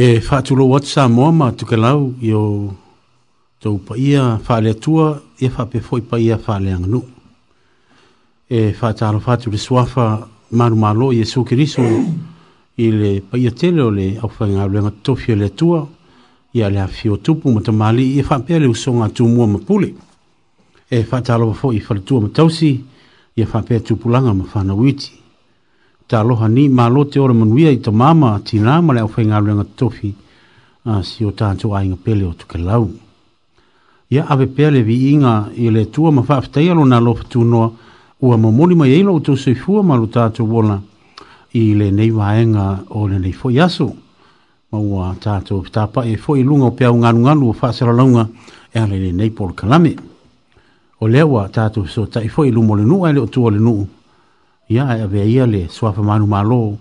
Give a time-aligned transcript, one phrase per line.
[0.00, 2.40] e whātulo o atsa moa ma tuke lau i o
[3.60, 5.08] tau pa ia whāle atua
[5.44, 7.00] e whāpe fhoi pa ia whāle anganu.
[8.48, 10.06] E whātalo whātulo suafa
[10.56, 11.84] maru malo i e sukiriso
[12.80, 15.82] i le pa ia tele o le au whainga le ngatofi o le atua
[16.56, 19.50] i a le hawhio tupu ma ta mali i e whāpea le usonga tū mua
[19.52, 19.92] ma pule.
[20.88, 22.72] E whātalo fhoi i whāle tua ma tausi
[23.36, 25.18] i a whāpea tupulanga ma whāna witi
[26.10, 29.38] taloha ni malo te ora manuia i ta mama ti nā ma le au whainga
[29.38, 30.10] ruanga tofi
[30.84, 32.88] a ah, si o tātou a inga pele o tuke lau.
[34.10, 37.68] Ia ave pēr vi inga i le tua ma whaafitei alo nā lo fatu noa
[38.26, 40.80] ua mamoni mai eila o tō sui fua ma lo tātou wola
[41.58, 43.86] i le nei waenga o le nei fōi aso.
[44.74, 48.26] Ma ua tātou tāpa e fōi lunga o pēau ngānu ngānu o whaasara launga
[48.74, 49.94] e ale le nei polo kalame.
[50.98, 53.86] O lewa tātou so i fōi lumo le nuu aile o tua le nuu
[54.70, 56.78] ia e avea ia le suafa manu malo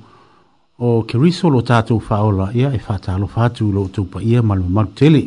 [0.78, 4.70] o ke riso lo tatou faola ia e fatalo fatu lo tou paia ma lume
[4.70, 5.24] malu tele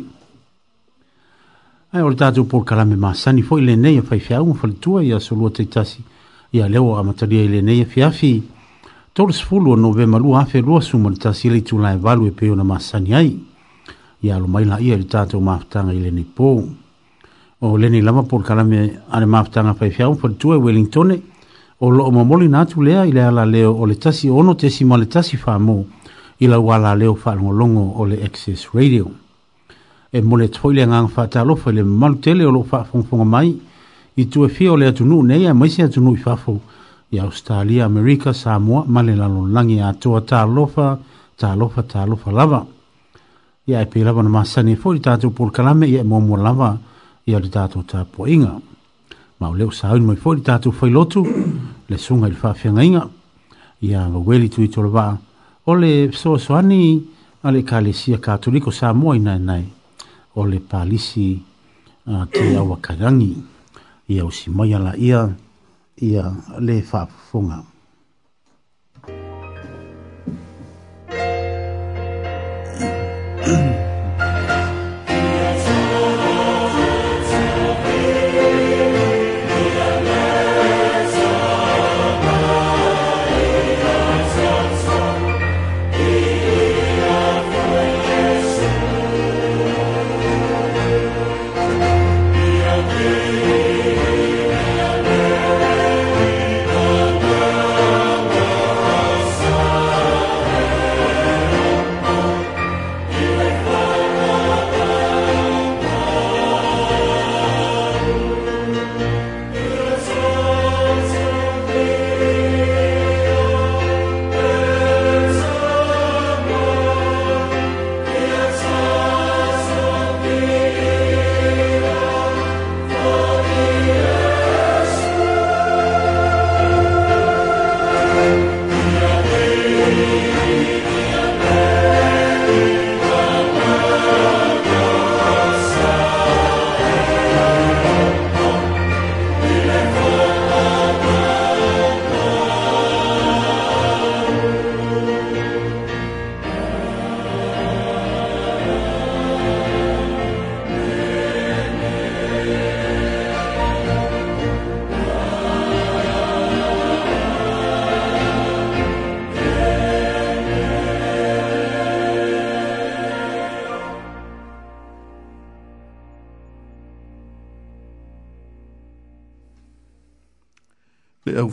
[1.91, 6.01] ae o le tatou polokalame masani le lenei e faifeau ma faletua ia solua taitasi
[6.55, 8.41] ia lea ua amatalia i lenei afiafi e
[9.13, 13.13] tolusfulu o novema lua afelua suma le tasi le itulae valu e pei ona masani
[13.13, 13.39] ai
[14.21, 16.47] ia alomai laia i le tatou mafataga i lenei pō
[17.63, 18.79] o lenei lava polokalame
[19.11, 21.17] a le mafataga faifeau ma faletua e wellingtone
[21.83, 24.69] o lo ma moli na tu lea ila ala leo o le tasi ono te
[24.69, 25.83] sima le tasi fa mo
[26.39, 29.11] ila wala leo fa longo o le access radio
[30.11, 31.83] e mole tfoile nga fa ta lo fo le
[32.21, 33.49] tele o lo fa fong mai
[34.15, 36.59] i tu e fio le tu nu ne mai se tu nu fa fo
[37.11, 40.97] ya australia america samoa male la lo langi a tu ta lo fa
[41.35, 42.65] ta lo fa ta lo fa lava
[43.67, 46.19] ya e pila bona masani fo e i ta tu por kalame ya e mo
[46.21, 46.77] mo lava
[47.27, 48.55] ya le ta tu ta poinga
[49.41, 51.27] ma leo sa un mai fo i ta tu fo lo tu
[51.89, 53.07] le sunga il fafia ngainga
[53.83, 55.05] ia ngā weli tui tola wā
[55.67, 56.81] o le soa soani
[57.43, 59.65] a le ka le sia katoliko sa moa nai nai
[60.35, 61.39] o le pālisi
[62.07, 63.33] uh, ke awa karangi
[64.07, 65.27] ia usi mai ala ia
[66.01, 67.63] ia le fafunga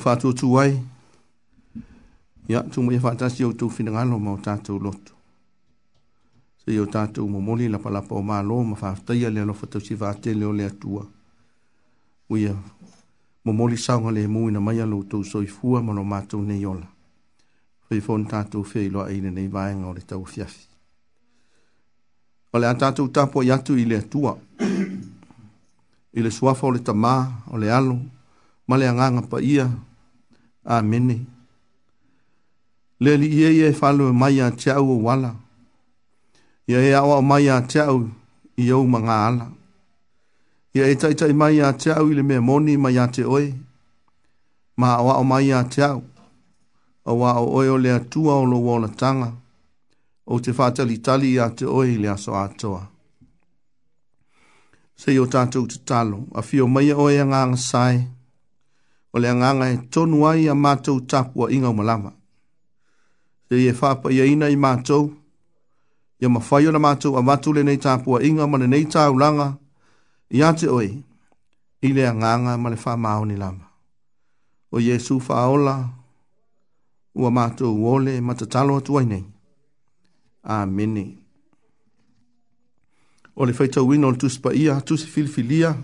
[0.01, 0.81] fatua tu wai.
[2.49, 5.13] Ia tu mui fatasi e au tu finangalo ma o tatou lotu.
[6.65, 10.45] Se o tatou momoli la palapa o malo ma fafataia le alofa tau si fatele
[10.45, 11.07] o le atua.
[12.31, 12.55] Uia
[13.45, 16.87] momoli saunga le mui na maia lo tau soifua ma lo matou ne yola.
[17.89, 20.67] Fai fon tatou fei loa ina nei vaenga e o le tau fiafi.
[22.53, 24.39] O le atatou tapo i atu i le atua.
[26.13, 27.99] I le suafa o le tamaa o le alo
[28.67, 29.69] ma le anganga pa ia
[30.65, 31.17] amene
[33.03, 33.29] le li
[33.61, 35.31] ye falo mai a chau wala
[36.71, 37.97] ye ye awa mai a chau
[38.69, 39.47] yo manga ala
[40.75, 43.47] ye e tai tai mai a chau le me moni mai a te oi
[44.81, 45.97] ma awa o mai a chau
[47.11, 49.31] awa o oi o le tua o lo wala tanga
[50.27, 52.83] o te fatali tali a te oi le aso atoa
[55.01, 57.41] se yo tatu te talo a fio mai oi anga
[57.71, 57.97] sai
[59.13, 62.13] o le anganga e tonu ai a mātou tapua inga o malama.
[63.49, 65.11] Se i e whāpa i aina i mātou,
[66.21, 68.85] i a mawhai o na mātou a matu le nei tapua inga ma le nei
[68.87, 69.57] tāu langa,
[70.31, 70.91] i ate oi,
[71.83, 73.67] i le anganga ma le wha māo ni lama.
[74.71, 75.77] O Jesu whaola,
[77.15, 79.25] ua mātou uole ma te talo atuai nei.
[80.47, 81.07] Āmeni.
[83.35, 85.75] O le whaitau wino le tusipa ia, tusi filifilia,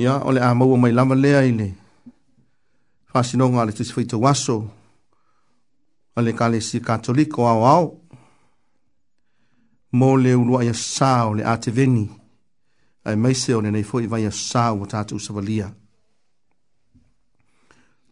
[0.00, 1.74] ia, o le āmaua mai lama lea i nei
[3.18, 4.56] pasinonga le tisi fitu waso
[6.16, 7.86] a le kale si katoliko au au
[9.98, 12.06] mo le ulua ia sao le ate veni
[13.06, 15.66] ai maise o le nei fwoi vai ia sao o tata usavalia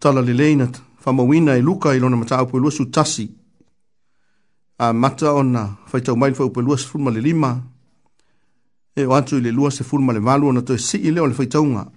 [0.01, 0.67] tala le leina
[1.03, 3.27] famawina e luka i lona mataa upo iluasu tasi
[4.79, 7.51] a mata ona faitau mai le fwoi upo iluasu fulma le lima
[8.97, 11.11] e o atu i le lua se fulma le valu ona to e si i
[11.15, 11.91] leo le faitaunga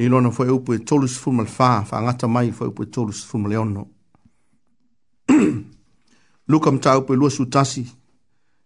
[0.00, 2.86] i lona foi upu e tolus fuma le fā, fa ngata mai foi upu e
[2.86, 3.88] tolus fuma le ono.
[6.48, 7.84] Luka mta upu e lua su tasi,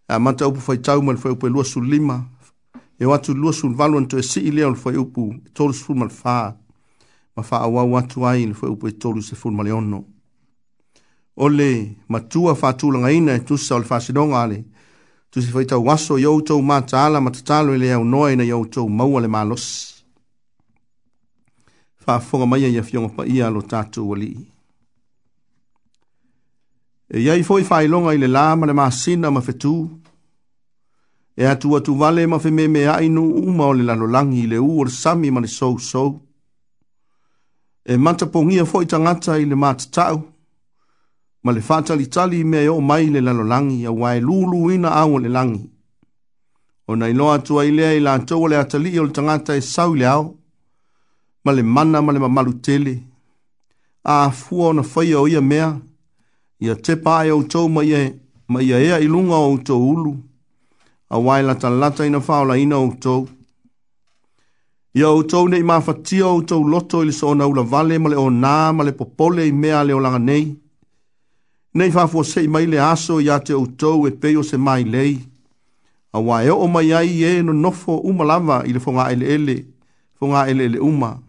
[0.07, 2.23] a mata upu foi tauma le foi upu e lua su lima,
[2.99, 5.81] e watu lua su valu anto e si i leo le foi upu e tolus
[5.81, 6.53] fuma le fā,
[7.35, 10.03] ma fa awa watu ai le foi upu e tolus e fuma le ono.
[11.35, 14.65] Ole matua fa tulanga ina e tusa o le fasidonga ale,
[15.31, 19.19] tusi foi tau waso yautou mata ala matatalo i e leo noa ina yautou maua
[19.21, 19.92] le malosi
[22.07, 24.31] whaafonga mai ia fionga pa ia lo tatu wali.
[27.09, 29.75] E iai fwoi whailonga i le lā ma le māsina ma whetū.
[31.37, 34.89] E atu atu vale ma whime me ainu uma o le lalolangi i le uor
[34.89, 36.19] sami ma le sou sou.
[37.85, 40.21] E mata pongia fwoi tangata i le mātatau.
[41.43, 45.27] Ma le whātali tali me o mai le lalolangi a wae lulu ina au le
[45.29, 45.69] langi.
[46.87, 49.93] O nei loa atua i lea i lātou le atali o le tangata e sau
[49.95, 50.31] le au
[51.45, 52.95] ma le mana ma le mamalu tele.
[54.05, 55.79] A fua ona whaia o ia mea,
[56.59, 60.15] ia te pāe o tau ma ia, e, ma e ea i o tau ulu,
[61.09, 63.27] a wai lata lata ina whaola ina o tau.
[64.95, 68.15] Ia o tau nei mawhatia o tau loto ili so na ula vale ma le
[68.15, 70.55] o nā ma le popole i mea le o langa nei.
[71.75, 75.19] Nei whafua sei mai le aso ia te o tau e peo se mai lei.
[76.13, 79.55] A wai e o mai ai e no nofo umalava ili fonga ele ele,
[80.19, 81.22] fonga ele ele umaa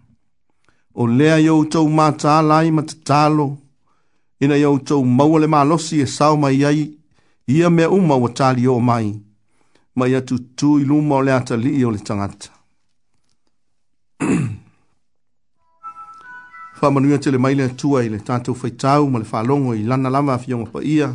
[0.94, 3.56] o lea yo tau mata lai ma te talo,
[4.40, 6.94] ina yo tau maua le malosi e sao mai yai
[7.46, 9.08] ia mea uma wa tali o mai,
[9.98, 12.50] mai atu tu iluma o lea ta li o le tangata.
[16.84, 19.74] Wha tele mai le maile atua i le tatou whaitau ma le fa long o
[19.74, 21.08] i lana lama a fionga pa ia,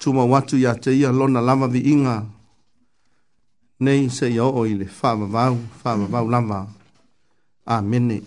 [0.00, 2.26] tuma watu ia te ia lona lama vi inga,
[3.80, 5.54] nei se ia o i le whaamavau,
[5.84, 6.66] whaamavau lama.
[7.66, 8.10] Amen.
[8.10, 8.22] Amen.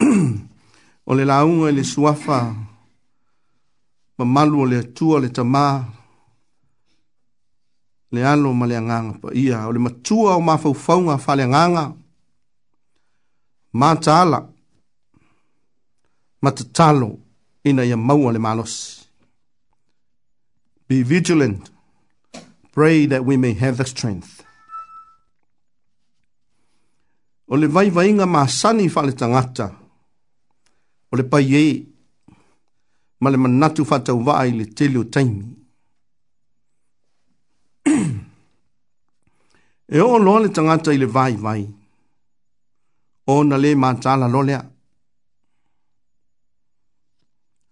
[1.08, 2.38] o le launga e le suafa,
[4.18, 5.68] ma malu o le atua le tamā,
[8.10, 11.84] le alo ma le anganga pa ia, o le matua o mafaufaunga fa le anganga,
[13.80, 14.40] mātāla,
[16.42, 17.10] matatalo
[17.64, 19.00] ina ia maua le malosi.
[20.88, 21.70] Be vigilant,
[22.72, 24.40] pray that we may have the strength.
[27.48, 29.68] O le vaivainga mā sani fa le tangata,
[31.12, 31.64] o le pai e
[33.22, 35.44] ma le manatu fatau vaa i le tele o taimi.
[39.92, 41.62] e o loa le tangata i le vai vai,
[43.26, 44.60] o na le mātala lolea.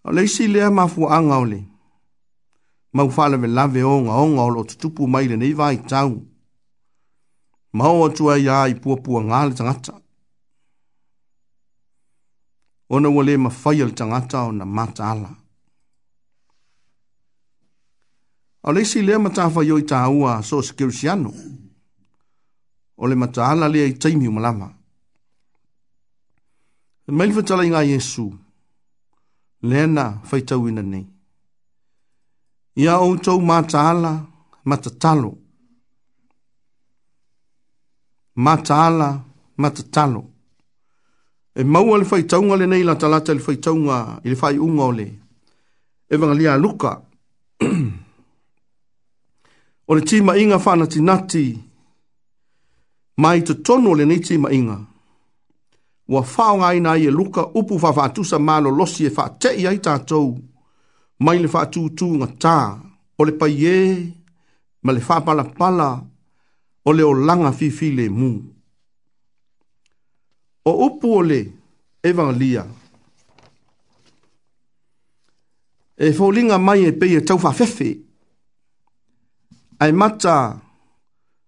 [0.03, 1.59] O le isi lea mafu anga ole,
[2.95, 6.11] mau whala ve lave o nga o nga o tutupu mai le nei vai tau,
[7.77, 9.93] mau atua ia i puapua ngā le tangata
[12.93, 15.29] ona ua lē mafai o le tagata ona mataala
[18.67, 21.31] o le isi lea matafai oi tāua so se kerisiano
[23.01, 24.67] o le mataala lea i taimi uma lava
[27.07, 28.25] e mai le fatalaiga iesu
[29.69, 31.05] lea na faitauina nei
[32.83, 34.11] ia outou mataala
[34.69, 35.31] matatalo
[38.47, 39.09] mataala
[39.63, 40.21] matatalo
[41.55, 44.91] e maua le faitaunga le nei lata lata le faitaunga i le fai unga o
[44.99, 45.07] le
[46.15, 46.91] evangalia luka
[49.89, 51.45] o le tima inga whana tinati
[53.21, 54.77] mai te tono le nei tima inga
[56.13, 60.27] wa whao ngaina i e luka upu whawhatusa malo losi e te i aitatou
[61.25, 62.57] mai le whatutu nga tā
[63.19, 63.77] o le paie
[64.83, 65.89] ma le whapala pala
[66.87, 68.37] o le o langa fi le muu
[70.69, 71.41] o upu o le
[72.03, 72.63] evangelia.
[75.97, 77.89] E fōlinga mai e pei e tau whawhewhe.
[79.79, 80.35] Ai mata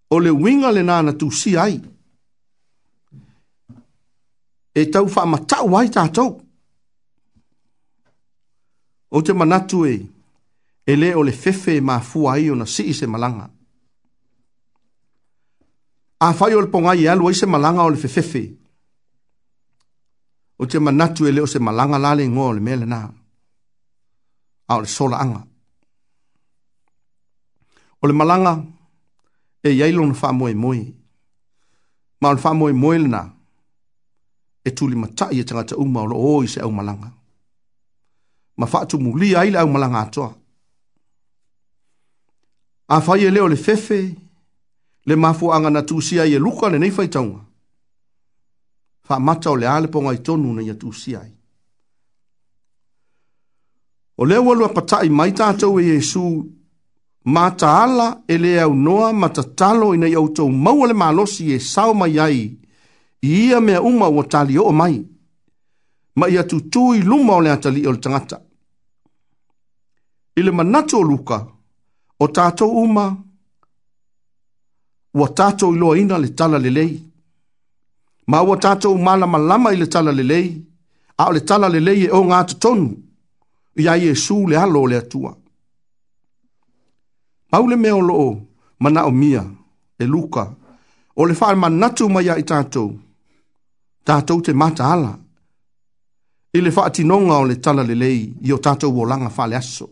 [0.09, 1.77] o le winga le nāna tu si ai.
[4.81, 6.31] E tau wha matau ai tātou.
[9.15, 9.95] O te manatu e,
[10.87, 13.47] e le o le whewhe mā fua ai o na si i se malanga.
[16.21, 18.23] A whai o le pongai e alu i se malanga o le whewhe.
[18.31, 18.43] Fe
[20.61, 23.01] o te manatu e leo se malanga lale ngō le mele nā.
[24.67, 25.41] A o le sola anga.
[28.01, 28.53] O le malanga
[29.63, 30.83] e yailo na wha moe moe.
[32.21, 33.23] Ma o le wha moe moe le nā.
[34.63, 37.09] E tuli matai e tangata uma o lo o i se au malanga.
[38.57, 40.33] Ma wha tu muli a ila au malanga atoa.
[42.87, 44.15] A whai e leo le fefe,
[45.05, 47.50] le mafu anga na tūsia e luka le neifai taunga
[49.11, 51.31] fa mata o le ale ponga i tonu na ia tusi ai.
[54.21, 56.23] O le walua patai mai tātou e Yesu,
[57.35, 61.91] mata ala e le au noa matatalo ina i autou maua le malosi e sao
[61.99, 62.39] mai ai,
[63.27, 64.95] i ia mea uma o tali o mai,
[66.17, 68.37] ma ia tutui luma o le atali o le tangata.
[70.39, 71.37] Ile manato o luka,
[72.23, 73.05] o tātou uma,
[75.13, 77.10] o tātou iloa ina le tala le lei, le
[78.31, 80.47] ma ua tatou malamalama i le tala lelei
[81.19, 82.87] a o le tala lelei e oga totonu
[83.81, 85.31] iā iesu le alo o le atua
[87.51, 88.31] mau le mea o loo
[88.83, 89.41] manaʻomia
[90.03, 90.43] e luka
[91.19, 92.89] o le faamanatu mai a i tatou
[94.07, 95.11] tatou te mataala
[96.57, 99.85] i le faatinoga o le tala lelei i o tatou olaga faaleaso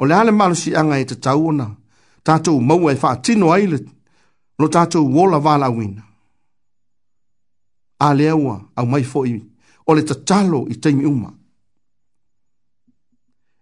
[0.00, 1.66] o le a le malosiaga e tatau ona
[2.26, 3.64] tatou maua e faatino ai
[4.60, 6.02] lo tatou ola valaauina
[7.98, 9.40] a lea ua aumai foʻi
[9.86, 11.30] o le tatalo i taimi uma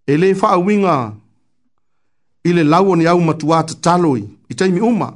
[0.07, 0.95] e lē faauiga
[2.45, 5.09] i le lau oni au matuā tatalo i i taimi uma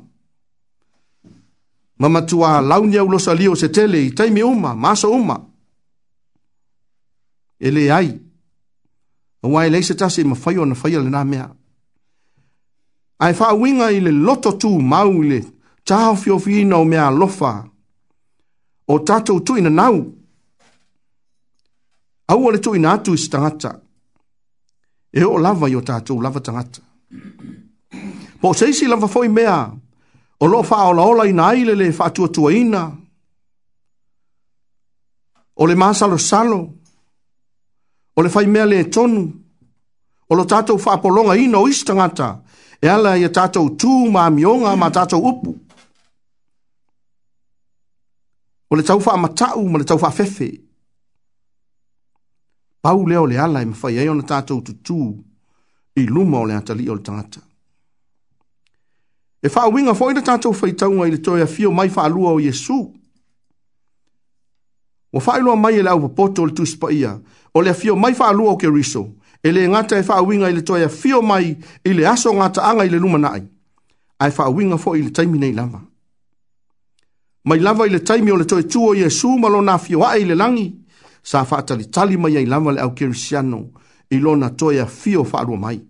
[1.99, 2.50] ma matuā
[2.87, 5.37] ni au losalia se tele i taimi uma ma aso uma
[7.59, 8.13] e lē ai
[9.43, 11.49] auā e leai se tasi i mafai ona faia lenā mea
[13.19, 15.41] ae faauiga i le loto tu mau i le
[15.86, 17.62] tāho fio fino o mea lofa.
[18.88, 20.00] O tātou tui na nau.
[22.28, 23.76] Aua le tui na atu isi tangata.
[25.12, 26.82] E o lava i o tātou lava tangata.
[28.40, 29.58] Po seisi lava foi mea.
[30.40, 32.84] O lo faa ola ola ina aile le faa tua tua ina.
[35.56, 36.60] O le maa salo salo.
[38.16, 39.23] O le fai mea le tonu.
[40.28, 42.40] O lo tātou faa polonga ina o isi tangata.
[42.82, 45.58] E ala i tātou tū maa mionga maa tātou upu
[48.73, 50.63] o le taufa amatau ma le taufa fefe.
[52.82, 54.97] Pau leo le ala e mawhai e ona tātou tutu
[55.97, 57.41] i luma o le atali o le tangata.
[59.45, 62.30] E wha winga fwoi le tātou fai taunga i le toia fio mai wha alua
[62.32, 62.76] o Yesu.
[65.13, 67.17] O wha ilua mai e lau papoto o le tuspa ia,
[67.54, 69.04] o le fio mai wha alua o ke riso,
[69.45, 72.65] e le ngata e wha winga i le toia fio mai i le aso ngata
[72.71, 73.45] anga i le luma nai.
[74.23, 75.85] Ai wha winga fwoi le taimine i lama
[77.45, 80.25] mai lava i le taimi o le toe tu o iesu ma lona afioaʻi i
[80.25, 80.69] le lagi
[81.23, 83.65] sa faatalitali mai ai lava le au kerisiano
[84.11, 85.81] i lona toe afio faalua mai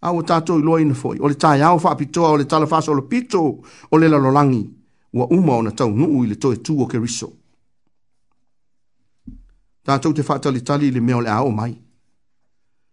[0.00, 3.40] aua tatou iloa ina foʻi o le taeao faapitoa o le talafaasolopito
[3.90, 4.70] o le lalolagi
[5.12, 7.32] ua uma ona taunuu i le toe tu o keriso
[9.84, 11.78] tatou te faatalitali i le mea o le aoo mai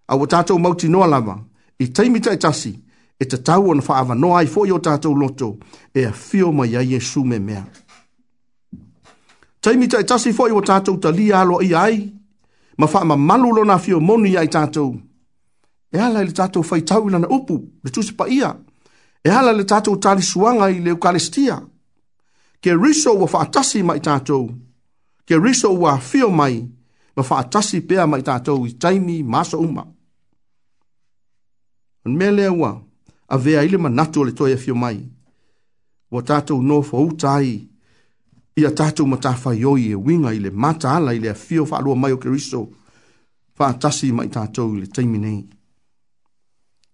[0.07, 1.43] aua tatou mautinoa lava
[1.79, 2.88] i taimi taʻitasi ta
[3.19, 5.49] e tatau ona faavanoa ai foʻi o tatou loto
[5.93, 7.63] e afio mai ai iesu me mea
[9.61, 11.95] taimi taʻitasi foʻi ua tatou talia i ai
[12.79, 14.91] ma faamamalu lona afio moni ai tatou
[15.91, 18.49] e ala i le tatou faitau i lana upu le tusi paia
[19.23, 21.59] e ala le tatou talisuaga i le eukaristia
[22.61, 24.47] ke riso ua faatasi ma i tatou
[25.27, 26.63] ke riso ua afio mai
[27.15, 29.83] ma faatasi pea ma i tatou i taimi maso uma
[32.05, 32.87] ona mea ua
[33.29, 35.05] a vea ile manatu o le toi afio mai.
[36.11, 37.69] Wa tātou no fa utai,
[38.55, 42.17] ia tātou matafa yoi e winga ile mata ala ile afio fa alua mai o
[42.17, 42.63] keriso,
[43.53, 45.45] fa atasi mai tātou ile taiminei.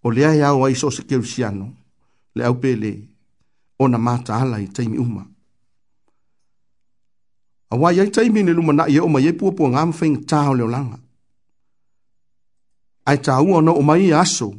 [0.03, 1.69] O lea e au aiso se kerusiano,
[2.35, 2.91] le au pele,
[3.79, 5.23] ona mata ala i taimi uma.
[7.71, 9.93] A wai ai taimi ne luma na i e o mai e pua pua ngam
[9.93, 10.99] fengi tāo leo langa.
[13.05, 14.51] Ai tāua no o mai i e aso,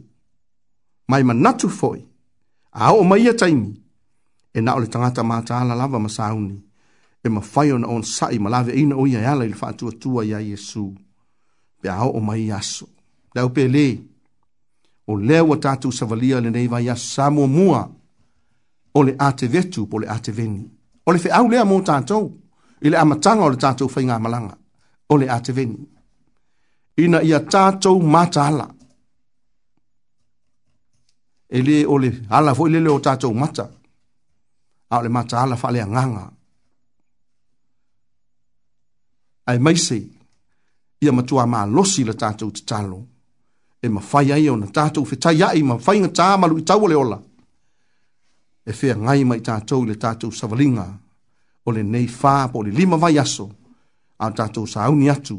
[1.08, 2.04] mai manatu foi.
[2.72, 3.72] A o mai ia taimi.
[4.54, 6.58] E na o le tangata maata ala lava masauni.
[7.24, 10.20] E ma fai na on sai ma lave ina uia yala ili faa tua tua
[10.32, 10.84] ya Yesu.
[11.80, 12.86] Pe a o mai yaso.
[13.34, 13.62] Le au pe
[15.08, 17.80] O leo tatu savalia le neiva yaso sa mua mua.
[18.96, 20.62] O le ate vetu po le ate veni.
[21.06, 22.24] O le fe au lea mo tatou.
[22.84, 24.54] Ile amatanga o le tatou fai ngā malanga.
[25.08, 25.78] O le ate veni.
[27.02, 28.66] Ina ia tatou mata ala
[31.48, 33.70] ele ole ala fo ile e le o tatou mata
[34.90, 36.32] ao le mata ala fa le anganga
[39.46, 40.10] ai mai se
[41.00, 43.06] ia matua ma losi le tatou tatalo
[43.80, 46.62] e ma fai ai ona tatou fe tai ai ma fai nga tama lu i
[46.62, 47.22] tau le ola
[48.64, 50.98] e fea ngai mai tatou le tatou savalinga
[51.64, 53.46] o le nei fa po le lima vai aso
[54.18, 55.38] ao tatou sauni atu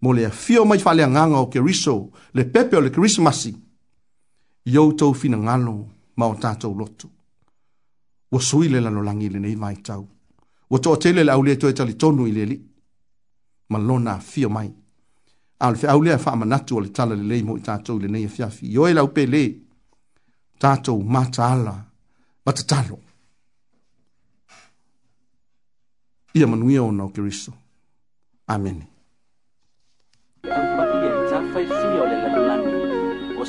[0.00, 3.63] mo le a fio mai fa le anganga o keriso le pepe o le krismasi
[4.64, 7.10] tau outou finagalo ma o tatou loto
[8.30, 10.06] ua sui le lalolagi i lenei vaitau
[10.70, 12.68] ua tele le aulea toe talitonu i le alii
[13.68, 14.72] ma lona afio mai
[15.58, 18.02] a o le feʻau lea e faamanatu o le tala lelei mo i tatou i
[18.02, 19.42] lenei afiafi e i oe lau pelē
[20.58, 21.74] tatou mataala
[22.44, 22.98] ma tatalo
[26.34, 27.52] ia manuia ona o keriso
[28.46, 28.93] amene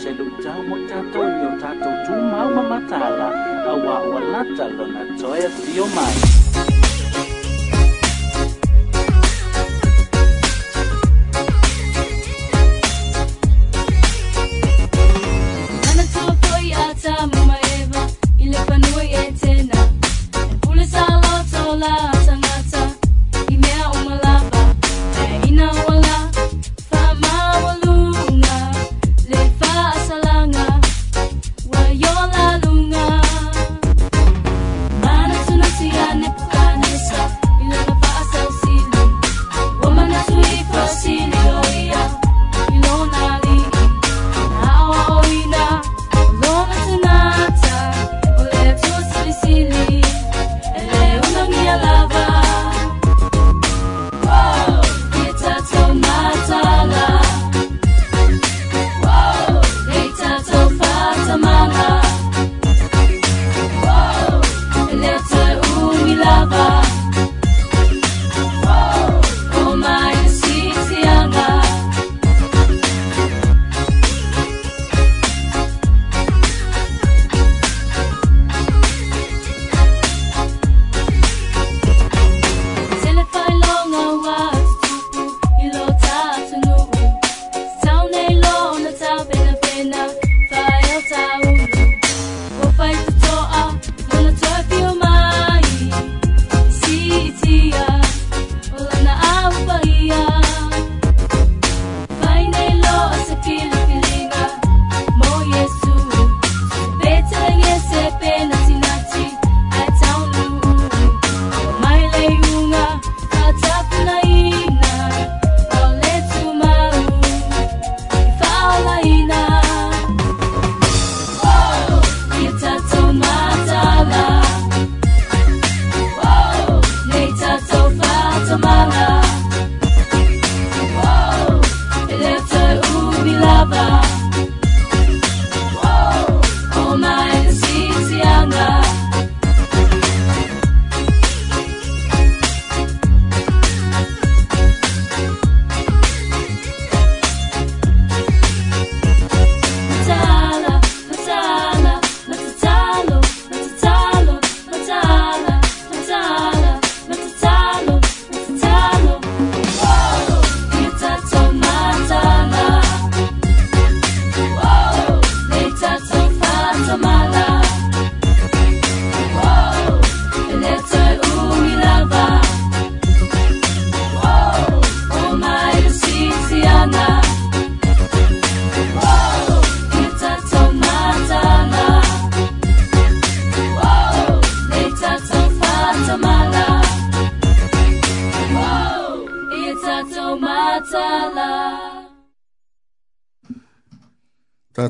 [0.06, 3.30] selu jau mo tato yo tato tuma ma matala
[3.74, 6.16] awa wala talo na toya tio mai.
[17.34, 18.04] Mama Eva,
[18.46, 19.80] ilepanui etena,
[20.62, 21.15] pulisa.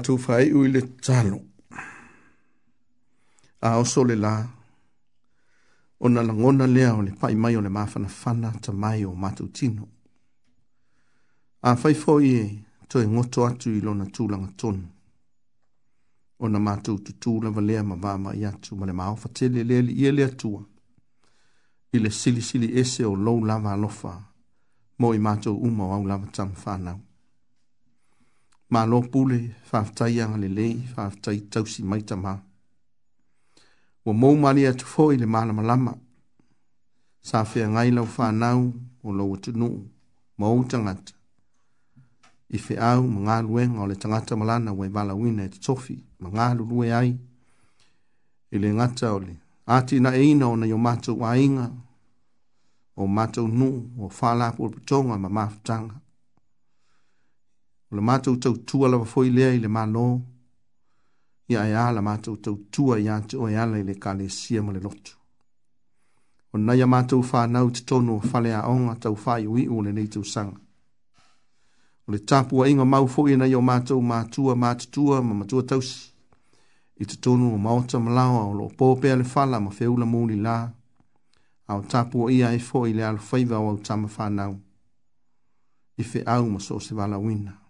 [0.05, 1.37] atu fai ui le talo.
[3.67, 4.33] A oso le la,
[6.03, 9.13] o na langona lea o le pai mai o le mafana fana ta mai o
[9.23, 9.85] matu tino.
[11.67, 12.43] A fai fo i e,
[12.89, 14.85] to e ngoto atu i lona tūlanga tonu.
[16.43, 19.81] O na matu tutu le valea ma vama i atu ma le mao fatele lea
[19.87, 20.61] li ia lea tua.
[21.95, 24.13] I le sili sili ese o lou lava alofa,
[24.99, 26.99] mo i matu uma o au lava tangu whanau
[28.73, 29.37] ma lo pule
[29.69, 32.33] fa ta ya le le fa ta tau si mai ta ma
[34.03, 35.93] wo mo ma ni at fo ile ma la ma
[37.27, 38.59] sa fe ngai lo fa nau
[39.05, 39.67] o lo tu nu
[40.39, 41.03] mo tangat
[42.49, 45.13] i fe au ma nga lue ngol le tangat e ma la na we bala
[45.21, 47.09] win at sofi ma nga lu lue ai
[48.55, 49.33] ile ngata ole
[49.75, 51.65] ati na eina ona yo mato wainga
[52.95, 55.95] o mato nu o fa la po tonga ma ma tanga
[57.95, 60.03] le mātou tau tua lawa foi lea i le mālo,
[61.47, 64.61] ia ea la mātou tau tua i ante o ea la i le kāle sia
[64.63, 65.13] ma le lotu.
[66.51, 69.79] O nai a mātou whānau te tonu o whale a onga tau whai ui o
[69.85, 70.59] le neitou sanga.
[72.07, 76.11] O le tāpua inga mau foi nei o mātou mātua mātutua ma mātua tausi.
[76.99, 80.57] I te tonu o maota malawa o lo pōpea le whala ma feula mūli lā.
[81.71, 84.57] Ao tāpua ia e foi le alfaiva o au tama whānau.
[85.97, 87.61] I fe au ma so se wala wina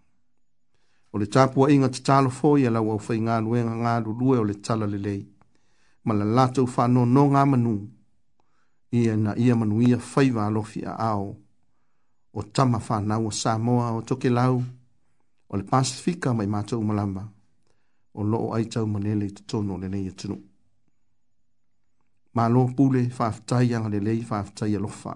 [1.15, 4.41] o le tapua inga te talo foi e lau au fai ngā luenga ngā lulue
[4.41, 5.21] o le tala le lei.
[6.03, 7.75] Ma la latou whano no ngā manu,
[8.91, 11.37] ia na ia manu ia fai wā lofi a ao,
[12.35, 14.59] o tama whanau o Samoa o toke lau,
[15.49, 17.23] o le Pasifika mai mātou malamba,
[18.13, 20.35] o loo ai tau manele i te tono le nei atunu.
[22.33, 25.15] Ma lo pule whaftai anga le lei whaftai a lofa.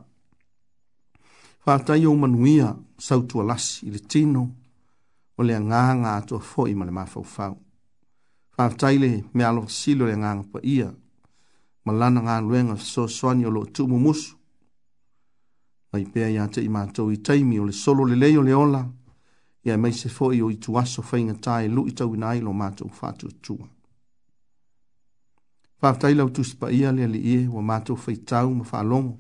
[1.67, 4.47] Whaftai o manuia sautua lasi i le tino,
[5.39, 7.55] o le agaga atua foʻi ma le mafaufau
[8.55, 10.87] faafetaile me alofasili o le agaga paia
[11.85, 14.33] ma lana galuega fesoasoani o loo tuumumusu
[15.91, 18.81] mai pea iā teʻi matou itaimi o le solo lelei o le ola
[19.65, 23.65] ia e maise foʻi o itu aso faigatā e luʻi tauina ai lo matou faatuatua
[25.79, 29.15] faafetaile au tusi paia le aliie ua matou faitau ma faalogo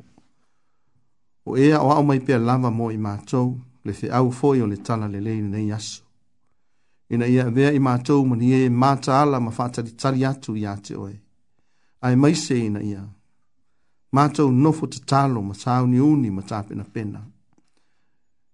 [1.45, 3.55] o ea o aʻo mai pea lava mo i matou
[3.85, 6.03] le feʻau foʻi o le tala lelei lenei aso
[7.09, 10.95] ina ia vea i mātou mani e māta ala ma whātari tari atu i ate
[10.95, 11.13] oe.
[12.01, 13.01] Ai maise ina ia.
[14.15, 17.21] Mātou nofo te tālo ma tāu ni uni ma tāpena pena.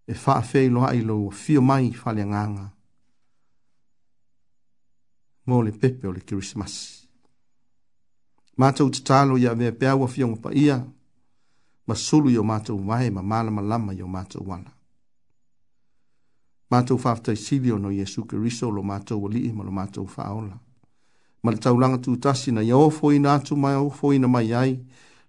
[0.08, 2.70] E wha feilo ai lo fio mai whale nganga.
[5.48, 6.78] Mōle pepe o le Christmas.
[8.60, 10.80] Mātou te tālo ia vea peawa fio ngopa ia.
[11.88, 14.75] Ma sulu yo mātou wae ma malama lama yo mātou wala.
[16.72, 20.56] Mātou whaftai sirio no Yesu Kiriso lo mātou wali ima lo mātou whaola.
[21.44, 24.48] Ma le taulanga tū tasi na iau fōi nā tū mai au fōi na mai
[24.58, 24.72] ai,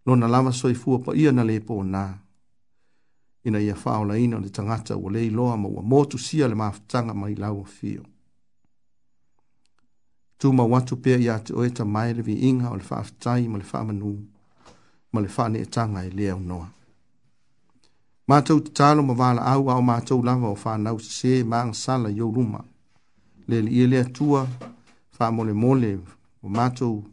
[0.08, 2.06] lo na lama soi fua pa ia na lepo nā.
[3.46, 7.12] Ina ia whaola ina le tangata wa lei loa ma ua mōtu sia le maafutanga
[7.14, 8.00] mai lau fio.
[10.40, 13.60] Tū ma watu pia ia te oeta mai le vi inga o le whaftai ma
[13.60, 14.14] le whaamanu,
[15.12, 16.70] ma le whaane e tanga e lea unoa.
[18.28, 22.26] Mātou te talo ma wāla au au mātou lava o whānau se māng sala yo
[22.26, 22.64] luma.
[23.46, 24.40] Le le ielea tua,
[25.18, 25.92] wha mole mole,
[26.42, 27.04] o mātou,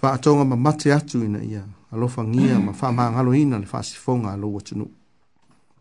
[0.00, 3.68] wha atonga ma mate atu ina ia, alofa ngia ma wha māng alo ina le
[3.72, 4.86] wha sifonga alo watanu.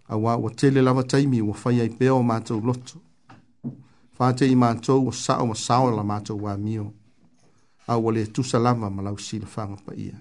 [0.09, 2.99] A wā wa tele lava taimi wa whai ai peo mātou loto.
[4.19, 6.89] Wha te i mātou o sao ma sao la mātou wā mio.
[7.87, 10.19] A wale tu lava ma lau sila whanga pa ia.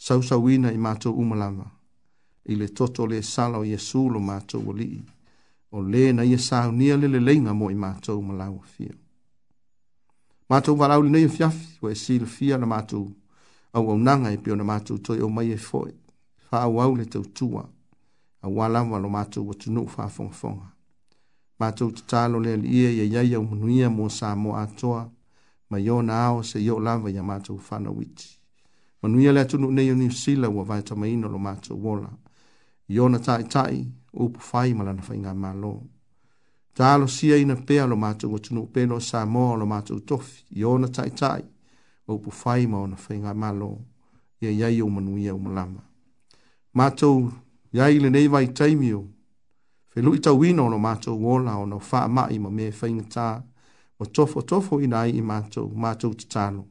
[0.00, 1.58] Sausawina i mātou umalama.
[1.68, 1.70] lava
[2.52, 5.04] i le toto le sala o Iesu lo mātou o lii.
[5.70, 8.90] O le na ia sāu nia le le leinga mo i mātou ma lau fia.
[10.50, 13.06] Mātou wa rau le nei fiafi, wa e sīl fia na mātou
[13.72, 15.92] au au nanga e pio na mātou toi o mai e foe.
[16.50, 17.62] Fa au au le tau tua,
[18.42, 20.68] a walawa lo mātou wa tunu fa fonga fonga.
[21.60, 25.04] Mātou te tālo le li ia ia ia ia umunuia mo sā mo atoa,
[25.70, 28.26] ma yo na ao se yo lava ia mātou whanawiti.
[29.02, 32.10] Manuia le atunu nei o ni sila wa vaita maino e lo mātou wola.
[32.10, 32.28] Mātou
[32.90, 35.74] iona taʻitaʻi upu fai ma lana faiga malo
[36.74, 41.42] talosia ina pea lo matou atunuu pe lo samoa o lo matou tofi iona taʻitaʻi
[42.08, 43.78] upu fai ma ona faiga malo
[44.40, 45.82] ia iai ou manuia uma lava
[46.74, 47.30] matou
[47.72, 49.04] iai lenei vaitaimi o
[49.90, 52.72] felui tauina o lo matou ola ona o faamaʻi ma me
[53.14, 53.42] ta.
[53.98, 56.66] o tofo tofo ina ai i matou Se tatalo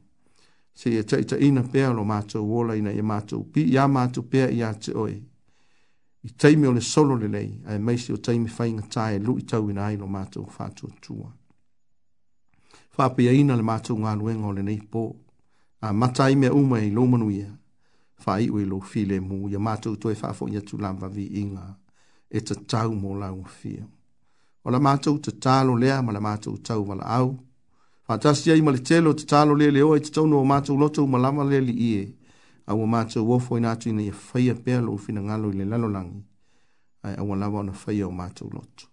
[0.78, 4.92] seʻia taʻitaʻina pea lo matou ola ina ia matou pii ia matou pea iā te
[4.92, 5.20] oe
[6.22, 9.32] i taimi o le solo le lei, a e meisi o taimi whainga tae lu
[9.38, 11.28] i tau ina ailo mātou whātua tua.
[12.96, 15.04] Whāpia ina le mātou ngā luenga o le nei pō,
[15.86, 17.50] a mata i mea uma i lomanu manuia,
[18.24, 21.64] wha i ui lo file mu, ia mātou toi whāfo i atu lamba vi inga,
[22.28, 23.86] e te tau mō lau fia.
[24.64, 27.30] O la mātou te tālo lea, ma la mātou tau wala au,
[28.10, 31.06] whātasi ai ma le telo te tālo lea leo, e te tau no mātou loto
[31.06, 32.02] ma lama lea li ie,
[32.70, 36.22] aua matou ofo ina atu ina ia faia pea lou finagalo i le lalolagi
[37.02, 38.86] ae aua lava ona faia o matou lotu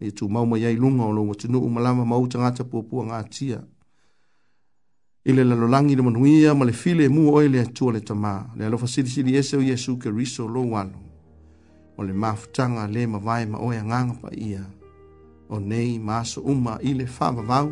[0.00, 3.60] ia tumau mai ai luga o lou atunuu ma lava ma ou tagata puapua gatia
[5.24, 7.92] i le lalolagi i le manuia ia ma le file e mua oe le atua
[7.92, 10.98] le tamā le alofa silisili ese o iesu keriso lou alo
[11.98, 14.64] o le mafutaga lē mavae ma oe agaga paia
[15.48, 17.68] o nei ma aso uma i le faavavau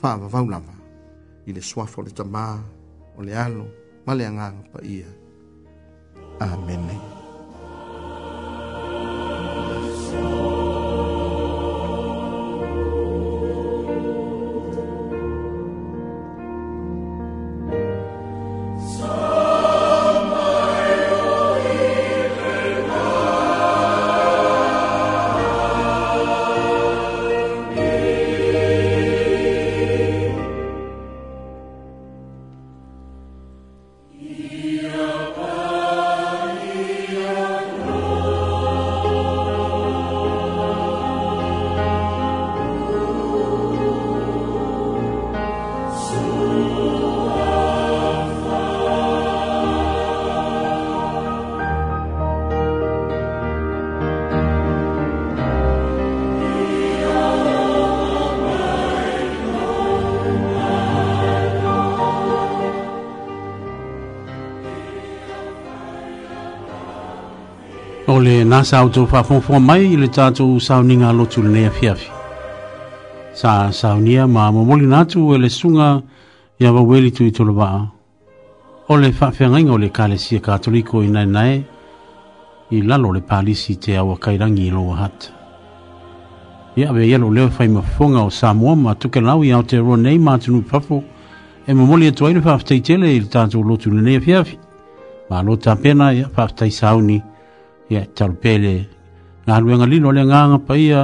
[0.00, 0.74] faavavau lava
[1.46, 2.60] i le suafa o le tamā
[3.18, 3.66] o le alo
[4.04, 5.08] ma le agaga paia
[6.40, 6.96] amene
[10.16, 10.41] oh,
[68.52, 72.10] na sa o tau whafonfo mai i le tātou sauninga lotu le nea fiafi.
[73.32, 76.02] Sa saunia ma mamoli nātu e le sunga
[76.60, 77.86] i awa weli tu i tolo waa.
[78.92, 81.54] O le whawhiangainga o le kāle sia kātoliko i nai nai
[82.76, 85.32] i lalo le pālisi te awa kairangi hat loa hata.
[86.76, 89.96] Ia ave ielo leo whai mafonga o Samoa ma tuke lau i au te roa
[89.96, 91.00] nei mātunu papo
[91.66, 94.44] e mamoli atu aile whaftai tele i le tātou lotu le nea
[95.30, 97.31] Ma lo tapena i whaftai sauni i
[97.92, 98.72] ia talupele
[99.48, 101.00] ngā ruenga lino le ngānga paia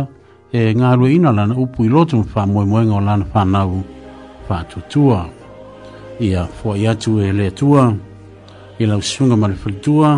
[0.59, 3.83] e nga rue ina lana upu i lotu mwha moe moenga o lana whanau
[4.49, 5.21] whātutua
[6.27, 7.83] ia fua i atu e le tua
[8.83, 10.11] i lau sunga ma le whalitua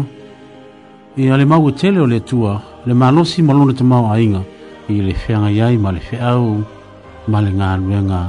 [1.16, 2.52] ia le mau e tele o le tua
[2.86, 4.42] le malosi malona te mau ainga
[4.88, 6.62] i le whianga iai ma le whiau
[7.26, 8.20] ma le ngā ruenga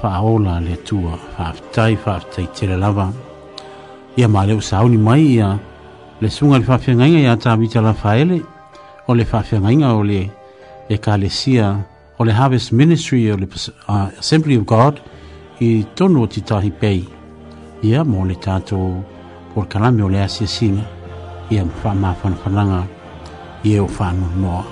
[0.00, 3.10] whaola le tua whaftai whaftai tele lava
[4.16, 5.50] ia ma le usauni mai ia
[6.20, 8.42] le sunga le fafiangainga ya ta vita la faele
[9.08, 10.30] o le fafiangainga o le
[10.88, 11.76] ekalesia
[12.18, 13.46] o le Harvest Ministry o le
[13.88, 15.00] uh, Assembly of God
[15.60, 17.06] i tonu o titahi pei
[17.82, 19.04] ia mo le tato
[19.54, 20.82] por kalame o le asiasina
[21.50, 22.86] ia mafamafanafananga
[23.64, 24.64] ia o whanu noa.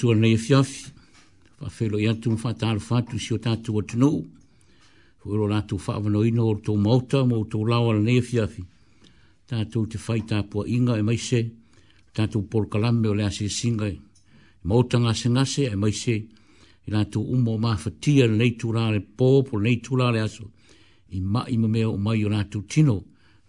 [0.00, 0.88] tua nei fiafi,
[1.60, 4.10] fa whelo i atu mwhatara fatu si o tatu o tino,
[5.24, 8.62] whelo rātu whaavano ino o tō mauta mo tō lawa nei fiafi,
[9.50, 11.42] tātou te whai tāpua inga e maise,
[12.16, 13.98] tātou porkalame o lea se singa e,
[14.64, 16.16] mauta ngase ngase e maise,
[16.86, 20.48] i rātou umo mā whatia nei tūrāre pō, po nei tūrāre aso,
[21.12, 23.02] i mai ma mea o mai o rātou tino,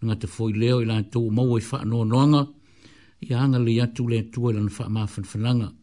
[0.04, 2.44] nga te foi leo i rātou mau e whaanoa noanga,
[3.24, 5.78] i anga li atu le tua i lana whaamā whanwhananga,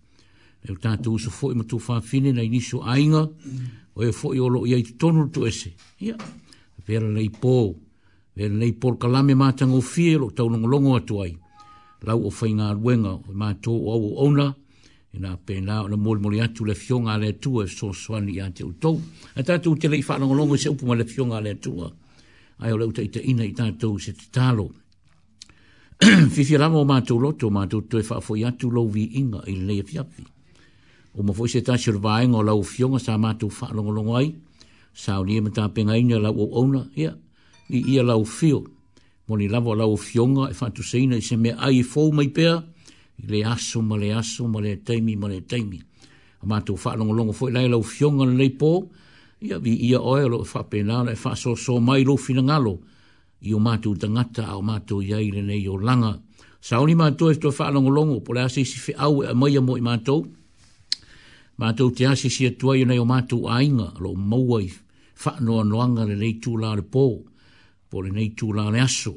[0.72, 3.28] e uso foi fo i matu whāwhine na iniso ainga,
[3.94, 5.72] o e foi i olo i aitu tonu tu ese.
[6.00, 6.18] Ia, yeah.
[6.86, 7.74] vera nei pō,
[8.36, 11.32] vera nei pō kalame mātanga o fie lo tau longolongo atu ai.
[12.06, 14.50] Lau o whai ngā ruenga o mātō o au o ona,
[15.12, 18.36] i e nā pēnā o na mōri mōri atu le fionga le tua so swani
[18.36, 19.00] i ate utou.
[19.34, 21.88] A tātou te lei whā longolongo se upuma le fionga le tua.
[22.60, 24.68] Ai o leu ta i ina i tātou se te tālo.
[25.98, 30.28] Fifi rama o mātou loto, mātou tue whaafo atu lo inga i lea fiapi
[31.14, 33.92] o mo foi se tan survai ngo la ufio sa ma tu fa lo ngo
[34.02, 34.34] ngo ai
[34.92, 37.12] sa o lia mata pe ngai la o ona ia
[37.68, 38.62] i ia la ufio
[39.28, 42.12] mo ni la vo la ufio e fa tu se ina se me ai fo
[42.12, 42.44] mai pe
[43.28, 45.78] le asu ma le aso ma le taimi ma le taimi
[46.40, 48.90] a ma tu fa lo ngo ngo la la ufio ngo le po
[49.40, 52.42] ia vi ia o lo fa pe na le fa so so mai lo fina
[52.42, 52.74] ngalo
[53.48, 54.09] i o matu ta
[54.59, 56.18] o matu iai le nei o langa.
[56.61, 59.80] Sa oni matu e to fa longolongo, pole asisi fi au e mai amo i
[59.88, 60.26] matu,
[61.59, 64.68] Mātou te ase si atua nei o mātou ainga, lo maua i
[65.18, 67.02] whaanoa noanga le nei tūlā le pō,
[67.90, 69.16] po le nei tūlā le aso.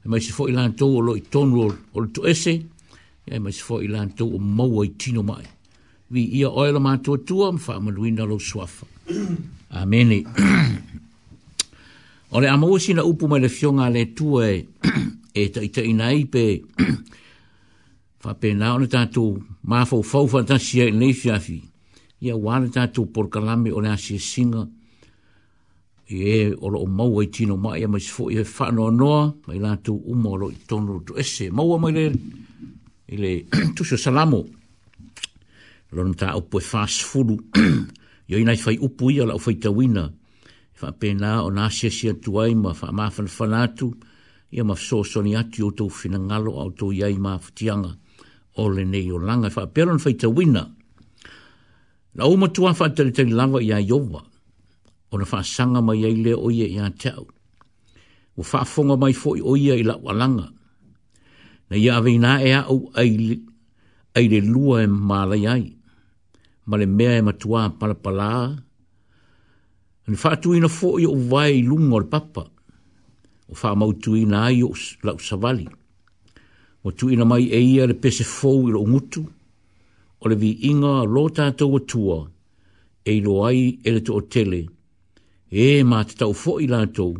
[0.00, 2.54] E mai se fo i lantou o lo i tonu o le tuese,
[3.28, 5.44] e mai se fo i lantou o maua i tino mai.
[6.14, 8.88] Vi ia oela mātou atua, mwha amaduina lo suafa.
[9.76, 10.22] Amene.
[12.32, 14.64] o le amawasi na upu mai le fionga le tua e,
[15.36, 16.46] e taita ina ipe,
[18.24, 19.36] whapena o le tātou
[19.68, 21.60] mafau fau fantasia i nei fiafi
[22.22, 24.64] ia wāna tātou por kalame o nā sia singa,
[26.12, 29.20] i e ora o maua i tino mai, ia maisi fo i e whanoa noa,
[29.48, 32.18] mai lātou uma o i tono to ese, maua mai lere,
[33.08, 33.30] i le
[33.76, 34.42] tusio salamo,
[35.96, 37.38] lona tā upo e whās furu,
[38.26, 40.06] Yo inai fai upu ia lau fai tawina.
[40.80, 43.90] Fa pena o na sia sia tuai ma fa ma fan fanatu.
[44.48, 47.92] Ia ma so so ati o tau fina ngalo au tau iai ma futianga.
[48.56, 49.50] O le nei o langa.
[49.52, 50.64] Fa pera on fai tawina.
[52.14, 54.22] La uma tua fa tele tele lava ia yova.
[55.10, 57.26] O na fa sanga mai ai le o ia ia tau.
[58.38, 60.46] O fa fonga mai fo o i la walanga.
[61.68, 62.14] Na ia avi
[62.46, 62.80] e a au
[64.14, 65.66] ai le lua e mālai ai.
[66.68, 68.32] Ma le mea e matua palapala.
[70.08, 72.44] Ni fa tu ina fo o vai lunga le papa.
[73.50, 74.70] O fa mau tu ina ai o
[75.06, 75.66] lau savali.
[76.86, 79.22] O tu ina mai e ia le pese fo ilo ngutu.
[79.22, 79.32] O
[80.24, 82.18] o le vi inga lo tātou atua,
[83.04, 84.62] e lo ai e le tō tele,
[85.52, 87.18] e mā te tau fō i lātou,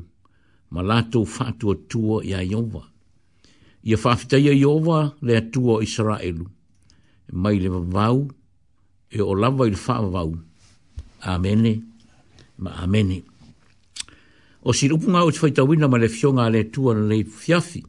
[0.72, 2.80] ma lātou fātua tua i a Iowa.
[3.84, 6.46] Ia whaafitai a Iowa le atua o Israelu,
[7.32, 8.24] mai le vau,
[9.14, 10.32] e o lava i le whaavau.
[11.28, 11.76] Amene,
[12.58, 13.20] ma amene.
[14.64, 17.84] O si rupu ngā uti whaitawina ma le fionga le atua le fiafi,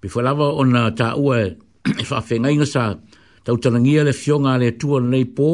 [0.00, 1.42] pe lava o nā tāua
[2.00, 2.88] e whaafengai ngasā,
[3.44, 5.50] tau talangia le fionga le tua nei pō,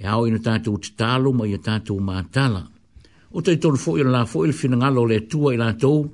[0.00, 2.62] e au ina tātou te tālo mai ia tātou mātala.
[3.34, 6.06] O tei tonu fōi la fōi le fina ngalo le tua i lātou,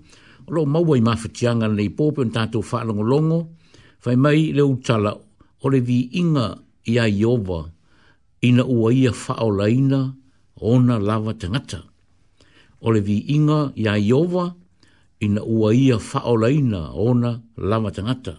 [0.47, 3.38] o lo maua i mawhatianga nei pō pion tātou whālongo longo,
[4.05, 5.12] whai mai le utala
[5.62, 6.49] o le vi inga
[6.90, 7.61] i a iowa,
[8.47, 10.01] ina ua ia whao laina,
[10.61, 11.82] ona lava tangata.
[12.80, 14.49] O le vi inga i a iowa,
[15.22, 18.38] ina ua ia whao laina, ona lava tangata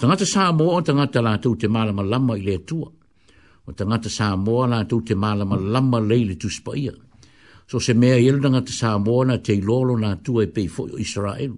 [0.00, 2.88] tangata sa mo o tangata la te mala ma lama ile tua.
[3.64, 4.54] O tangata sa mo
[4.88, 6.92] tu te mala lama leile tu spaia.
[7.66, 8.88] So se mea ilu tangata sa
[9.26, 11.56] na te ilolo na tua e pei fo Israelu.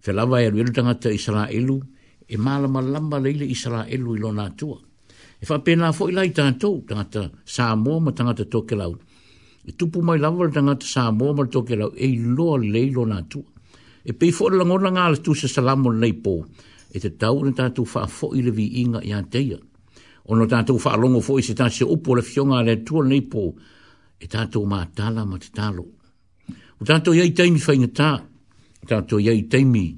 [0.00, 1.76] Fe lava e ilu tangata Israelu
[2.32, 4.78] e mala lama leile Israelu lo na tua.
[5.38, 8.94] E fa pena fo ilai tantou tangata sa mo ma tangata toke lau.
[9.68, 13.18] E tupu mai lava le tangata sa mo ma toke lau e ilo leilo na
[13.30, 13.44] tua.
[14.08, 16.40] E pei fo ilangona ngale tu se salamo nei pou
[16.94, 19.56] e te tau na tātou wha fo i le vi inga i a teia.
[20.30, 23.02] O no tātou wha longo fo i se tā se upo le fionga le tua
[23.06, 23.48] nei po
[24.20, 25.84] e tātou mā tala ma te tālo.
[26.78, 29.88] O tātou iai teimi wha inga tā, o tātou iai teimi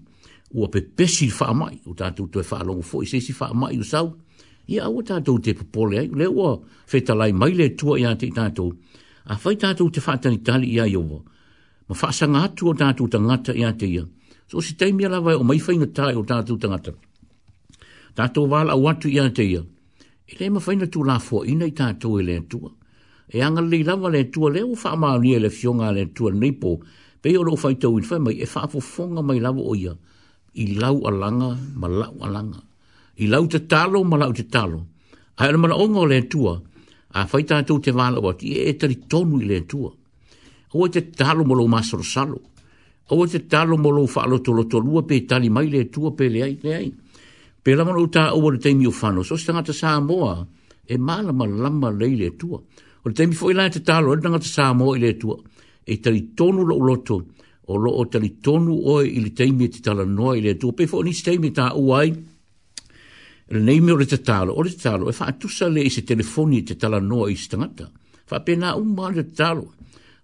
[0.57, 3.77] ua pe pesi wha mai, o tātou tue wha longo fo se si wha mai
[3.77, 4.15] o sau,
[4.67, 6.55] ia ua tātou te popole ai, le ua
[6.93, 8.73] whetalai mai le tua i a te tātou,
[9.29, 11.21] a whai tātou te wha tani tali i a iowa,
[11.91, 13.93] ma wha sanga atu o tātou tangata i a te
[14.49, 16.93] so si taimi ala vai o mai whainga tai o tātou tangata.
[18.17, 19.63] Tātou wāla au atu i ate ia.
[20.27, 22.71] E le ma whainga tū lafo ina i tātou e le tua.
[23.29, 26.31] E anga li lava le tua le o whaamaa ni e le fionga le tua
[26.31, 26.77] nei po.
[27.23, 29.95] Pei o lo whaitau in whai mai e whaafo fonga mai lava o ia.
[30.57, 32.63] I lau alanga ma lau alanga.
[33.19, 34.85] I lau te talo ma lau te talo.
[35.41, 35.77] Ai ala mana
[36.07, 36.55] le tua.
[37.19, 39.91] A whai tātou te wāla wati e e tari tonu i le tua.
[40.73, 42.39] Hoa e te talo ma lo masoro salo
[43.09, 46.29] o te talo molo falo tolo tolo lo to pe tali mai le tu pe
[46.29, 46.93] le ai le ai
[47.63, 50.47] pe la mo ta o le temi o so sta ngata sa mo
[50.85, 52.65] e mala ma la le le tu o
[53.07, 55.29] le temi fo te talo e le ngata sa mo le tu
[55.85, 57.17] e tali tonu lo lo to
[57.67, 60.87] o lo o tali tonu o e le temi te tala no le tu pe
[60.89, 62.11] fo ni stai mi ta o ai
[63.49, 65.69] le nei mi o le te talo o le te talo e fa tu sa
[65.69, 67.87] le i se telefoni e te tala no i stangata
[68.27, 69.71] fa pe na umba le talo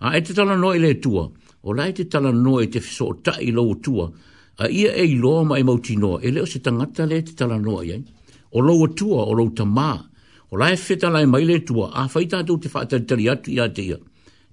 [0.03, 1.31] a e te tala no i le tu o
[1.63, 4.09] o lai te tala noa e te fiso o ta i lo tua,
[4.59, 7.57] a ia e i loa mai mauti noa, e leo se tangata le te tala
[7.59, 8.03] noa iai,
[8.53, 10.01] o lo tua, o lo ta maa,
[10.51, 13.99] o lai feta lai mai tua, a fai tātou te whaatari atu i ate ia,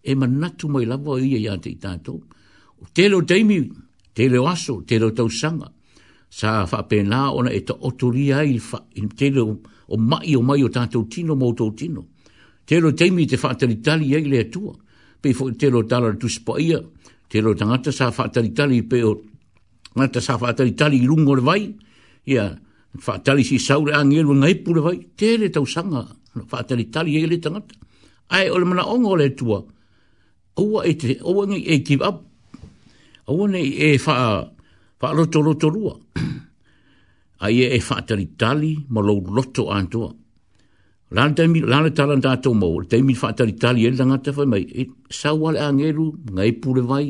[0.04, 2.22] e manatu mai lawa ia i ate i tātou,
[2.82, 3.60] o te leo teimi,
[4.14, 5.72] te leo aso, te leo tau sanga,
[6.30, 8.60] sa whapena ona e ta otoria i
[9.18, 9.56] te leo
[9.90, 12.06] o mai o mai o tātou tino mautou tino,
[12.70, 14.76] te leo teimi te whaatari tali ia i le tua,
[15.20, 16.78] pe fo te lo tala tu spaia,
[17.30, 19.12] te lo tangata sa fatali tali pe o
[19.98, 21.64] ngata sa fatali tali i le vai
[22.26, 22.46] ia
[22.98, 26.02] fatali si saure a ngeru ngai pura vai te re tau sanga
[26.50, 27.74] whaatari tali e le tangata
[28.36, 29.60] ai ole mana ongo le tua
[30.68, 32.18] ua e te ua ngai e give up
[33.38, 34.16] ua ne e wha
[35.00, 35.94] wha roto roto rua
[37.46, 40.10] ai e fatali whaatari tali ma lo loto antua
[41.12, 44.30] Lana te mi, lana tala na tātou mau, te mi whaatari tali e langa te
[44.32, 47.06] whai mai, e sau ale angeru, ngā e pūre vai,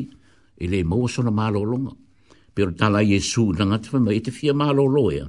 [0.56, 1.92] e le mau asona mālōlonga.
[2.56, 5.26] Pero tala Jesu langa te whai mai, e te fia mālōlō ea.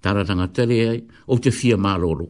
[0.00, 0.94] Tala langa tale ea,
[1.28, 2.26] o te fia mālōlō.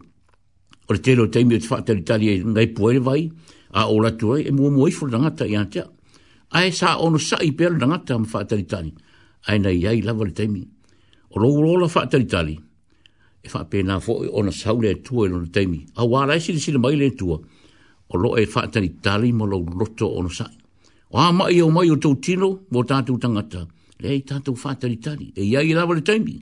[0.91, 3.23] O te tēlo te mi o te whaatari tali e ngā e pūre vai,
[3.71, 5.85] a o latu ai, e mua muaifu langa ta i antea.
[6.59, 8.91] Ae sā ono sai pēr langa ta am whaatari tali.
[9.47, 10.65] Ae nei, ai lava le te mi.
[11.31, 12.59] O rōrōla whaatari tali.
[12.59, 12.69] Ae
[13.43, 16.39] e fa pe na fo o na saule tu e no temi a wa la
[16.39, 19.65] si si le e mai le tu o lo e fa tani tali mo lo
[19.65, 20.51] roto o no sa
[21.11, 23.67] o a mai o mai o tu tino mo ta tu tangata
[24.01, 26.37] le i ta tu fa tani tali e ia i lava le temi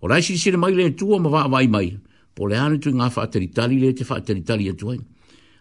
[0.00, 1.94] o la si si le mai le tu o ma va mai mai
[2.34, 4.90] po le ane tu nga fa tani tali le te fa tani tali e tu
[4.90, 4.98] ai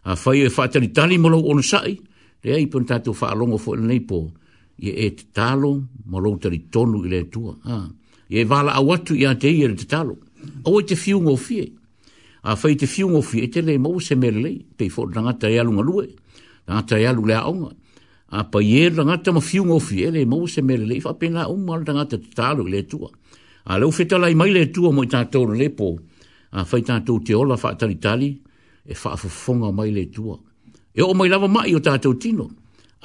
[0.09, 2.97] a fa e fa tani tali mo lo o no sa le ai pon ta
[2.99, 4.32] tu fa longo fo le nei po
[4.78, 7.86] ye et talo mo lo tari tonu ile tu ha
[8.34, 10.17] a vala awatu ya te ye te talo
[10.65, 11.71] o i te fiu ngofie.
[12.43, 15.59] A whai te fiu ngofie, te le mau se mele lei, pei fo rangata e
[15.59, 16.07] alu ngalue,
[16.67, 17.69] rangata e alu le aonga.
[18.35, 21.55] A pa ye rangata ma fiu ngofie, le mau se mele lei, fa pena o
[21.55, 23.09] mal rangata te talu le tua.
[23.65, 25.93] A leo fetala i mai le tua mo i tātou le lepo,
[26.51, 28.31] a whai tātou te ola wha tali tali,
[28.83, 30.35] e wha afofonga mai le tua.
[30.93, 32.49] E o mai lava mai o tātou tino,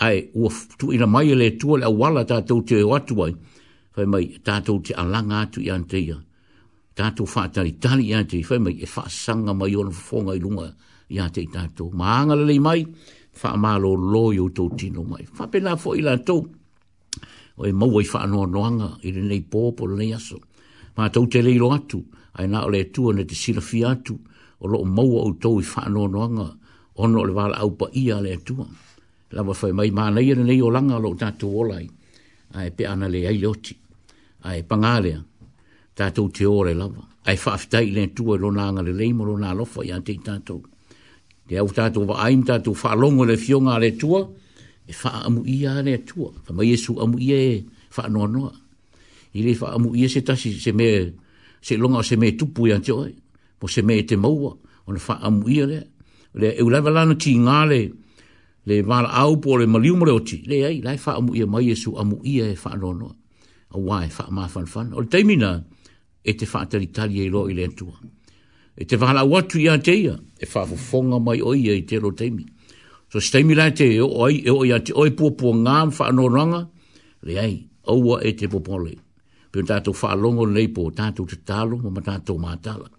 [0.03, 3.35] ai ua tu ina mai le tua le awala tātou te o atuai,
[3.95, 6.19] whai mai tātou te alanga atu i anteia
[6.99, 10.67] tātou whātari tali ia te whai mai e whaasanga mai ono whonga i runga
[11.15, 11.93] ia te tātou.
[11.95, 12.83] Ma angalele mai,
[13.39, 15.23] wha amalo loio tō tino mai.
[15.39, 16.39] Whapena fo i lato,
[17.59, 20.41] o e maua i wha anoa noanga i re nei pōpo le nei aso.
[20.97, 22.03] Ma tau te leilo atu,
[22.39, 24.19] ai nā ole atua ne te sirafi atu,
[24.59, 26.49] o loo maua au tau i wha anoa noanga,
[26.99, 28.67] ono le wala aupa ia le atua.
[29.37, 31.87] Lama whai mai, ma nei re nei o langa lo tātou olai,
[32.59, 33.77] ai pe ana le aile oti,
[34.51, 35.23] ai pangalea,
[35.99, 37.03] tātou te ore lava.
[37.29, 40.63] Ai whaafitai le tua lo nā ngare lei moro nā lofa i ante i tātou.
[41.49, 44.23] Te au tātou wa aim tātou whaalongo le fionga le tua,
[44.89, 46.31] e wha amu ia le tua.
[46.47, 47.63] Whama Iesu amu ia e
[47.97, 48.55] wha noa noa.
[49.35, 50.89] I le wha amu ia se tasi se me,
[51.61, 53.11] se longa se me tupu i ante oi,
[53.61, 54.55] mo se me te maua,
[54.87, 55.81] o na wha amu ia le.
[56.39, 57.81] Le e ulewa lana ti ngā le,
[58.69, 60.43] le wala au po le maliu mo le oti.
[60.47, 63.15] Le ai, lai wha amu ia mai Iesu amu ia e wha noa noa.
[63.73, 64.95] A wai, e wha maa fan fan.
[64.97, 65.57] O le teimina, le teimina,
[66.25, 66.91] e te whaatari
[67.25, 67.99] e roi le atua.
[68.79, 72.11] E te whahala watu i te ia, e whaafofonga mai oi e i te ro
[72.13, 72.45] teimi.
[73.13, 76.69] So steimi la te e oi, e oi ate oi pōpua ngām whaanoranga,
[77.27, 77.55] le ai,
[77.89, 78.95] aua e te popole.
[79.51, 82.91] Pio tātou whaalongo nei pō tātou te tālo, ma tātou mātala.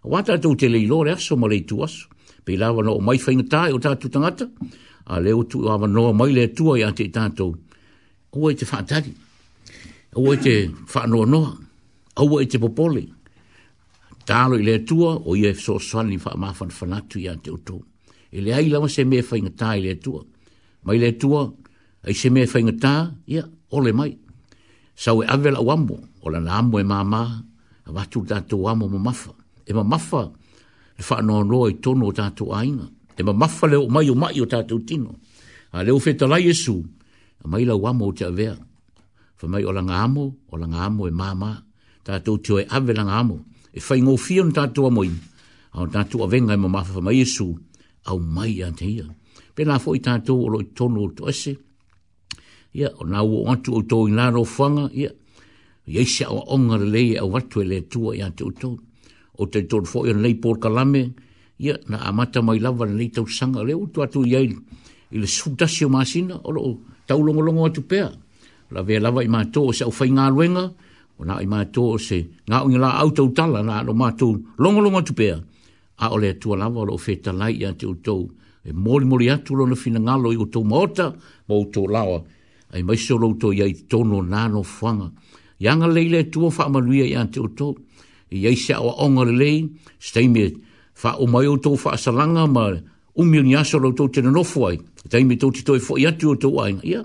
[0.00, 2.06] A wā tātou te leilo re aso ma leitu aso,
[2.46, 4.46] pe lawa no o mai whaingatā e o tātou tangata,
[5.06, 7.56] a leo tu awa noa mai le atua i ate i tātou,
[8.36, 9.12] aua e te whaatari,
[10.16, 10.56] aua e te
[10.94, 11.65] whaanoranga
[12.16, 13.04] aua i e te popole.
[14.26, 17.82] Tālo i lea tua, o ia e so swani wha mawhan whanatu ia te utou.
[18.32, 20.24] E lea i lawa se mea wha tā i lea tua.
[20.86, 21.46] Mai lea tua,
[22.06, 22.94] ai se mea wha tā,
[23.30, 24.10] ia, ole mai.
[24.96, 28.98] Sau e avela o amo, o lana amo e mā a watu tātou amo ma
[28.98, 29.32] mawha.
[29.66, 30.24] E ma mawha,
[30.98, 32.88] le wha anō anō i tono o tātou ainga.
[33.16, 35.14] E ma mawha leo mai o mai o tātou tino.
[35.72, 36.80] A leo whetalai esu,
[37.44, 38.56] a mai lau amo o te avea.
[39.36, 41.60] Fa mai o langa amo, o langa amo e mā maa
[42.06, 43.40] tātou te oe avelanga amo,
[43.74, 45.10] e whai ngō fia un tātou a moi,
[45.74, 47.48] au tātou a venga ima e mawha mai esu,
[48.08, 49.06] au mai a te ia.
[49.56, 51.56] Pena fo i tātou o loi tono o toese,
[52.76, 55.10] ia, o nā ua atu o tō i nā rō whanga, ia,
[55.90, 58.52] ia isi au onga re lei e au watu e le tua i ate o
[58.54, 58.74] tō.
[59.36, 61.06] O te tōru fo i an lei pōr ka lame,
[61.60, 64.52] ia, na amata mai lava na lei tau sanga, le utu atu i ai,
[65.12, 66.68] i le sūtasi o māsina, o lo,
[67.08, 68.12] tau longolongo atu pēa,
[68.74, 70.84] la vea lava i mātō, o se au whai ngā luenga, ia,
[71.18, 74.26] o na i mato o se nga o ngila auto tala na no mato
[74.58, 75.38] longo longo tu pea
[75.98, 78.28] a ole tu ala vol o feta lai ya te uto
[78.64, 81.14] e moli moli atu lo na fina ngalo i uto mota
[81.48, 82.22] mo uto lawa
[82.72, 85.08] ai mai so lo uto ya i tono na no fanga
[85.58, 87.74] ya nga leile tu o fa maluia ya te uto
[88.30, 89.64] i ya isa o onga le
[89.98, 90.52] stay me
[90.94, 92.74] fa o mai uto fa salanga ma
[93.16, 94.76] umi ni aso lo uto te no fuai
[95.08, 97.00] te mi to ti to i fo ya tu uto ai ya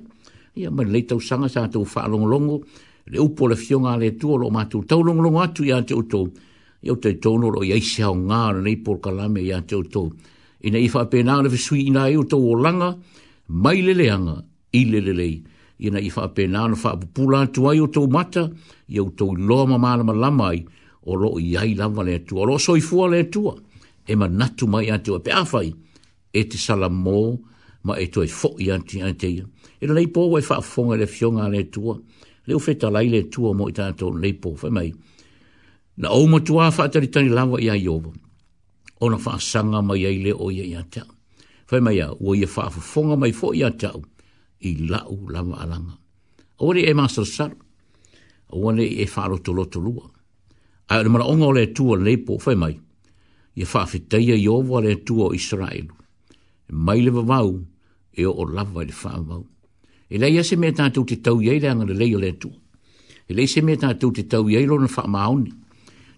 [0.56, 2.62] ya ma leito sanga sa tu fa longo
[3.12, 6.30] le upo le fionga le tuo lo matu tau longo longo atu ia te uto
[6.82, 10.06] ia te tono lo ia isi hao ngā le nei por kalame ia te uto
[10.64, 12.96] ina i whapena le visui ina e uto o langa
[13.48, 14.38] mai le leanga
[14.72, 15.44] i le le lei
[15.80, 18.50] ina i whapena le whapupula atu ai uto mata
[18.88, 20.64] ia uto loa ma maalama lamai
[21.04, 23.58] o lo i ai lama le tuo lo soifua le tuo
[24.08, 25.74] e ma natu mai ia te uto pe awhai
[26.32, 27.42] e te salamo
[27.84, 29.44] ma e toi fo i ante ante ia
[29.82, 32.00] ina nei po wai whapfonga le fionga le tuo
[32.46, 34.94] leo ufeta la ile tua mo i tato leipo whamai.
[35.98, 38.14] Na o mo matua whaatari tani lawa i a iobo.
[39.02, 41.12] O na whaasanga mai eile o ia i a tau.
[41.70, 44.02] Whamai a ua ia whaafafonga mai fo i a tau
[44.60, 45.96] i lau lawa alanga.
[46.60, 47.56] O wane e masal saru.
[48.50, 50.10] O wane e wharo to loto lua.
[50.90, 52.76] A o na mara onga o le tua leipo whamai.
[53.58, 55.94] Ia whaafetaya iobo a le tua o Israelu.
[56.70, 57.52] Mai le vavau
[58.14, 59.46] e o lawa i le whaavau.
[60.14, 62.50] E lei se me ta tu te tau ye le ana le le le tu.
[63.30, 65.04] E lei se me ta tu te tau ye lo na fa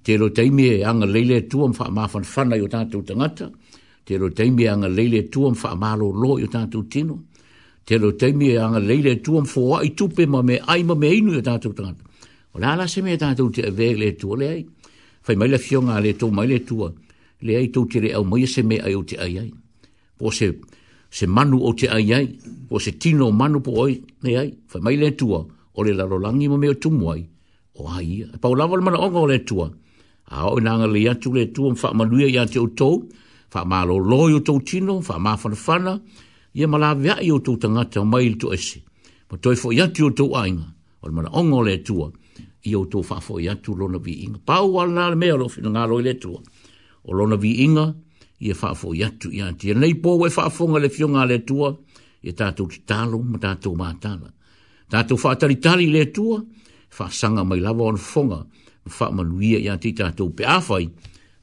[0.03, 2.67] Te lo te me anga le le tu am fa ma fan fan na yo
[2.67, 3.51] ta tu te ngata.
[4.03, 6.65] Te lo te me anga le le tu am fa ma lo lo yo ta
[6.65, 7.23] tu tino.
[7.85, 10.57] Te lo te me anga le le tu am fo ai tu pe ma me
[10.65, 12.03] ai ma me inu yo ta tu te ngata.
[12.53, 14.65] O la la se me ta tu te ve le tu le ai.
[15.21, 16.59] Fai mai fionga le tu mai le
[17.41, 19.53] Le ai tu te re au mai se me ai o te ai ai.
[20.17, 20.57] Po se
[21.13, 22.27] se manu o te ai ai,
[22.69, 23.93] o se tino manu po oi,
[24.25, 25.39] ne ai, fa mai le tua,
[25.77, 27.21] o le laro langi mo meo tumu ai,
[27.79, 28.27] o ai ia.
[28.35, 29.67] E pa o lawa le mana onga o le tua,
[30.35, 32.95] a o inanga le yatu le tua, mfa manuia ia te o tou,
[33.53, 35.93] fa ma lo loi o tou tino, fa ma fanafana,
[36.57, 38.79] ia ma la vea i o tou tangata o mai tu esi,
[39.29, 40.65] ma toi fo yatu o tou ainga,
[41.01, 42.09] o le mana onga o le tua,
[42.69, 44.39] i o tou fa fo yatu lona vi inga.
[44.49, 46.41] Pa o ala le mea lo fina ngalo i le tua,
[47.05, 47.93] o lona vi inga,
[48.43, 51.69] ia fa fo yatu ia ti nei po we fa ngale fio ngale tua
[52.21, 54.19] ia ta tu talo ma ta tu ma ta
[54.93, 55.29] la fa
[55.95, 56.37] le tua
[56.89, 58.39] fa sanga mai la von fonga
[58.97, 60.85] fa ma luia ia ti ta tu pe afai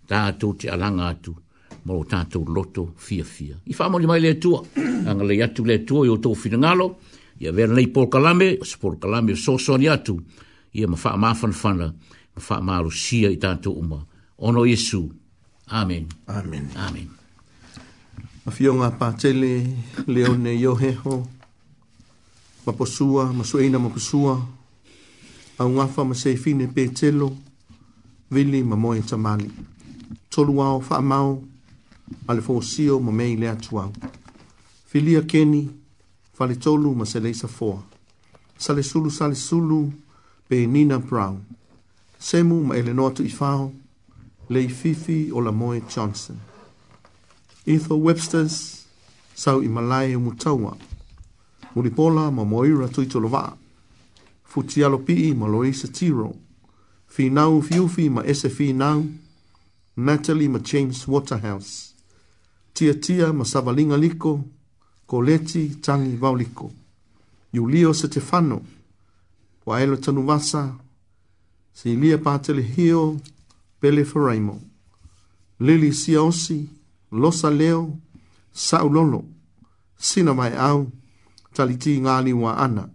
[0.09, 1.33] ta tu alanga tu
[1.85, 4.61] mo ta tu loto fia fia i fa mo li mai le tua
[5.05, 6.87] ngale yatu le tua yo tu fina ngalo
[7.41, 10.15] ia ver nei po kalame se sport kalame so so ni atu
[10.79, 11.89] ia ma fa ma fa fa ma
[12.47, 12.75] fa ma
[13.11, 13.99] i ta uma
[14.47, 15.09] ono yesu
[15.73, 16.09] Amen.
[16.27, 16.67] Amen.
[16.75, 17.11] Amen.
[18.43, 19.51] Ma fio ngā pātele,
[20.11, 21.21] leo ne ioheho,
[22.67, 24.35] ma posua, ma sueina ma posua,
[25.63, 27.29] au ngāwha ma seifine pētelo,
[28.35, 29.51] vili ma moe tamali.
[30.31, 31.37] Tolu au wha mau,
[32.27, 33.93] ale fō sio ma mei lea tuau.
[34.91, 35.69] Filia keni,
[36.35, 37.79] fale tolu ma seleisa fōa.
[38.59, 39.85] Sale sulu, sale sulu,
[40.49, 41.39] pe nina brown.
[42.19, 43.71] Semu ma ele noatu i whao,
[44.51, 46.37] le fifi o la moe Johnson.
[47.67, 48.85] Ito Webster's
[49.35, 50.77] sau i malai o mutaua.
[51.77, 53.57] Muripola ma moira tui tolo waa.
[54.45, 56.35] Futi alopi i ma loisa tiro.
[57.09, 59.07] Finau fiufi ma ese finau.
[59.97, 61.93] Natalie ma James Waterhouse.
[62.75, 64.43] Tia tia ma savalinga liko.
[65.09, 66.73] Koleti tangi vauliko.
[67.55, 68.65] Julio Stefano.
[69.67, 70.75] Wa elo tanuvasa.
[71.73, 72.65] Si lia patele hio.
[72.65, 73.21] Si lia patele hio
[73.81, 74.61] pele foraimo.
[75.61, 76.69] Lili siosi,
[77.13, 77.97] losa leo,
[78.53, 79.25] sau lolo,
[79.97, 80.87] sina mai au,
[81.53, 82.89] taliti ngāli wa ana,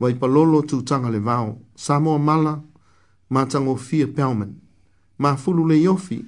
[0.00, 2.60] wai palolo tu tanga le vao, samoa mala,
[3.30, 4.52] ma tango fia pelman,
[5.18, 6.24] ma fulu le yofi,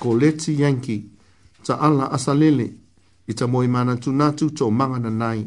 [0.00, 1.04] ko leti yanki,
[1.64, 2.66] ta ala asalele,
[3.28, 5.44] i ta moi mana tunatu tō mangana nai.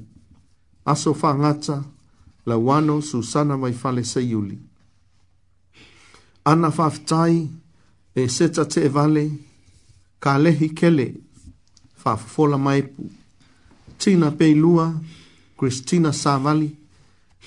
[0.86, 1.84] Aso wha ngata,
[2.45, 4.59] la wano su sana mai fale se yuli.
[6.45, 7.49] Ana whaftai,
[8.16, 9.26] e seta te vale,
[10.20, 11.14] ka lehi kele,
[11.95, 12.18] fa
[12.57, 13.09] maipu.
[13.97, 14.93] Tina pei lua,
[15.57, 16.70] Christina Savali,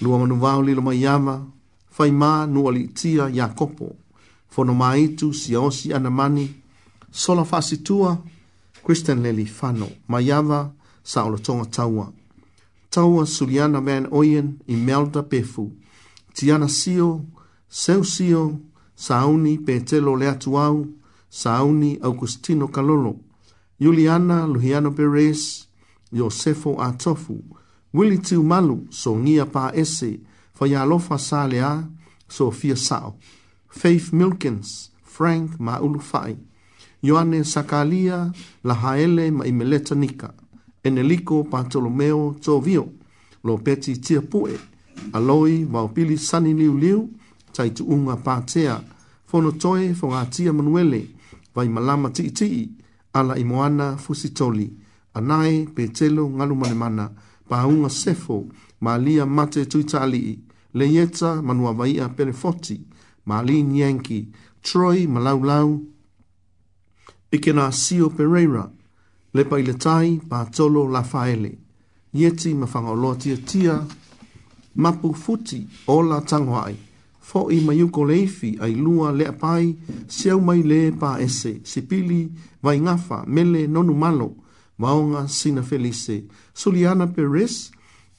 [0.00, 1.36] lua manu vau lilo mai ama,
[1.90, 3.96] fai mā nua li tia ya kopo,
[4.48, 6.54] fono maitu si osi anamani,
[7.10, 8.18] sola fasitua,
[8.84, 10.70] Christian Lely Fano, Mayava,
[11.02, 12.12] Saolo Tonga Taua.
[12.90, 15.72] Taua Suliana Van Oyen, Imelda Pefu.
[16.34, 17.24] Tiana Sio,
[17.68, 18.60] Seu Sio,
[18.96, 20.86] Sauni Petelo le atu au,
[21.28, 23.18] Sauni Augustino Kalolo,
[23.80, 25.66] Juliana Luhiano Perez,
[26.12, 27.42] Yosefo Atofu,
[27.92, 30.20] Willi Tiu Malu, Songia Pa Ese,
[30.56, 31.84] Fayalofa Salea,
[32.28, 33.16] Sofia Sao,
[33.68, 36.36] Faith Milkins, Frank Maulu Fai,
[37.02, 38.32] Ioane Sakalia,
[38.64, 40.32] Lahaele Maimeleta Nika,
[40.84, 42.90] Eneliko Bartolomeo Tovio,
[43.44, 44.56] Lopeti Tiapue,
[45.12, 47.10] Aloi Maupili Sani Liu Liu,
[47.56, 48.74] tai tu unga pātea,
[49.30, 51.02] fono toe fo ngā tia manuele,
[51.54, 52.48] vai malama ti ti
[53.18, 54.66] ala i moana fusi toli,
[55.18, 57.06] anae pe telo ngalu mana,
[57.48, 58.38] pa unga sefo,
[58.84, 60.38] ma lia mate tu itali i,
[60.78, 62.32] le ieta manua vaia pere
[63.26, 64.20] ma li nienki,
[64.66, 65.68] troi malau lau,
[67.32, 68.70] ike nā sio pereira,
[69.34, 71.52] le pa ile tai pa tolo la faele,
[72.12, 73.78] ieti mafanga tia tia,
[74.76, 76.76] mapu futi ola tangwai,
[77.34, 79.66] fo i mai uko leifi ai lua le apai
[80.16, 82.20] seau mai le pa ese sipili
[82.64, 84.28] vai ngafa mele nonu malo
[84.80, 86.16] maonga sina felise
[86.60, 87.54] Suliana Perez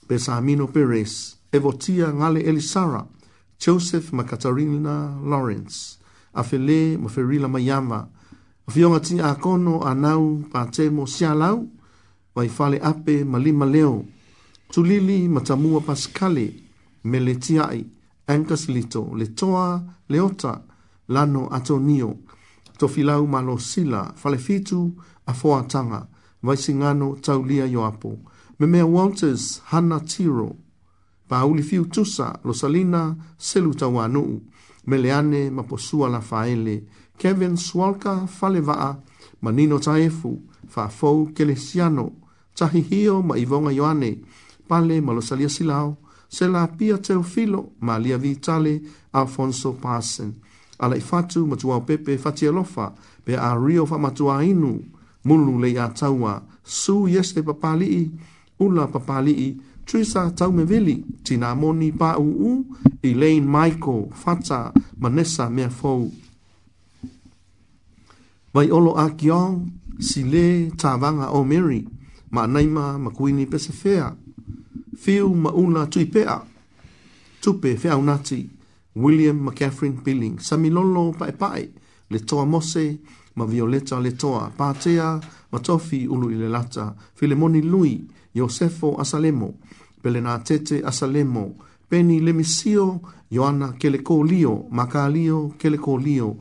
[0.07, 1.13] Besamino Perez
[1.51, 3.01] Evotia Ngale Elisara
[3.63, 4.95] Joseph Makatarina
[5.31, 5.97] Lawrence
[6.33, 8.07] Afele Maferila Mayama
[8.69, 11.67] Fionga ti akono anau patemo sialau
[12.35, 14.03] vai fale ape malima leo
[14.73, 16.47] Tulili Matamua Pascale
[17.05, 17.85] Meletiai
[18.27, 20.61] Ankasilito, le toa, le ota,
[21.09, 22.15] lano atonio,
[22.77, 24.95] tofilau malo sila, fale falefitu,
[25.27, 26.07] afoatanga,
[26.43, 28.17] vaisingano taulia yoapo,
[28.59, 30.55] memea Walters, Hanna Tiro,
[31.29, 34.41] pauli fiu tusa, Rosalina, selu tawanu,
[34.87, 36.83] meleane maposua la faele,
[37.17, 38.95] Kevin Swalka falevaa,
[39.41, 42.11] manino taefu, faafou kelesiano,
[42.55, 44.19] tahihio ma ivonga yoane,
[44.67, 45.97] pale malosalia silao,
[46.35, 48.81] se la pia teo filo ma lia vitale
[49.13, 50.33] Alfonso Parson.
[50.79, 52.91] Ala i fatu matua o pepe fati alofa
[53.23, 54.71] pe a rio fa matua inu
[55.27, 56.33] mulu le ia taua
[56.63, 58.03] su yeste papali'i,
[58.59, 59.49] ula papali'i,
[59.85, 62.51] trisa taume vili tina moni pa u u
[63.09, 64.59] i lein maiko fata
[65.01, 66.11] manesa mea fou.
[68.53, 69.71] Vai olo a kiong
[70.07, 70.47] si le
[70.81, 71.81] ta vanga o meri
[72.31, 73.71] ma naima makuini pese
[74.99, 76.41] fiu mauna tui pea.
[77.41, 78.49] Tupe whiau nati,
[78.95, 81.67] William McCaffrin Billing, samilolo pae pae,
[82.09, 82.97] le toa mose,
[83.35, 85.19] ma violeta le toa, pātea,
[85.51, 88.03] ma tofi ulu i le lata, filemoni lui,
[88.35, 89.53] Iosefo Asalemo,
[90.03, 91.53] Belena Tete Asalemo,
[91.89, 92.99] Peni le Lemisio,
[93.31, 96.35] Ioana Keleko Lio, Makalio Keleko Lio,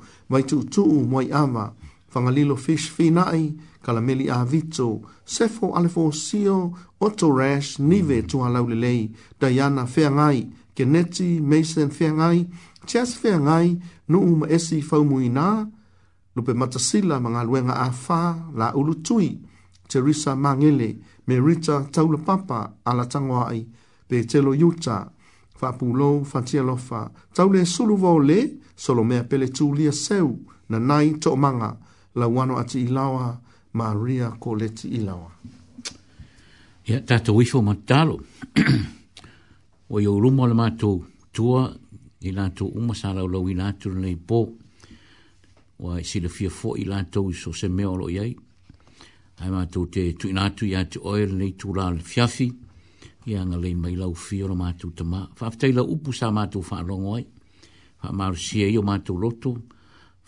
[0.47, 1.73] tu Tuu Moi Ama,
[2.11, 3.55] Fangalilo Fish Finai,
[3.85, 4.89] kalameli a vito,
[5.25, 6.59] sefo ale fo sio,
[7.01, 9.11] oto rash, nive tu a laulelei,
[9.41, 10.39] Diana Feangai,
[10.77, 12.39] Keneti, Mason Feangai,
[12.87, 13.79] Chas Feangai,
[14.09, 15.69] nu uma esi faumuina,
[16.37, 18.21] lupe matasila mga luenga a fa,
[18.57, 19.39] la ulutui,
[19.89, 23.67] Teresa Mangele, Merita Taula Papa, ala tangwai,
[24.09, 25.11] pe telo yuta,
[25.61, 31.77] fapulo, fatialofa, taule sulu vole, solo mea pele tulia seu, na nai to manga,
[32.15, 33.41] la wano ati ilawa,
[33.75, 35.31] Maria Coletti Ilawa.
[36.85, 38.21] Ia, yeah, tātou ifo ma tālo.
[39.91, 41.01] o iau rumo ala mātou
[41.35, 41.65] tua,
[42.25, 44.45] i lātou umasara o lau i lātou nei po.
[45.85, 48.31] o ai sila fia fō i lātou so se mea olo iai.
[49.43, 52.47] Ai mātou te tu inātou ia te oil nei tū rā le fiafi,
[53.27, 55.25] i anga lei mai lau fio la mātou ta mā.
[55.41, 57.25] Whaftai la upu sā mātou whaarongo ai,
[58.05, 59.57] whaamaru sia i o mātou roto,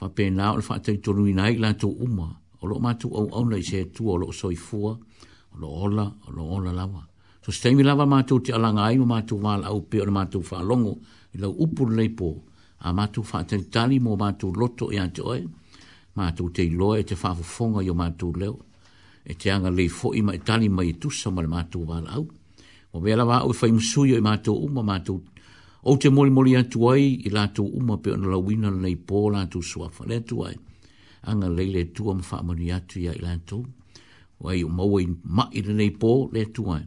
[0.00, 3.62] whapena o le whaatai tonu i nai lātou umasara o lo matu au au nei
[3.68, 4.92] se tu o lo soi fua
[5.54, 7.02] o lo ola o lo ola lava
[7.44, 10.56] so stai mi lava matu te alanga ai matu mal au pe o matu fa
[10.68, 10.94] longo
[11.34, 12.28] i lo upu lei po
[12.84, 15.40] a matu fa te tali mo matu loto e ante oe
[16.18, 18.56] matu te lo e te fa fonga yo matu leo
[19.24, 22.24] e te anga lei fo i mai tali mai tu sa mal matu mal au
[22.96, 25.14] o vela va au fa imsu yo matu uma matu
[25.90, 28.96] o te moli moli atu ai i latu uma pe o na la wina nei
[29.08, 30.56] po latu suafa le atu ai
[31.26, 33.66] anga leile tua ma wha amani atu ia ilantou.
[34.40, 36.80] Wa i o maua i ma i rene i pō le tua.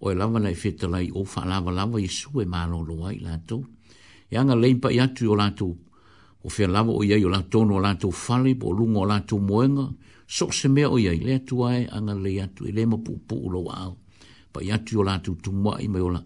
[0.00, 3.12] O e lawa nei feta lai o wha lawa lawa i su e mālo loa
[3.12, 3.64] i lantou.
[4.30, 5.76] E anga leimpa i atu o lantou.
[6.44, 9.88] O fia lawa o iei o lantou no lantou fali, po lungo o lantou moenga.
[10.26, 13.18] So se mea o iei le tua e anga lei atu i e lema pu
[13.28, 13.96] pu ulo au.
[14.52, 16.22] Pa i atu o lantou tumua i mai o la.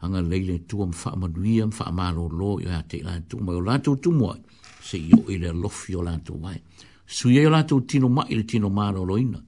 [0.00, 3.02] Anga leile tua ma wha amani ia ma wha amalo loa i o hate i
[3.02, 3.40] lantou.
[3.42, 4.36] Mai o lantou tumua
[4.82, 6.54] se i o i le lofi o lantou mai.
[6.54, 6.60] Mai
[7.06, 9.40] su ye la tu tino ma il tino ma lo ina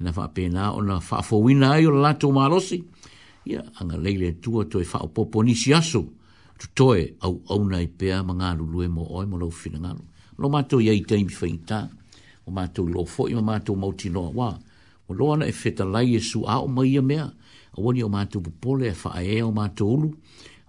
[0.00, 2.84] na fa pena o na fa fo wina yo la ma lo si
[3.44, 6.12] ya anga lele tu to e fa o poponi si aso
[6.58, 9.36] tu to au au e na i pe ma nga lu lu mo o mo
[9.38, 10.04] lo fina nga lo
[10.36, 11.88] lo ma to ye i tei fa ita
[12.44, 14.52] o ma to lo fo i ma to mo ti no wa
[15.08, 17.30] o lo ana e feta la ye su a ma ye mea
[17.78, 20.10] o woni o ma to popole fa e o ma to o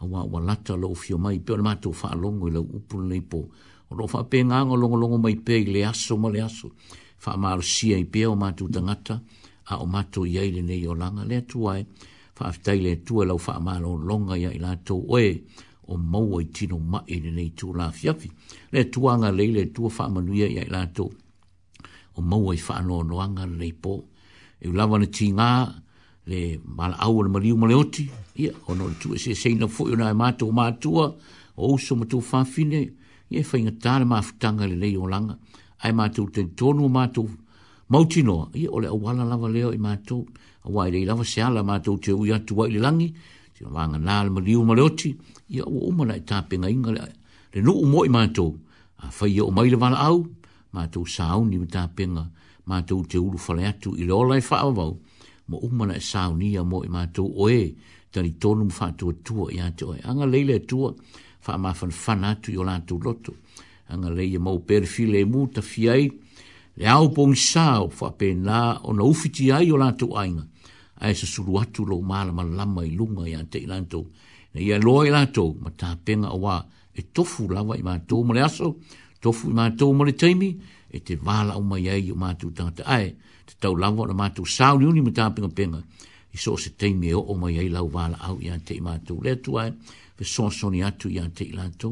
[0.05, 3.49] wa wa lo fio mai pe o ma to fa longo lo upu le po
[3.89, 6.71] o lo fa pe nga ngolo ngolo mai pe le aso mo le aso
[7.17, 8.65] fa mar si ai pe o ma tu
[9.69, 11.85] a o ma to ye le nei o langa le tu ai
[12.35, 15.43] fa fa le tu lo fa ma lo longa ya ila to we
[15.87, 18.29] o mo o tino ma i le nei tu la fiafi
[18.71, 21.09] le tu anga le le tu fa ma nuia ya ila to
[22.15, 24.07] o mo o fa no noanga anga le po
[24.59, 25.83] e lava na tinga
[26.27, 29.67] le mal awol mari mo le oti ia e o no tu se se na
[29.67, 30.47] fo yo na ma to
[31.57, 32.96] o so mo tu fa fine
[33.29, 35.37] ye fainga tāra mafutanga le leo langa,
[35.83, 37.27] ai mātou te tonu mātou
[37.91, 40.23] mautino, ye ole awala lava leo i mātou,
[40.63, 43.09] a wai lei lava se ala mātou te ui atu wai le langi,
[43.57, 45.13] te wanga nāle ma liu maleoti,
[45.49, 47.07] ye o umana i tāpenga inga le,
[47.53, 48.55] le nuu mo i mātou,
[49.03, 50.23] a fai ye o maile wala au,
[50.75, 52.25] mātou sāu ni ma tāpenga,
[52.67, 54.97] mātou te ulu fale atu i le olai e whaavau,
[55.51, 57.59] mo umana i sāu ni ya mo i mātou oe,
[58.11, 60.91] tani tonu mfātua tua i ate oe, anga leile tua,
[61.47, 63.31] fa ma fan fana tu yo lan tu lotu
[63.91, 66.03] anga e e le ye mo per file mu ta fiai
[66.79, 67.65] le au pong sa
[67.99, 70.43] fa pe na o no fiti ai yo lan tu ainga
[71.03, 73.99] ai se su watu lo mala ma lama i lunga ya te lan tu
[74.53, 76.55] ne ye lo i lan tu ma ta penga wa
[76.99, 78.67] e tofu lava i ma tu mo le aso
[79.23, 80.49] tofu i ma tu mo le taimi
[80.95, 83.05] e te wala o mai ai o ma tu ta ta ai
[83.47, 85.79] te tau lava o ma tu sa ni ni ma ta penga penga
[86.35, 89.13] i so se taimi e o mai ai lau wala au ya te ma tu
[89.25, 89.71] le tu ai
[90.17, 91.91] fe sonsoni atu ia te ilato,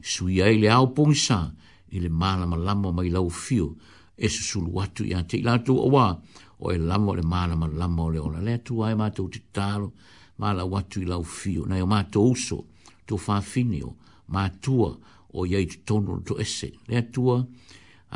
[0.00, 1.52] sui ai le au pongisa,
[1.92, 3.74] i le mālama lamo mai lau fio,
[4.16, 6.06] e susulu atu ia te ilato o wā,
[6.60, 9.92] o e lamo le mālama lamo le ola le atu ai mātou te talo,
[10.40, 12.64] mālā watu i lau fio, nei o mātou uso,
[13.06, 13.92] tō whāwhini o,
[14.32, 14.88] mātua
[15.34, 17.40] o iei tu tonu to ese, le atua,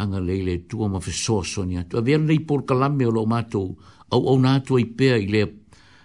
[0.01, 3.75] anga leile tua ma fesosoni atua, vea nei pol kalame o lo mātou,
[4.13, 5.47] au au nātua i pēa i lea,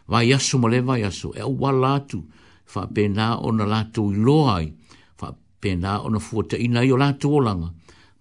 [0.07, 2.21] vai aso ma le vai aso, e au wala atu,
[2.67, 4.67] fa pena ona latu i loai,
[5.17, 7.69] fa pena ona fuata ina i latu olanga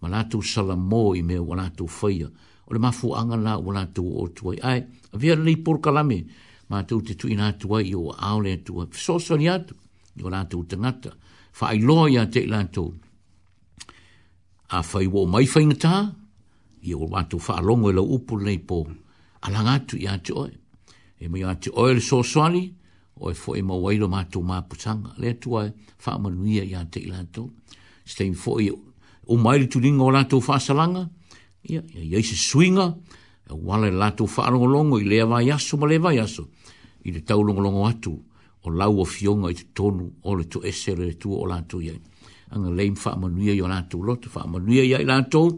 [0.00, 2.28] ma latu salamo i me o latu whaia,
[2.68, 4.58] o le mafu anga na o latu o tuai.
[4.62, 4.80] Ai,
[5.12, 6.24] a vea nei por kalame,
[6.70, 9.74] ma tu te tu ina tuai i o aole atua, so soni atu,
[10.30, 11.10] latu tangata,
[11.52, 12.86] fa i loai a te i latu.
[14.74, 16.12] A i wo mai whai ngata,
[16.86, 18.86] i o latu fa alongo i upu nei po,
[19.42, 20.52] alangatu i atu oi,
[21.18, 22.68] e mi atu oi le so soni,
[23.18, 25.14] o e fo e mawairo mātou māputanga.
[25.18, 25.72] Lea tua e
[26.04, 27.48] wha manuia i ante i lātou.
[28.04, 31.06] Stain fo e o maile tu ringa o lātou whāsalanga.
[31.66, 32.90] Ia, ia, ia, ia, swinga.
[33.46, 36.48] E wale lātou whaarongolongo i lea vai aso ma lea vai aso.
[37.06, 38.12] I le taurongolongo atu
[38.66, 41.78] o lau o fionga i te tonu o le tu esere le tua o lātou
[41.84, 41.98] iai.
[42.54, 45.54] Anga leim wha manuia i o lātou lota, wha manuia i ai lātou.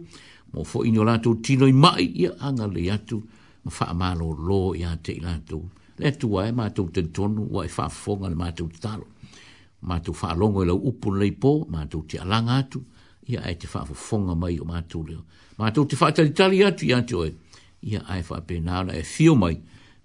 [0.53, 3.19] Mo fo ini o lātou tino i mai, ia, anga le atu.
[3.65, 5.65] Ma wha amalo lo i ante i lātou.
[5.99, 9.05] E e le tua ai ma tu te tonu wa fa fonga ma tu talo
[9.81, 12.79] ma tu fa longo le upu le po ma tu ti alanga tu
[13.27, 15.17] ia ai te fa fonga mai o ma tu le
[15.59, 17.31] ma tu te fa te tali atu ia tu e
[17.91, 19.57] ia ai fa pe na e fio mai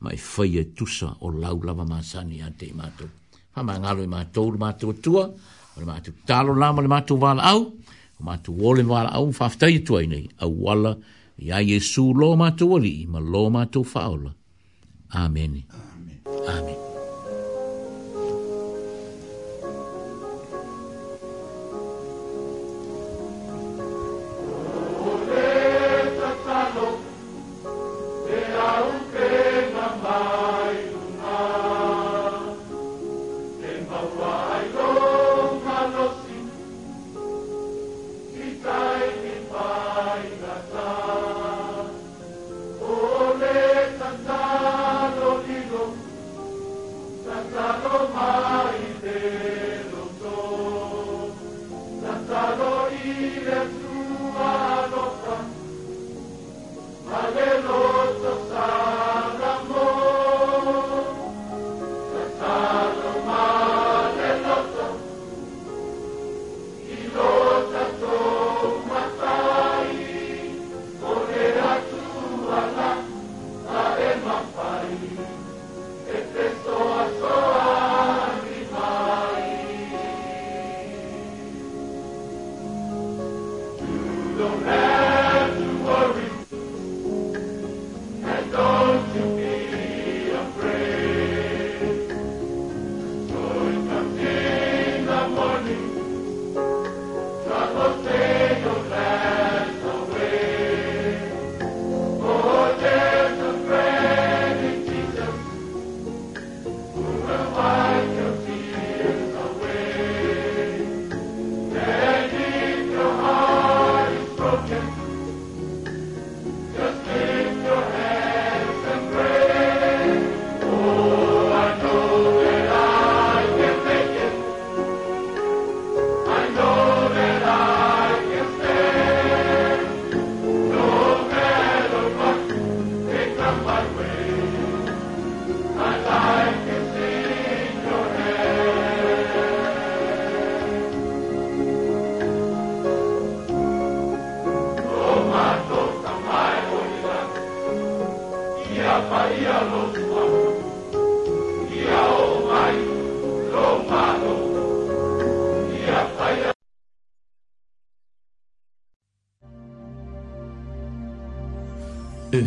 [0.03, 0.85] mai e fa ia tu
[1.19, 3.05] o lau lava ma sani te ma tu
[3.53, 5.25] fa ma ngalo ma tu ma tu tu o
[5.89, 7.59] ma tu talo la ma ma tu va au
[8.25, 10.97] ma tu wole va au fa fa tu ai nei a wala
[11.37, 14.33] ia Jesu lo ma tu ali ma lo ma tu faula
[15.16, 15.64] Amen.
[15.72, 16.24] Amen.
[16.47, 16.82] Amen.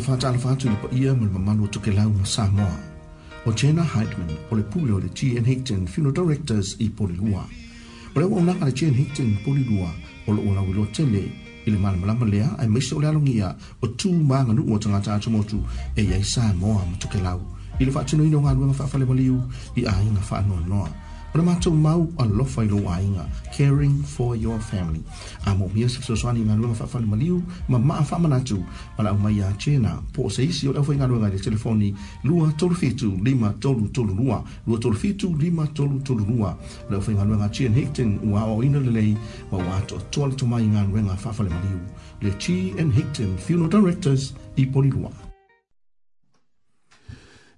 [0.06, 2.78] whātala atu le paia ma le mamalu o tokelau ma Samoa.
[3.44, 5.42] O Jenna Heidman o le pule o le G.N.
[5.44, 7.42] Hickton Funeral Directors i Polilua.
[8.14, 8.94] O leo unaka le G.N.
[8.94, 9.90] Hickton Polilua
[10.28, 11.24] o lo unau ilo tele
[11.66, 13.50] i le malamalama lea ai maise o le alongia
[13.82, 15.58] o tū maa nganuu o tangata atumotu
[15.96, 17.40] e iai Samoa ma tokelau.
[17.80, 19.42] I le whaatinoino ngā luenga whaafale maliu
[19.74, 20.88] i ainga whaanoa noa.
[21.36, 25.02] Ona mātou mau an lofa i loa inga, caring for your family.
[25.44, 28.56] A mō mia sa fsoswani ngā lua whaafani maliu, ma maa whaaman atu,
[28.96, 29.98] pala au mai a tēnā.
[30.16, 31.90] Pō sa isi o lewha i ngā lua ngā telefoni,
[32.24, 36.54] lua tolu fitu lima tolu tolu lua, lua tolu fitu lima tolu tolu lua.
[36.88, 39.12] Lewha i ngā lua ngā tēn hekten ua o ina lelei,
[39.52, 41.82] ma wato toa le tumai ngā lua ngā whaafani maliu.
[42.24, 45.12] Le T and Hickton Funeral Directors i poni lua.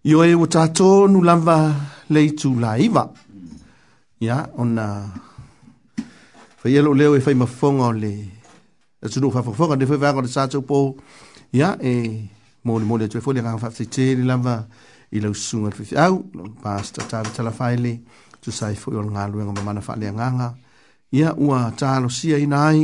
[0.03, 1.61] Yo e wata tonu lava
[2.11, 2.11] leitu laiva.
[2.11, 3.09] Yo e wata tonu lava leitu laiva
[4.21, 5.09] ya ona
[6.59, 8.12] fa yelo leo e fa ma fonga le
[8.99, 10.79] e tsu fa fonga de fa va ko sa tsu po
[11.59, 12.27] ya e
[12.66, 14.57] mo le mo le tsu fo le ranga fa tsi tsi le lava
[15.16, 17.93] i lo sunga fi au lo pasta ta ta la faile
[18.43, 20.49] tsu sai fo yo nga lu nga mana fa le nga
[21.19, 22.81] ya ua ta lo sia i nai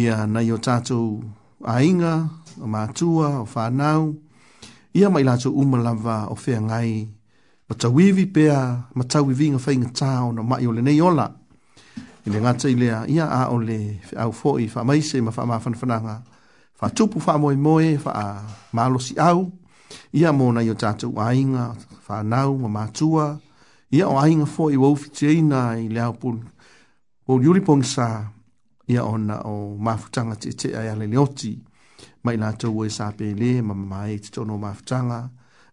[0.00, 0.98] ia na yo ta tsu
[1.76, 2.12] ainga
[2.62, 4.02] o ma tua o fa nau
[4.98, 6.92] ia mai la tsu umalava o fe ngai
[7.70, 11.30] matawivi pea matawi vinga fai nga tāo na mai ole nei ola.
[12.26, 16.16] Ile ngata i lea ia a ole au fōi wha maise ma wha maa whanwhananga.
[16.80, 18.42] Wha tupu wha moe moe wha
[18.72, 19.52] malo si au.
[20.12, 21.76] Ia mōna i o tātou ainga
[22.08, 23.38] wha nau ma mātua.
[23.94, 26.42] Ia o ainga fōi wau fiti eina i le au pun.
[27.30, 28.08] O yuri pōngi sā
[28.90, 31.54] ia o na o mafutanga te te ai ale leoti.
[32.26, 35.20] Mai nātou oe sāpe le ma mai te tono mafutanga.
[35.20, 35.28] Mafutanga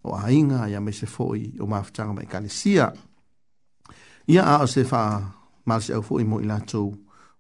[0.08, 2.94] o ainga ya me se foi o mafutanga mai kalesia.
[4.28, 5.02] Ia a se fa
[5.66, 6.88] mal se au foi mo ila tou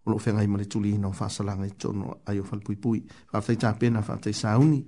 [0.05, 2.59] o lo fenga i mo le tuli no fa salanga i tono a yo fal
[2.65, 2.99] pui pui.
[3.31, 4.79] Fa fai ta pena fa tei sauni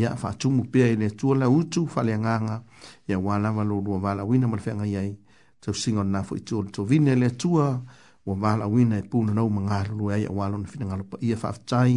[0.00, 2.56] ia fa tumu pia i le tua la utu fa le anganga
[3.10, 5.12] ia wala valo lua wala wina mo le fenga iai
[5.62, 7.66] tau singa na fo i tono tau vine le tua
[8.26, 11.50] wa wala wina e puna nau mga lua ia wala na fina ngalopa ia fa
[11.60, 11.92] fai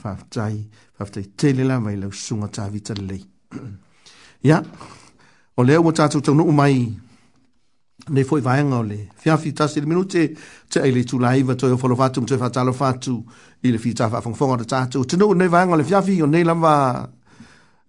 [0.00, 0.56] fa fai
[0.98, 3.22] fa fai tele la vai lau sunga ta vita lei.
[4.42, 4.60] Ia,
[5.56, 6.84] o leo mo tātou tau nuu mai,
[8.14, 10.22] nei fwoi vaenga o le, fiafi tasi le minute,
[10.70, 13.16] te aile tu laiva, toi o folo fatu, mtoi fatalo fatu,
[13.66, 16.20] i le fi tafa fongfonga o le tātou, te nuu nei vaenga o le fiafi,
[16.22, 16.74] o nei lamba,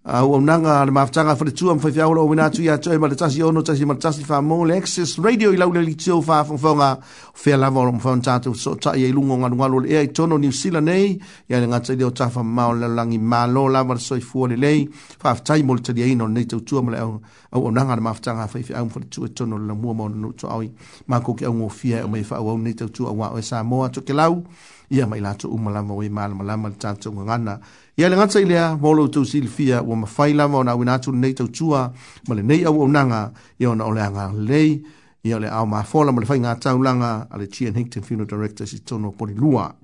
[0.02, 2.78] au ah, au nanga le mafutanga fa le tua mfai fia ola wina tu ya
[2.78, 5.70] tue ma le tasi ono tasi ma le tasi fa mo le exis radio ilau
[5.74, 6.98] le li tio fa fong fonga
[7.34, 10.38] fia lava ola mfai on tatu so ta ye ilungo ngan ngalo le ea itono
[10.38, 11.20] ni usila nei
[11.50, 14.56] ya le ngatai leo ta fa mao le langi malo lava le soi fua le
[14.56, 17.20] lei fa aftai mo le tadi aino nei tau tua ma le au
[17.52, 20.08] au au nanga le mafutanga fai fia au mfai tua itono e le mua mo
[20.08, 20.72] le no tu aui
[21.08, 23.42] ma koke au ngofia o mei fa au e au nei tau tua wa oe
[23.42, 24.42] sa moa tuke lau
[24.90, 27.60] ia mai lato umalama oe malama lama le tatu ngangana
[27.96, 31.12] ia le gata i lea ma o loutou silifia ua mafai lava ona auina atu
[31.12, 31.92] lenei tautua
[32.28, 34.82] ma lenei auaunaga ia ona o le agalelei
[35.24, 38.78] ia o le aomafola ma le faiga taulaga a le chian hington funeral director si
[38.80, 39.74] tono poli lua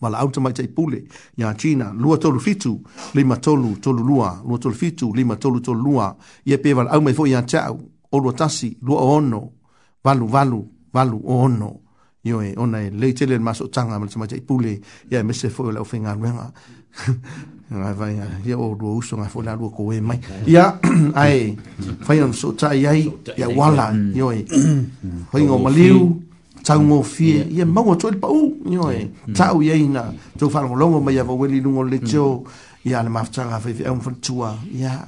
[0.00, 1.04] ma la auta mai tai pule
[1.36, 2.80] ya china lua tolu fitu
[3.14, 7.00] lima tolu tolu lua lua tolu fitu lima tolu tolu lua ia pe wala au
[7.02, 7.80] mai fwoi ya chao
[8.12, 9.40] o lua tasi lua o ono
[10.04, 11.70] valu valu valu o ono
[12.24, 14.80] yo e ona e leitele maso tanga ma la tamai tai pule
[15.10, 16.52] ya e mese fwoi e la ufenga nwenga
[17.70, 18.16] vai
[18.46, 19.72] ia o do uso na folha do
[21.14, 21.56] ai
[22.00, 25.62] fai so tai ai ia wala yo mm.
[25.62, 26.22] maliu
[26.64, 27.50] tau fie mm.
[27.56, 28.28] ia mau to pa
[29.34, 29.76] tau ia
[30.38, 32.90] to falo longo mai avo weli lungo le cho mm.
[32.90, 33.46] ia le mafta
[33.92, 35.06] um fun tua ia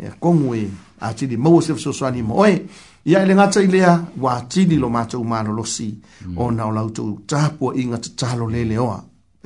[0.00, 0.68] ia como e
[1.00, 1.72] a ti di mau se
[3.64, 5.64] ilea wa di lo mato umano
[6.36, 8.46] ona o lauto tapo inga tatalo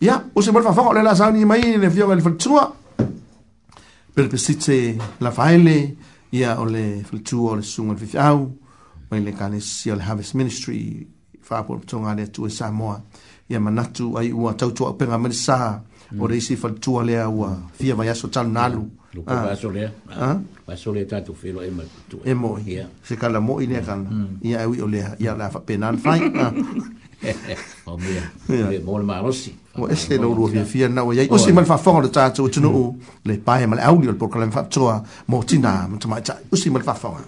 [0.00, 2.72] ya o se fa fa le la sauni mai ne fio le fultua
[4.14, 5.96] per pesitse la faile
[6.32, 8.52] ya o le fultua le sungo le fiau
[9.10, 11.06] mai le kane si le harvest ministry
[11.42, 13.02] fa po tonga le tu e sa moa
[13.48, 15.82] ya manatu ai ua tau tu pe ngamani sa
[16.18, 19.44] o le si fultua le ua fia vai so tal nalu Lupa ah.
[19.48, 19.84] basole,
[20.20, 20.36] ah.
[20.68, 21.80] basole ah, tatu filo ema
[22.10, 22.20] tu.
[22.28, 22.88] Emo, e yeah.
[23.02, 24.44] se kala mo ine kala, hmm.
[24.44, 26.28] ia ewi ole, ia la fa penan fai.
[27.84, 31.26] o mea le mo le malosi o ese lo ro fia fia na o ia
[31.30, 32.94] o se mal fa fonga le tatu tunu
[33.24, 36.70] le pae mal au le proclaim fa toa mo tina mo tama ta o se
[36.70, 37.24] mal fa fonga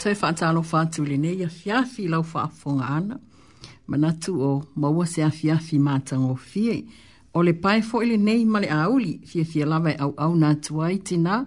[0.00, 3.18] tai whaatalo whātu le nei, a whiawhi lau whaafonga ana,
[3.88, 6.78] manatu o maua se a whiawhi mātang o fie.
[7.36, 8.86] O le pae fo ele nei male a
[9.28, 11.42] fie fie lawe au au nā tuai tina,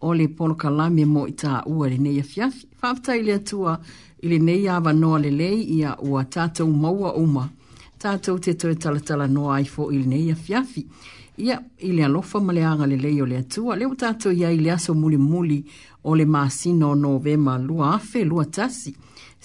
[0.00, 2.66] o le polo ka lame mo i tā ua le nei a whiawhi.
[2.82, 3.78] Whaafta ele atua,
[4.20, 7.46] ele nei a wanoa le lei i a ua tātou maua uma,
[8.02, 10.88] tātou te toe talatala noa ai fo ele nei a whiawhi
[11.42, 14.56] ia i le alofa ma le aga lelei o le atua le ua tatou iai
[14.64, 15.60] le aso mulimuli
[16.08, 18.90] o le masino novema lua afe lua tasi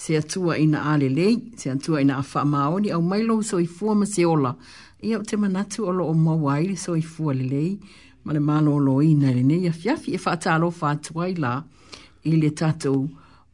[0.02, 4.22] se atua ina alelei se atua ina a faamaoni au mai lou soifua ma se
[4.34, 4.52] ola
[5.06, 7.32] ia u te manatu o loo maua ai le soifua
[8.24, 11.54] ma le malōlōina lenei afiafi e faatalofa atu ai la
[12.28, 13.00] i le tatou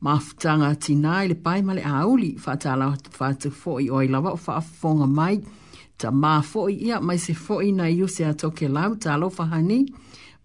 [0.05, 4.37] mafutaga tinā i le pae ma le auli faatalofa atu foʻi o ai lava o
[4.47, 5.37] faafofoga mai
[5.99, 9.81] ta mā fōi ia mai se fōi na iu se atoke lau ta alofaha ni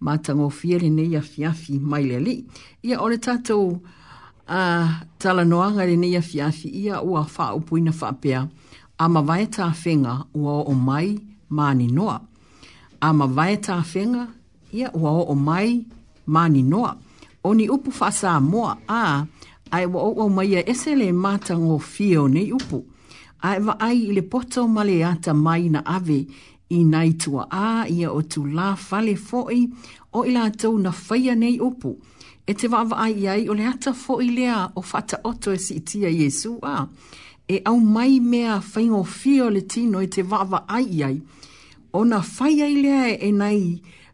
[0.05, 2.35] mā tango fiere ne ia fiafi mai le li.
[2.85, 8.11] Ia ore tātou uh, tala noanga re ne ia fiafi ia ua wha upuina wha
[8.13, 8.45] pia
[8.97, 11.15] a ma vai tā whenga ua o mai
[11.51, 12.19] mā ni noa.
[13.01, 14.27] A ma vai tā whenga
[14.71, 15.79] ia ua o mai
[16.27, 16.95] mā ni noa.
[17.43, 19.25] O ni upu fasa sā moa a
[19.71, 22.83] ai wa o mai ia esele mā tango fio nei Upu
[23.41, 26.19] a e ai i le poto male ata mai na ave
[26.69, 29.67] i naitua a ia o tu la fale foi
[30.13, 31.91] o ila tau na whaia nei upu
[32.49, 35.73] e te wawa ai ai o le ata foi lea o fata oto e si
[35.79, 36.75] itia Jesu a
[37.53, 41.17] e au mai mea whaingo fio le tino e te wawa ai ai
[41.97, 43.63] o na whaia i lea e nei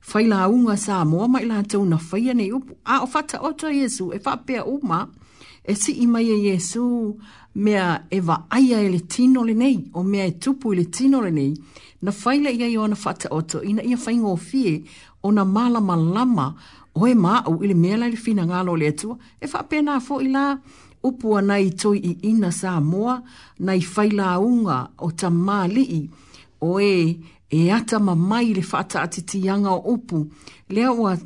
[0.10, 3.68] whaila unga sa moa mai la tau na whaia nei upu a o fata oto
[3.78, 5.25] Jesu e whapea uma e
[5.68, 7.16] e si ima ye Yesu
[7.56, 11.32] mea e wa aia ele tino le nei, o mea e tupu ele tino le
[11.32, 11.56] nei,
[12.02, 14.84] na faila ia i ona fata oto, ina ia fai ngofie
[15.24, 16.54] o na malama lama
[16.96, 20.22] o e mau ili mea le fina ngalo le atua, e wha pena a fo
[20.22, 20.60] ila
[21.04, 23.22] upua na i toi i ina sa moa,
[23.60, 26.10] na i faila unga o ta malii,
[26.62, 27.18] o e
[27.50, 30.28] e ata mamai le fata atitianga o upu,
[30.70, 31.18] lea ua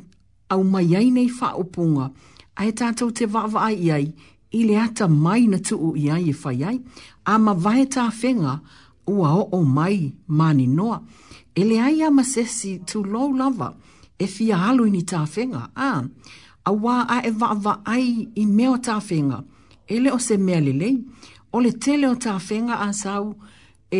[0.48, 2.10] au mai ai nei wha upunga,
[2.60, 4.02] ai tātou te wawa ai iai,
[4.58, 6.76] i le ata mai na tuu iai e fai ai,
[7.32, 8.56] a ma vahe tā whenga
[9.08, 9.96] ua o o mai
[10.40, 10.98] mani noa.
[11.58, 13.68] E le ai ama sesi tu low lava
[14.18, 15.90] e fia halu ni tā whenga, a,
[16.64, 19.40] a wā a e wawa ai i meo tā whenga,
[19.92, 20.94] e le o se mea le lei,
[21.54, 23.24] o le tele o tā whenga a sau,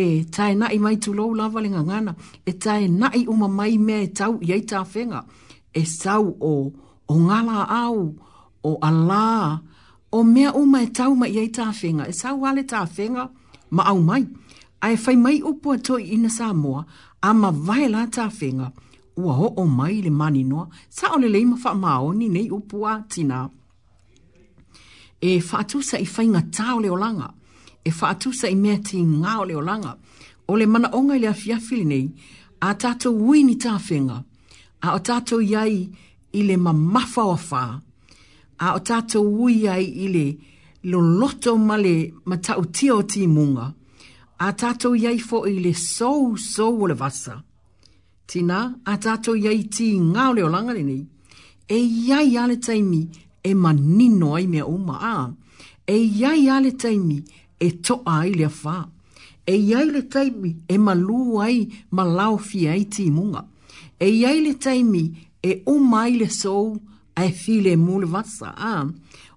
[0.01, 2.13] e tae nai mai tu low lava le ngangana,
[2.49, 5.23] e tae nai uma mai mea e tau iai tā whenga,
[5.73, 6.75] e sau o, au,
[7.11, 7.99] o ngala au,
[8.63, 9.59] o Allah
[10.11, 12.05] o mea o mai tau mai ai tāwhenga.
[12.09, 13.27] E sau wale tāwhenga
[13.71, 14.25] ma au mai.
[14.81, 16.85] Ai whai mai upo atoi ina Samoa
[17.21, 18.67] a ma vai la tāwhenga
[19.17, 20.67] ua ho o mai le mani noa.
[20.89, 23.49] Sa ole le leima wha maoni nei upo a tina.
[25.21, 27.29] E whaatu sa i whainga tau le olanga.
[27.87, 29.91] E whaatu sa i mea ti ngā le olanga.
[30.49, 32.05] O le mana onga le awhiawhili nei
[32.61, 34.17] a tātou wini tāwhenga.
[34.85, 35.75] A o tātou iai
[36.37, 37.67] i le mamafa o whaa
[38.61, 40.25] a o tātou wui ai i
[40.91, 43.65] lo loto male ma tau tia o ti munga,
[44.39, 47.39] a tātou iai fo i so so sou o le vasa.
[48.27, 51.01] Tina, a tātou iai ti ngā o leo langa le nei,
[51.69, 53.07] e iai ale taimi
[53.43, 55.31] e manino ai mea uma a,
[55.87, 57.21] e iai ale taimi
[57.59, 58.85] e toa ai le fa.
[59.47, 61.65] e iai le taimi e malu ai
[61.97, 63.45] malau fi ai ti munga,
[63.99, 65.05] e iai le taimi
[65.43, 68.85] e umai le sou, so ai file mul vasa a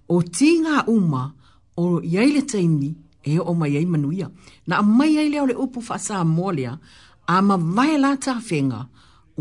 [0.09, 1.33] o tinga uma
[1.77, 4.27] o yaile taimi e o mai ai manuia
[4.67, 6.77] na mai ai le ole opu fasa molia
[7.35, 8.81] ama ma vai la ta fenga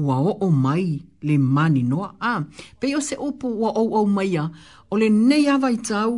[0.07, 0.87] ua o o mai
[1.27, 2.35] le mani noa a
[2.81, 4.51] pe o se opu ua o o mai a
[4.91, 6.13] o le nei avai tau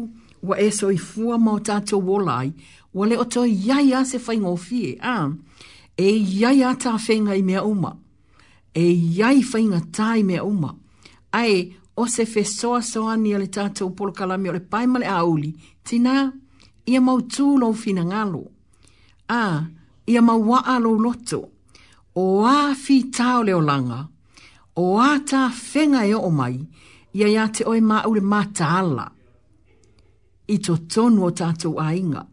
[0.47, 2.49] ua e so i fua mao tato wolai
[2.97, 5.17] ua le oto iai a se fai ngofie a
[5.97, 7.91] e iai a ta fenga i mea uma
[8.75, 8.85] e
[9.17, 10.71] iai fai ngatai mea uma
[11.43, 11.55] ai
[11.99, 15.23] o se fesoa soa ni ale tātou polo kalami o le paimale a
[15.85, 16.33] Tina,
[16.87, 18.43] ia mau tū lo fina ngalo.
[19.29, 19.65] A,
[20.07, 21.49] ia mau waa lo loto.
[22.17, 24.09] O a fi tau leo langa.
[24.77, 26.59] O a ta fenga e o mai.
[27.15, 29.11] Ia ia te oe maa ule mata ala.
[30.49, 32.27] I to tonu o tātou a inga.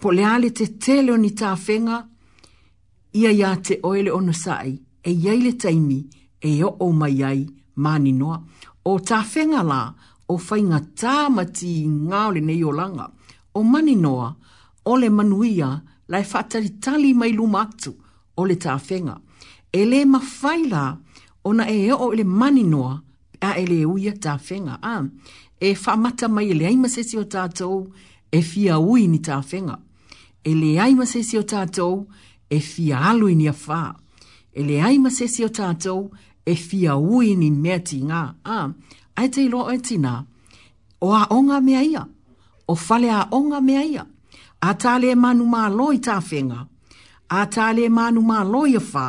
[0.00, 2.04] Po le ale te teleo ni ta fenga.
[3.12, 6.04] Ia ia te oe le nosai, E iai le taimi.
[6.40, 7.46] E o o mai ai
[7.82, 8.38] mani noa,
[8.90, 9.80] o ta whenga la,
[10.32, 13.08] o whainga tāmati ngāole nei o langa,
[13.54, 14.28] o mani noa,
[14.84, 15.70] o le manuia,
[16.12, 17.92] lai whatari tali mai lumatu,
[18.36, 19.16] o le ta whenga.
[19.72, 20.62] E le mawhai
[21.44, 22.98] o na e o le mani noa,
[23.40, 24.96] a e le uia ta whenga, a,
[25.60, 27.92] e whamata mai e le sesi o tātou,
[28.32, 29.78] e fia ui ni ta whenga.
[30.44, 32.06] E le sesi o tātou,
[32.50, 33.94] e fia alu ni a whaa.
[34.52, 36.16] E le sesi o tātou, e
[36.50, 38.20] e fia ui ni mea ti ngā.
[38.56, 38.58] A,
[39.20, 40.12] ai te ilo oi tina,
[41.06, 42.02] o a onga mea ia,
[42.68, 44.04] o fale a onga mea ia,
[44.60, 46.60] a tale manu mā loi tā whenga,
[47.40, 49.06] a tale manu mā loi a whā,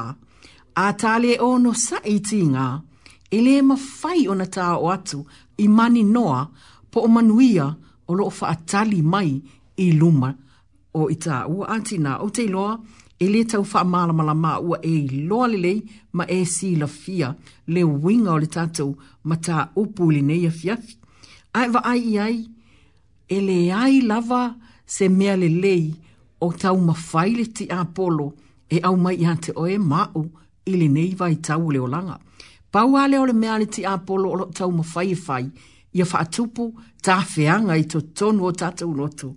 [0.76, 1.50] a tale o
[1.88, 2.68] sa i ti ngā,
[3.32, 5.20] e le ma whai o na tā o atu
[5.64, 6.44] i mani noa
[6.92, 7.68] po o manuia
[8.08, 9.36] o lo o atali mai
[9.78, 10.32] i luma
[10.98, 12.74] o i tā ua antina o te loa
[13.20, 15.80] e le tau wha maalamala mā ua e i loa lelei
[16.18, 17.34] ma e si la fia
[17.68, 18.92] le winga o le tatou
[19.28, 20.96] ma tā upu le nei a fiafi.
[21.60, 22.38] Ai wa ai i ai,
[23.30, 24.42] e le ai lava
[24.88, 25.84] se mea lelei
[26.40, 28.28] o tau mawhaile ti a polo
[28.70, 30.24] e au mai i hante oe mao
[30.66, 32.16] i le nei vai tau le olanga.
[32.74, 35.46] Pau ale o le mea le ti a polo o tau mawhai e fai,
[35.98, 36.64] ia wha atupu
[37.06, 39.30] tā whianga i to tonu o tatou loto,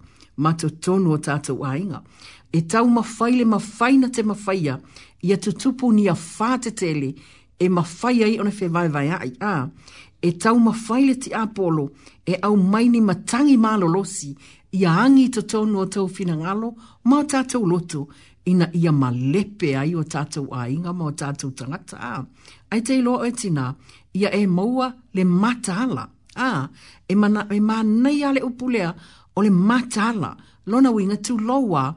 [0.42, 2.00] ma to tonu o tātou ainga
[2.54, 4.60] e tau mawhai le mawhai na te mawhai
[5.26, 7.10] i atu tupu ni a whāte tele,
[7.58, 9.54] e mawhai ai ona whi vai vai ai a,
[10.22, 11.84] e tau mawhai le ti apolo,
[12.26, 14.30] e au mai ni matangi malolosi,
[14.72, 16.68] i a angi to tonu o tau whina ngalo,
[17.08, 18.02] mā tātou loto,
[18.50, 22.16] ina ia malepe ai o tātou ainga mā tātou tangata a.
[22.72, 23.66] Ai te iloa o tina,
[24.12, 26.04] ia e maua le matala,
[26.36, 26.50] a,
[27.08, 28.90] e mana e mā nei ale upulea
[29.36, 30.34] o le matala,
[30.66, 31.88] lona winga tu loa,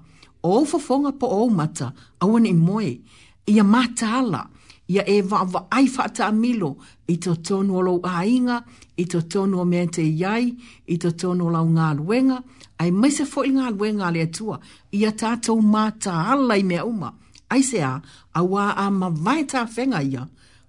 [0.52, 2.98] o fofonga po o mata awan i moe
[3.46, 4.46] ia mataala
[4.88, 6.72] ia e vaava ai faata amilo
[7.08, 8.58] i to tonu o lou āiga
[8.98, 10.46] i to tonu o mea te iai
[10.88, 12.38] i to tonu o lau galuega
[12.82, 14.56] ae mai se foʻi galuega a le atua
[15.00, 17.10] ia tatou mataala i mea uma
[17.54, 17.94] ai se a
[18.40, 20.24] auā a mavae tafega ia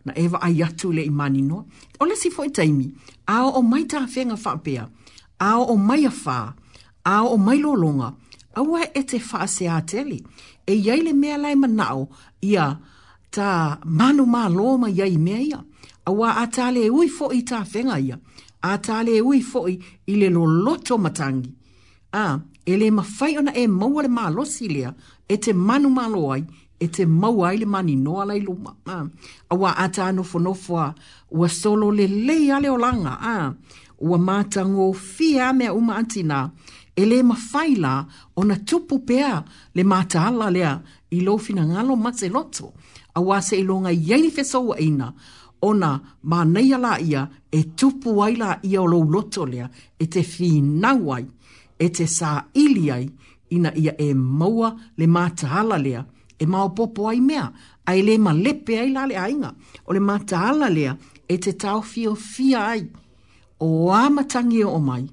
[0.06, 1.62] na e vaai atu lei maninoa
[2.00, 2.86] o lesi foʻi taimi
[3.34, 4.82] a oo mai tafega faapea
[5.38, 6.38] a oo mai afā
[7.04, 8.25] a oo mai lologa lo
[8.58, 10.18] Awa e te whaase a tele,
[10.66, 12.02] e iei le mea lai manao
[12.52, 12.66] ia
[13.34, 13.48] ta
[13.98, 15.60] manu mā loma iei mea ia.
[16.08, 18.16] Awa a tale e ui fo'i ta whenga ia,
[18.62, 19.74] a tale e ui fo'i
[20.06, 21.50] i le lo loto matangi.
[22.24, 24.90] A, e le mawhai ona e maua le mā losi lea,
[25.28, 26.42] e te manu mā ai,
[26.80, 28.72] e te maua i le mani noa lai luma.
[28.86, 29.04] A,
[29.52, 30.86] awa a ta anu fonofoa,
[31.38, 33.52] ua solo le lei ale o langa, a,
[34.08, 36.46] ua mātango fia mea uma antinaa,
[36.96, 38.06] e le mawhai la
[38.36, 39.44] o na tupu pea
[39.74, 40.72] le mātahala lea
[41.12, 42.72] i lo fina ngalo mase loto.
[43.14, 45.12] A wase i longa yei fesau aina
[45.62, 49.68] o na mānei ala ia e tupu ai ia o lo loto lea
[49.98, 51.24] e te whinauai,
[51.78, 53.04] e te sā iliai
[53.52, 56.04] ina ia e maua le mātahala lea
[56.38, 57.50] e maopopo ai mea
[57.86, 59.52] ai le ma lepe ai la le ainga
[59.86, 60.92] o le mātahala lea
[61.28, 62.86] e te tau fio fia ai
[63.60, 65.04] o amatangi o mai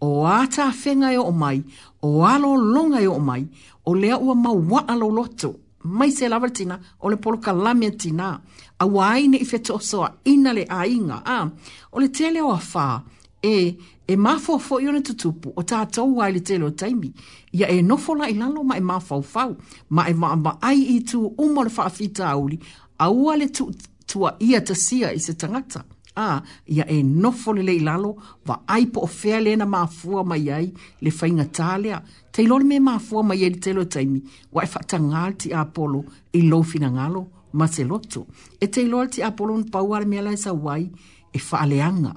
[0.00, 1.62] o ata fenga e o mai,
[2.02, 3.46] o alo longa e o mai,
[3.86, 8.40] o lea ua maua alo loto, mai se lava tina, o le poloka lame tina,
[8.78, 11.48] a waine i feto soa ina le a inga, a,
[11.92, 13.02] o le tele o afa,
[13.42, 17.12] e, e mafo fo yone tutupu, o tātou wai le tele o taimi,
[17.52, 19.56] ia e nofola i lalo ma e mafau fau,
[19.90, 22.58] ma e ma, ma ai i tu umo le faafita auli,
[22.98, 23.70] a ua le tu,
[24.06, 25.84] tua ia tasia i se tangata,
[26.16, 28.10] a ia e nofo le lei lalo
[28.46, 32.02] va ai po o fea le maafua mai ai le whainga tālea.
[32.32, 34.20] Teilo me maafua mai ai teilo e taimi
[34.52, 36.00] wa e whata ngāti a Apolo
[36.32, 37.22] i lo fina ngalo
[37.52, 38.26] ma se loto.
[38.60, 40.90] E teilo ti a polo na mea sa wai
[41.32, 42.14] e whaaleanga.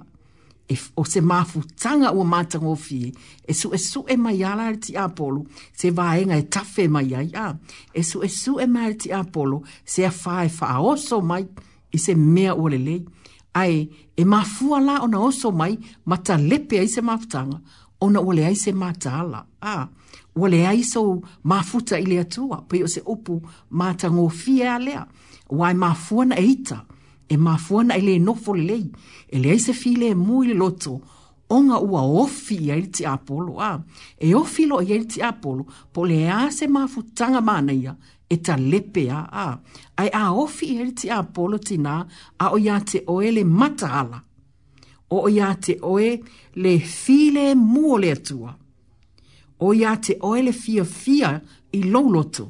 [0.72, 3.12] E, o se maafu tanga ua mātango fie
[3.50, 6.88] e su e su e mai ala ari ti Apolo, polo se vaenga e tafe
[6.88, 7.56] mai ai a.
[7.92, 11.48] E su e su e mai ari ti Apolo, se a wha e wha mai
[11.92, 12.78] i se mea ua le
[13.62, 15.74] ai e mafua la ona oso mai
[16.06, 17.60] mata lepe ai se mafutanga
[18.06, 19.86] ona ole ai se mataala a ah,
[20.44, 21.02] ole ai so
[21.52, 23.36] mafuta ile atua pe o se opu
[23.80, 25.04] mata ngofia e alea
[25.60, 26.78] wai e mafua na eita
[27.30, 28.86] e mafua na ile no folei
[29.36, 30.94] ele ai se file e muile loto
[31.56, 33.54] onga ua ofi ia ili ti apolo.
[33.62, 33.80] A,
[34.20, 36.18] e ofi lo ia ili ti apolo, po le
[36.58, 37.96] se mafutanga mana ia,
[38.30, 39.48] Eta ta lepe a, a,
[40.00, 41.96] ai a ofi e ti a polo tina
[42.40, 44.20] a o ia te oe le matahala.
[45.10, 46.10] O o ia te oe
[46.64, 48.52] le file muo le atua.
[49.66, 51.30] O ia te oe le fia fia
[51.72, 52.46] i louloto.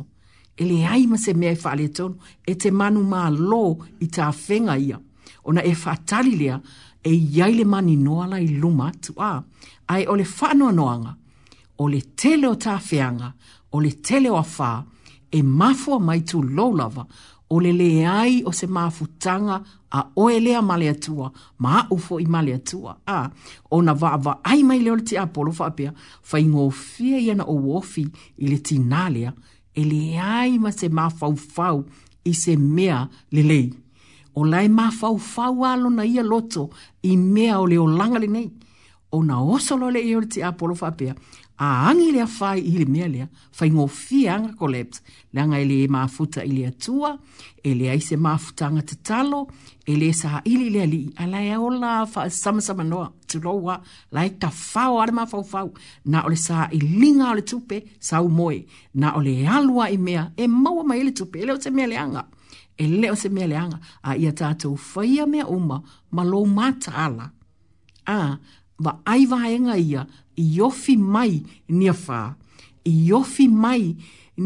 [0.60, 2.16] E le ai ma se mea e whaale tonu
[2.50, 3.66] e te manu ma lo
[4.06, 4.98] i ta whenga ia.
[5.48, 6.58] Ona e whatali lea
[7.02, 9.32] e iai le mani noala i luma tu a.
[9.92, 11.14] Ai o le whanua noanga,
[11.82, 13.30] o le tele o ta whianga,
[13.74, 14.76] o le tele o a whaa,
[15.32, 16.72] e mafua mai tu low
[17.50, 19.62] o le le ai o se mafutanga
[19.92, 22.98] a o a male atua, ma a ufo i male atua.
[23.08, 23.30] A,
[23.72, 27.18] ona na va va ai mai leo le ti apolo fa apia, fa ingo fia
[27.20, 28.08] iana o wofi
[28.38, 31.86] i le ti e le ai ma se mafaufau
[32.26, 33.74] i se mea le lei.
[34.36, 36.70] O lai mafaufau alo na ia loto
[37.04, 38.52] i mea o le o langa le nei.
[39.12, 39.40] O na
[39.92, 41.16] le eo le ti apolo fa apia,
[41.60, 43.26] a angi lea whai i le mea lea,
[43.60, 43.86] whai ngō
[44.34, 45.02] anga ko lept,
[45.34, 46.72] le anga ele e maafuta i lea
[47.68, 49.48] ele a ise maafuta anga te talo,
[49.86, 53.81] ele saha ili lea li, a lai e ola fa sama sama noa, tu roa,
[54.11, 55.73] lai ka whao are ma whau whau,
[56.06, 58.64] na ole saha ilinga linga ole tupe, sa moe,
[58.94, 61.88] na ole e alua i mea, e maua mai ele tupe, ele o te mea
[61.88, 61.98] le
[62.77, 63.56] ele o te mea le
[64.03, 67.30] a ia tata whaia mea uma, ma lo mata ala,
[68.07, 68.38] a,
[68.80, 70.07] va aiva enga ia,
[70.40, 71.34] iofi mai
[71.78, 72.22] ni afā
[72.88, 73.90] iofi mai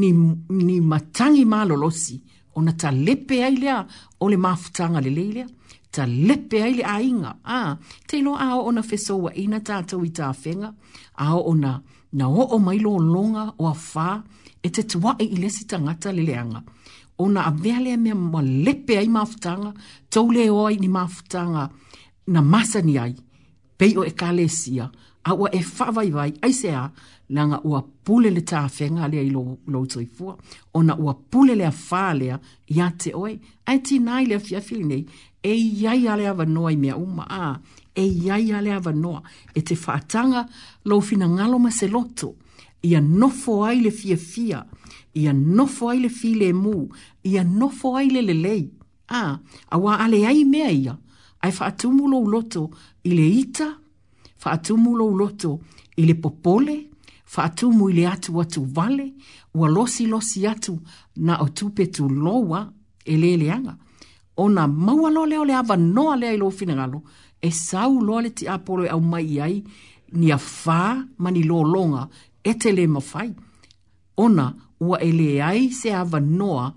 [0.01, 0.09] ni,
[0.49, 2.17] ni matagi malolosi
[2.57, 3.79] ona talepe ai lea
[4.21, 5.47] o le mafutaga lelei lea
[5.93, 7.57] talepe ai le aiga a
[8.07, 10.69] teiloa ao ona fesouaʻina tatou i tafega
[11.25, 11.73] a ona
[12.17, 14.07] na oo mai lologa o afā
[14.65, 16.59] e tetuaʻi i lesi tagata leleaga
[17.23, 19.69] ona avea lea mea malepe ai mafutaga
[20.13, 21.63] tou lē oa ni mafutaga
[22.33, 23.13] na masani ai
[23.77, 24.85] pei o e kalesia
[25.25, 26.91] a awa e fawai vai, ai se a,
[27.31, 29.81] nga ua pule le ta fenga lea i lo, lo
[30.15, 30.35] fua,
[30.75, 32.37] o na ua pule lea fā lea
[32.75, 33.37] i a te oe,
[33.67, 35.05] ai ti nai lea fia nei,
[35.43, 37.59] e iai alea vanoa i mea uma a,
[37.95, 39.21] e iai alea vanoa,
[39.55, 40.45] e te whātanga
[40.85, 42.35] lo fina ngalo ma se loto,
[42.81, 44.65] ia nofo ai le fiafia fia,
[45.13, 46.89] ia nofo ai le file mu,
[47.23, 48.67] ia nofo ai le lei
[49.07, 49.37] a,
[49.71, 50.97] a wā ale ai mea ia,
[51.39, 52.67] ai whātumulo loto
[53.03, 53.71] i le ita,
[54.43, 55.59] faatumu lou loto
[55.97, 56.75] i le popole
[57.25, 57.49] fa
[57.89, 59.13] i le atu atu vale
[59.55, 60.73] ua losilosi atu
[61.25, 62.71] na o tupe tuloa
[63.05, 63.73] e leleaga
[64.37, 66.99] ona maua loa lea o le avanoa lea i lou finagalo
[67.41, 69.63] e sau loa le tiapolo e au mai ai
[70.17, 70.79] nia fā
[71.17, 72.07] ma ni lōlonga
[72.43, 73.31] e te le mawhai.
[74.17, 76.67] Ona, ua e le ai se awa noa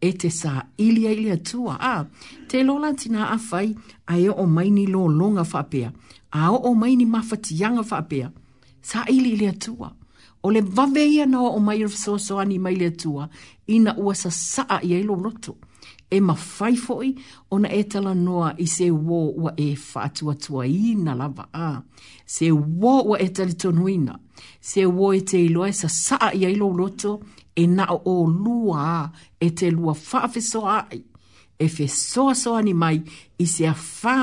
[0.00, 1.76] e te sā ilia ilia tua.
[1.80, 2.06] A,
[2.48, 3.74] te lola tina a whai
[4.06, 5.90] a e o mai ni lōlonga whapea
[6.36, 8.28] a o o mai ni mafati yanga fa apea
[8.82, 9.88] sa ili le atua
[10.42, 13.24] o le vave na o mai rof so so ani mai le atua
[13.74, 14.96] ina ua sa sa a ia
[15.26, 15.52] roto
[16.10, 17.08] e mafai foi
[17.54, 21.44] ona e tala noa i se wo ua e fa atua tua i na lava
[21.66, 21.82] a
[22.34, 22.46] se
[22.80, 23.84] wo ua e tali tonu
[24.68, 26.48] se wo e te iloa e sa sa a ia
[26.80, 27.12] roto
[27.56, 29.10] e na o o lua
[29.44, 30.20] e te lua fa
[30.52, 31.02] soa ai
[31.58, 32.96] e fe so so ani mai
[33.38, 34.18] i se a fa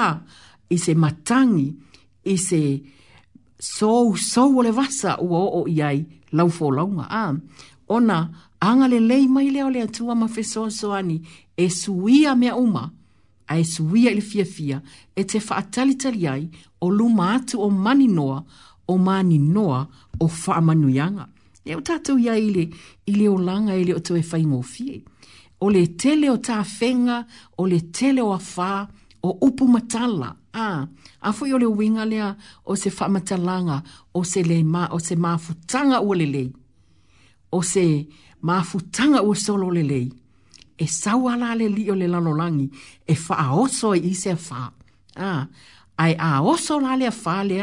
[0.69, 1.67] i se matangi
[2.25, 2.61] i se
[3.59, 7.33] sou sou le vasa ua o i ai laufolauga a
[7.87, 8.17] ona
[8.59, 11.17] agalelei mai lea o le atua ma fesoasoani
[11.57, 12.89] e suia mea uma
[13.47, 14.81] a e suia i le fiafia
[15.15, 16.47] e te faatalitali ai
[16.81, 18.43] o luma atu o mani noa,
[18.87, 19.87] o mani noa,
[20.19, 21.27] o faamanuiaga
[21.65, 22.63] e o tatou iai i le
[23.21, 25.03] i o langa e le otou e faigofie
[25.61, 27.23] o le tele o tafega
[27.57, 28.87] o le tele o afā
[29.23, 30.85] o upu matala Ah,
[31.19, 32.17] a fo yo le winga le
[32.65, 33.81] o se fa matalanga
[34.13, 36.43] o se le ma o se ma futanga o le le
[37.51, 38.07] o se
[38.45, 40.01] ma futanga o solo le le
[40.77, 42.69] e sa wala le li o le lalo langi
[43.07, 44.69] e fa a oso i se fa
[45.17, 45.47] Ah,
[45.97, 47.57] ai a oso la le fa le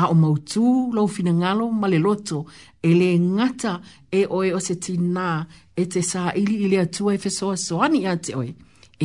[0.00, 2.48] a o mautu lo fina ngalo ma le loto
[2.80, 3.74] e le ngata
[4.08, 5.44] e oe o se tina
[5.76, 8.48] e te sa ili ili a tu e fesoa soani te oe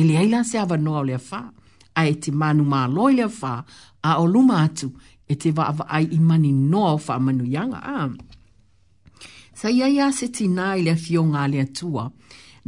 [0.08, 1.44] le aila se avanoa o le a faa
[1.98, 3.54] a e te manu mā loile wha
[4.08, 4.86] a o luma atu
[5.30, 8.00] e te wa awa ai i mani noa o wha manu yanga a.
[9.58, 12.04] Sa ia ia se ti nā i lea fio ngā lea tua,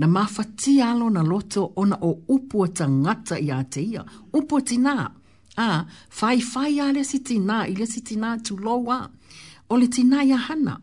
[0.01, 4.03] na mawhati alo na loto ona o upua ta ngata i a te ia.
[4.37, 4.95] Upua ti nā,
[5.57, 5.69] a,
[6.19, 8.99] fai fai a lea si ti nā, i lea si ti nā tu loa,
[9.71, 10.75] o le ti nā ia hana.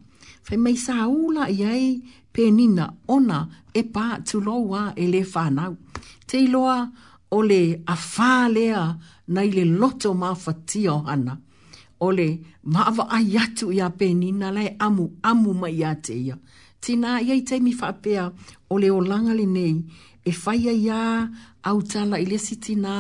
[0.48, 1.88] Fai mei sa ula i ai
[2.34, 3.40] penina ona
[3.78, 5.74] e pā tu loa e le whanau.
[6.28, 6.78] Te iloa,
[7.36, 7.60] o le
[7.94, 8.82] afālea
[9.36, 11.34] nai le loto mafatia o hana
[12.06, 12.28] o le
[12.74, 16.36] maavaai atu ia penina lai amu amu ma iā te ia
[16.84, 18.24] tinā iai taimi faapea
[18.74, 19.34] o le olaga
[20.30, 21.00] e faia iā
[21.70, 22.94] au tala i lesi tinā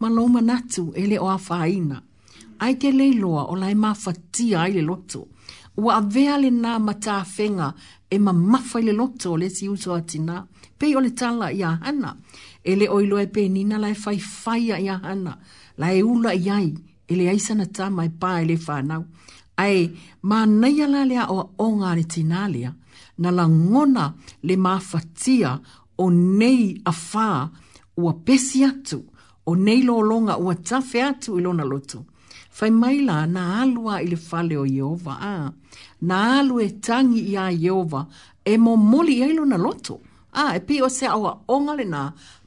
[0.00, 1.98] ma lou manatu ele lē o afāina
[2.64, 5.20] Ai kelei loa o lai mafatia ai le loto
[5.80, 7.68] ua avea lenā matafega
[8.14, 10.36] e mamafa i le loto o lesi uso tina.
[10.78, 12.10] pei ole tala iā hana
[12.64, 15.38] ele o ilo e pe nina la e fai fai a ia hana,
[15.78, 16.74] la e ula i ai,
[17.08, 19.04] ele aisana ta mai pā e le whanau.
[19.56, 19.90] Ai,
[20.28, 22.70] mā nei alalea o onga ngā re tinalea,
[23.22, 24.06] na la ngona
[24.46, 25.50] le mafatia
[25.98, 27.48] o nei a whā
[28.02, 29.00] ua pesi atu,
[29.46, 32.04] o nei lo longa ua tawhi atu i lona lotu.
[32.50, 35.52] Fai maila na alua i le fale o Yehova, a,
[36.08, 38.06] na alu e tangi i a Yehova,
[38.44, 39.98] e mo moli i lona lotu
[40.32, 42.02] ah, e pio se awa onga le nā,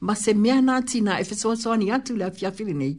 [0.06, 2.96] ma se mea nā tina e whesua soa ni atu lea fia fili nei,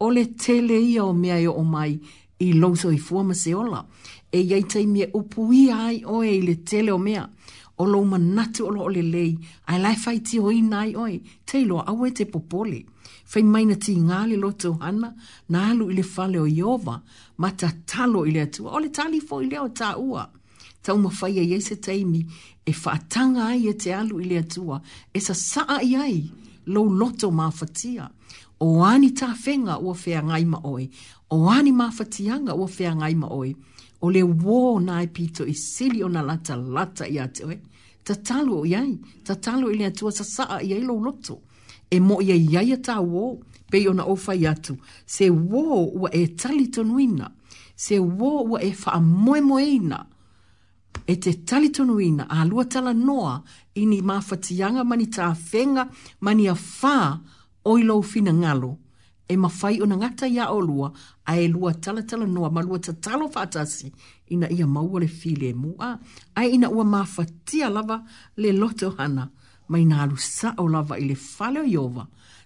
[0.00, 1.98] o le tele ia o mea o mai
[2.46, 3.84] i loso i fua se ola.
[4.32, 7.26] E iei tei mea upu i ai oe i le tele o mea,
[7.78, 11.20] o lo manatu o lo o le lei, ai lai fai ti hoi nai oe,
[11.46, 12.84] tei loa au e te popole.
[13.24, 15.14] Fai mai ti ngā lo tau hana,
[15.50, 17.00] nā alu i le fale o Iova,
[17.38, 20.26] ma ta talo i le atua, o le tali fo i o ta ua
[20.88, 22.20] tau mawhai a iei se teimi,
[22.70, 24.80] e whaatanga ai e te alu i lea tua,
[25.16, 26.18] e sa saa i ai,
[26.74, 28.06] lo loto mā whatia.
[28.66, 33.14] O ani tā whenga ua whea ngai ma o ani mā whatianga ua whea ngai
[33.22, 33.50] ma oi,
[34.04, 34.56] o le wō
[34.88, 37.58] nā e pito i sili o na lata lata i a te oi,
[38.04, 38.96] ta talo i ai,
[39.26, 41.42] ta talo i lea tua, sa saa i ai lo loto.
[41.90, 43.28] E mo i ai ai a tā wō,
[43.70, 45.62] pei o na ofa atu, se wō
[46.00, 47.28] ua e tali tonuina,
[47.76, 50.02] se wō ua e wha moe moeina,
[51.12, 53.34] e te talitonuina a lua tala noa
[53.80, 55.86] i ni mawhatianga mani tā whenga
[56.26, 56.94] mani a whā
[57.64, 58.74] o i lau fina ngalo.
[59.32, 60.90] E mawhai o ngata ia o lua
[61.24, 63.88] a e lua tala noa ma lua tatalo whātasi
[64.34, 65.88] ina ia maua le whi le mua
[66.36, 67.98] a e ina ua mawhatia lava
[68.36, 69.24] le loto hana
[69.70, 72.04] mai nga alu sa o lava i le whale o iowa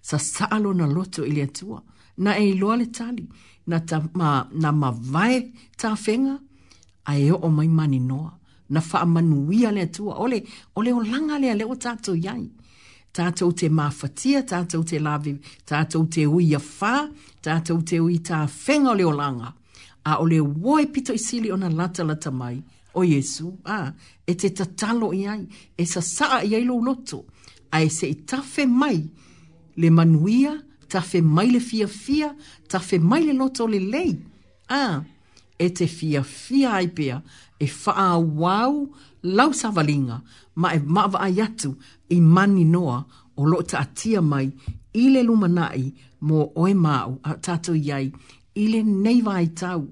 [0.09, 1.79] sa sa alo na loto i le atua
[2.25, 3.25] na e loa le tali
[3.69, 4.31] na, ta, ma,
[4.63, 5.39] na mawae
[5.81, 6.37] tā whenga
[7.11, 8.39] a e o mai mani noa
[8.73, 10.15] na whaamanuia lea tua.
[10.15, 10.45] Ole,
[10.75, 12.49] ole o langa lea leo tātou iai.
[13.13, 15.35] Tātou te mafatia, tātou te lavi,
[15.69, 16.95] tātou te ui a whā,
[17.45, 19.53] tātou te ui tā whenga leo langa.
[20.09, 22.59] A ole woe pito i sili lata lata mai.
[22.95, 23.93] O Yesu, a,
[24.29, 25.47] e te tatalo iai,
[25.77, 27.25] e sa saa iai lo loto.
[27.73, 28.99] A e se i mai
[29.77, 30.57] le manuia,
[30.89, 32.35] tawhe mai le fia fia,
[32.69, 34.17] tawhe mai le loto le lei.
[34.69, 35.05] A, ah,
[35.63, 37.21] e te fia fia ai pia
[37.63, 38.77] e faa wau
[39.37, 40.17] lau savalinga
[40.61, 41.71] ma e mawa ai atu
[42.15, 42.99] i mani noa
[43.37, 44.49] o lo ta atia mai
[44.95, 45.85] i le lumanai
[46.29, 48.07] mo oe mau a tato iai
[48.55, 49.83] i le neiva ai tau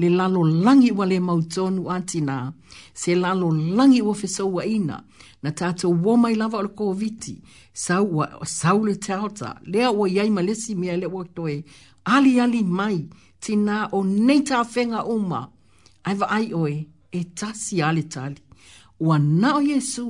[0.00, 2.36] le lalo langi wa le mautonu atina
[3.00, 3.46] se lalo
[3.76, 4.96] langi wa fesau ina
[5.42, 7.34] na tato wo mai lava o le koviti
[7.84, 8.06] sau,
[8.60, 11.54] sau le tauta lea wa iai malesi mea le wa toe
[12.14, 12.98] ali ali mai
[13.40, 15.42] tina o nei tā whenga uma,
[16.06, 16.74] ai wa ai oe
[17.12, 18.40] e tasi ale tali.
[19.00, 20.06] Ua nao Yesu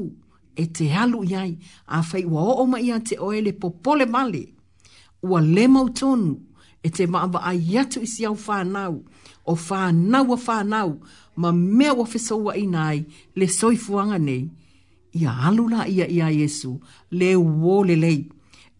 [0.56, 1.52] e te halu iai
[1.86, 4.44] a whai ua o oma ia te oe le popole male.
[5.28, 6.32] Ua le mautonu
[6.82, 8.94] e te maawa ai atu isi au whanau,
[9.44, 10.90] o whanau a whanau,
[11.40, 12.98] ma mea wa whesaua inai
[13.38, 14.44] le soifuanga nei.
[15.20, 16.72] Ia alula ia ia Yesu,
[17.18, 17.28] le
[17.60, 18.20] wo le lei,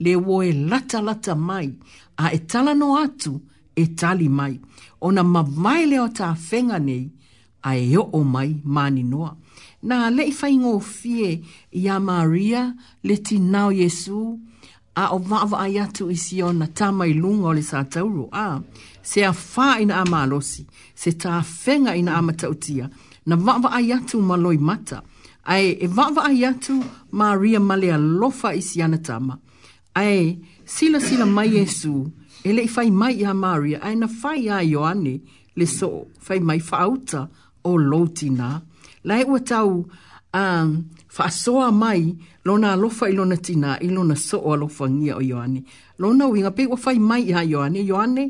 [0.05, 1.69] le wo e lata lata mai,
[2.17, 3.33] a e talano atu,
[3.83, 4.55] e tali mai
[5.09, 7.05] ona mavae lea o tafega nei
[7.71, 9.31] ae oo mai maninoa
[9.89, 11.29] na leʻi faigofie
[11.83, 12.63] iā maria
[13.07, 14.21] le tinao iesu
[14.99, 17.77] a o vaavaai atu isi ona tamailuga o le sa
[18.43, 18.47] a
[19.11, 20.63] se afā ina a malosi
[21.01, 22.87] se tafega ina a matautia
[23.29, 24.99] na vaavaai atu ma loi mata
[25.55, 26.75] ae e vaavaai atu
[27.19, 29.35] maria ma le alofa isi ana tama
[30.03, 30.19] ae
[30.75, 31.93] silasila mai iesu
[32.45, 35.21] ele i fai mai a Maria, ai na fai a Ioane,
[35.57, 37.29] le so, fai mai fauta
[37.65, 38.53] o loti nā.
[39.09, 39.85] Lai ua tau,
[40.31, 42.03] fa whaasoa mai,
[42.45, 45.65] lona alofa i lona tina, i lona so o alofa ngia o Ioane.
[46.03, 48.25] Lona winga, pe ua fai mai a Ioane, Ioane,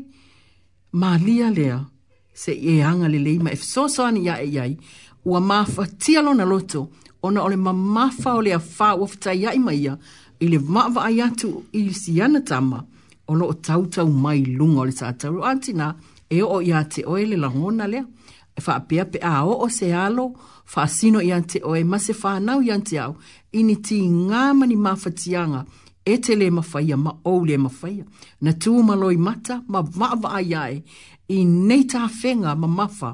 [0.93, 1.79] maalia lea,
[2.33, 4.77] se e anga le leima, e fsosoani ia e iai,
[5.25, 6.89] ua mafatia lona loto,
[7.23, 9.97] ona ole mamafa ole a faa uafitai ia ima ia,
[10.39, 12.83] ile maava ayatu ili siyana tamaa,
[13.29, 15.41] o lo tau tau mai lunga o le tātaru.
[15.49, 15.91] Anti nā,
[16.29, 18.03] e o i a te oe le langona lea,
[18.57, 20.25] e wha apea pe a o o se alo,
[20.73, 23.13] wha sino i a te oe, ma se wha nau i a te au,
[23.59, 25.61] ini ti ngā mani mawhatianga,
[26.13, 28.05] e te le mawhaia, ma ou le mawhaia,
[28.45, 30.79] na tū maloi mata, ma wawa ai ai,
[31.35, 33.11] i nei tā whenga ma mawha,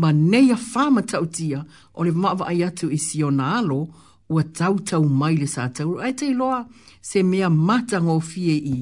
[0.00, 1.60] ma nei a whāma tautia,
[1.94, 3.82] o le mawa ai atu i siona alo,
[4.28, 5.96] ua tautau mai le sa tauru.
[6.06, 6.58] Ai tei loa
[7.08, 8.78] se mea mata ngō fie i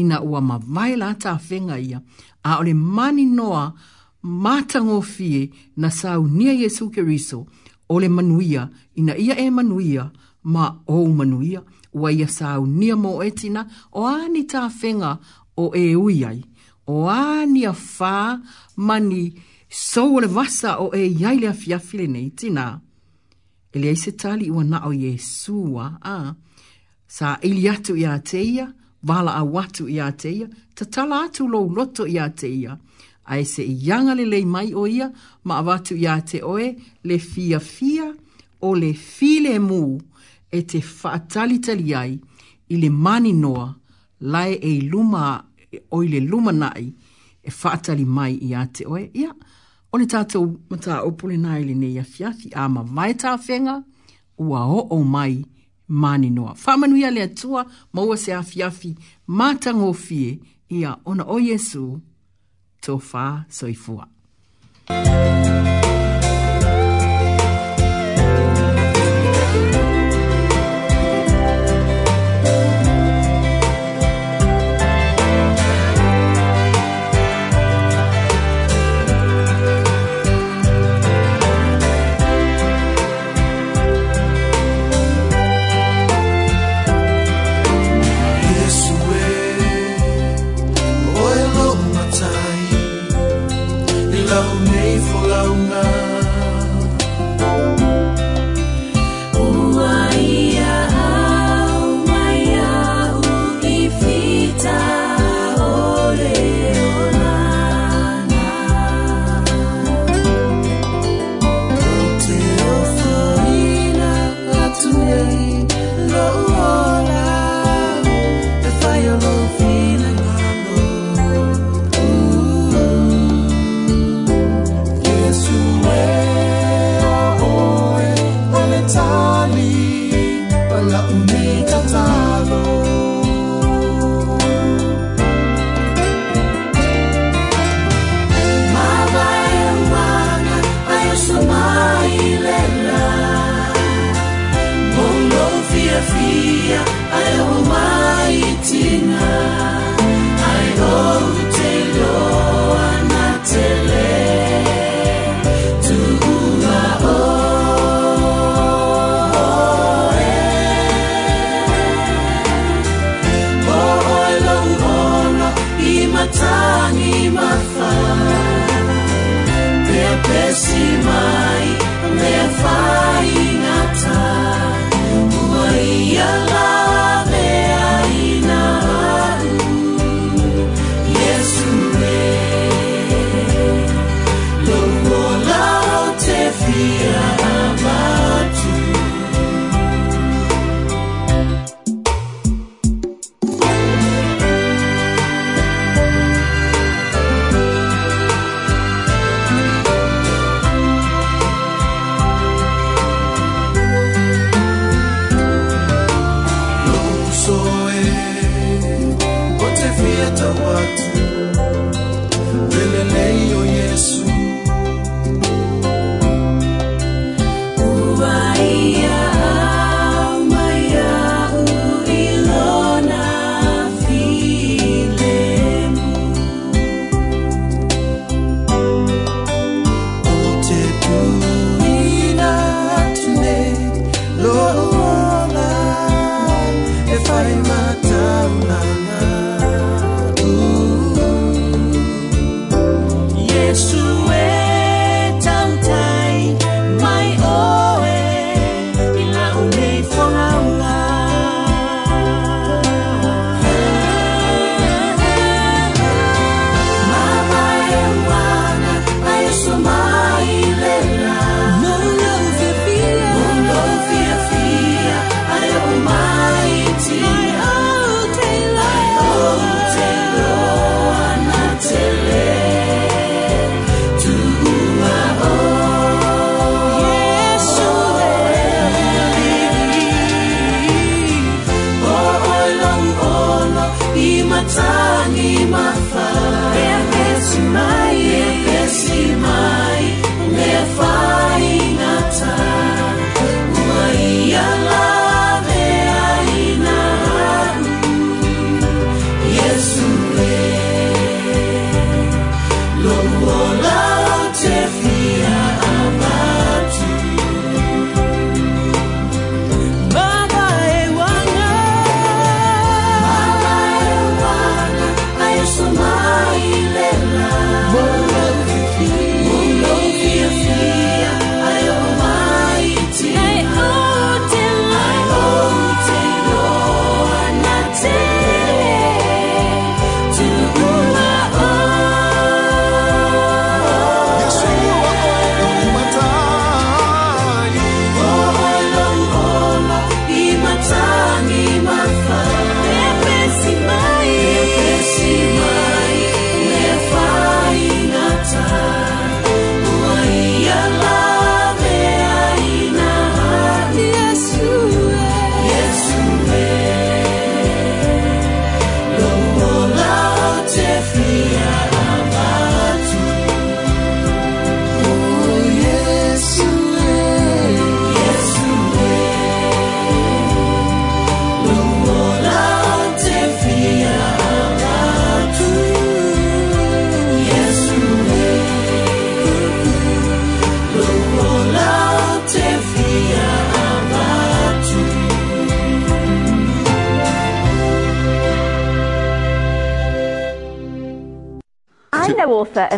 [0.00, 1.98] ina ua mawai la ta whenga ia.
[2.48, 3.64] A ole mani noa
[4.44, 5.40] mata ngō fie
[5.80, 7.40] na sa unia Jesu Keriso
[7.94, 8.62] ole manuia
[9.00, 10.02] ina ia e manuia
[10.52, 11.60] ma o manuia
[12.00, 13.60] ua ia sau nia mo etina
[13.92, 15.12] o ani ta whenga
[15.56, 16.40] o e uiai.
[16.88, 18.16] O ani a whā
[18.86, 19.22] mani
[19.68, 22.80] sou ole vasa o e iai le afiafile nei tinaa
[23.76, 26.16] ele ai se tali ua na o Yesua a
[27.16, 28.64] sa ili atu i ateia,
[29.08, 30.46] vala a watu i ateia,
[30.76, 32.72] ta tala atu lo loto i ateia,
[33.24, 33.74] a se i
[34.18, 35.06] le lei mai o ia,
[35.46, 36.66] ma a watu i ate oe,
[37.08, 38.06] le fia fia
[38.66, 39.82] o le file mu
[40.50, 42.12] e te whaatali tali ai
[42.68, 43.68] i le mani noa
[44.32, 45.24] lae e luma
[45.94, 46.86] o i le luma nai
[47.42, 49.04] e whaatali mai i te oe.
[49.12, 49.34] Ia, yeah
[49.92, 53.78] o le tātou mata opole nai le nei afiati a ma mai tā whenga,
[54.38, 55.38] ua o o mai
[55.88, 56.54] mani noa.
[56.58, 58.94] Whamanu ia le atua maua se afiafi
[59.28, 60.38] mātango fie
[60.70, 62.00] ia ona o Yesu
[62.82, 64.08] tō whā soifua.
[64.88, 65.45] Thank you.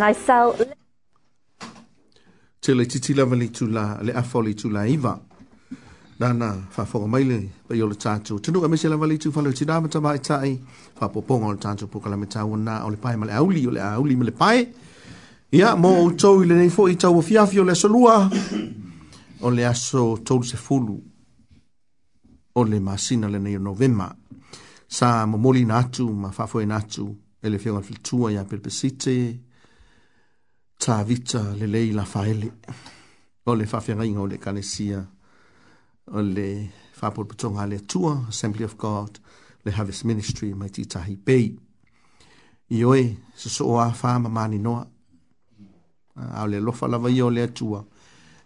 [0.08, 0.56] I sell
[2.60, 5.20] Te titi lava le tula, le afo le tula iwa.
[6.18, 8.40] Nana, whafonga maile, pa i o le tātou.
[8.40, 11.58] Tanu e mese lava li tu whalo tina ma tama i Fa Whapoponga o le
[11.60, 14.32] pukala puka lame tāu na o le pae ma auli, o le auli ma le
[14.32, 14.62] pae.
[15.52, 18.30] Ia, mō o tau i le neifo fo i tau fiafi o le solua.
[19.42, 20.96] O le aso tau se fulu.
[22.54, 24.08] O le masina le neyo novema.
[24.88, 27.10] Sa momoli na atu, ma whafoe na atu.
[27.42, 29.12] Ele whionga fitua ia pelpesite.
[29.12, 29.44] Ia,
[30.78, 32.48] tavita le lei la faele
[33.46, 35.02] o le fafiringa o le kanesia
[36.14, 39.18] o le fapolputonga le tua Assembly of God
[39.64, 41.50] le Harvest Ministry mai ti tahi pei
[42.70, 44.86] i oe se so a fama mani noa
[46.34, 47.82] a le lofa lava i o le tua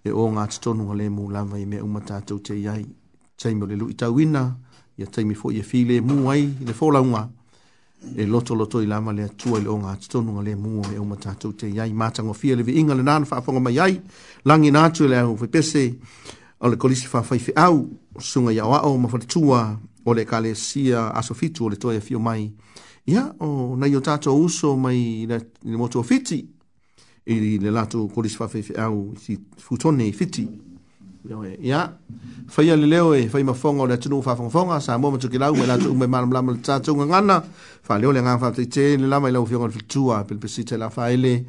[0.05, 2.85] e o ngā tatonu le mu lava i me umatātou te iai
[3.37, 4.43] teimi o le lu i tauina
[4.99, 7.29] ia teimi fo i e fi le mu ai le fola unga
[8.15, 11.17] e loto loto i lama le atua i le onga atitonunga le mua me oma
[11.17, 14.01] tatou te iai matango fia le vi inga le nana whaafonga mai iai
[14.45, 15.99] langi nātua e le au whepese
[16.61, 17.89] o le kolisi whaafai fi au
[18.19, 22.19] sunga ia o ma whaletua o le kale sia aso fitu o le toia fio
[22.19, 22.51] mai
[23.07, 26.41] ia o nei o tatou uso mai le motu o fiti
[27.27, 30.71] i le lato kolisi whaafai fi au si futone i fiti
[31.61, 31.93] ya
[32.49, 35.19] faya le leo e fai ma fonga le tunu fa fonga fonga sa mo mo
[35.19, 37.43] kilau me la tu me mal mal cha tu ngana
[37.83, 40.39] fa leo le nga fa te che le la mai lau fiong fil tua pel
[40.39, 41.45] pesi te la faile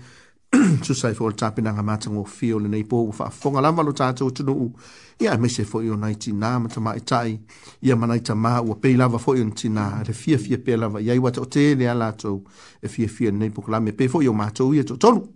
[0.83, 3.93] tu sai fo tapi na ma tu fio le nei po fa fonga la malu
[3.93, 4.71] cha tu tunu
[5.19, 7.39] ya me se fo yo nai tina ma tu mai tai
[7.81, 10.59] ya ma nai ta ma u pe la va fo yo tina le fia fia
[10.59, 12.43] pe la va ya i wa te le ala tu
[12.79, 15.27] e fia fia nei po la me pe fo yo ma tu ye tu tolu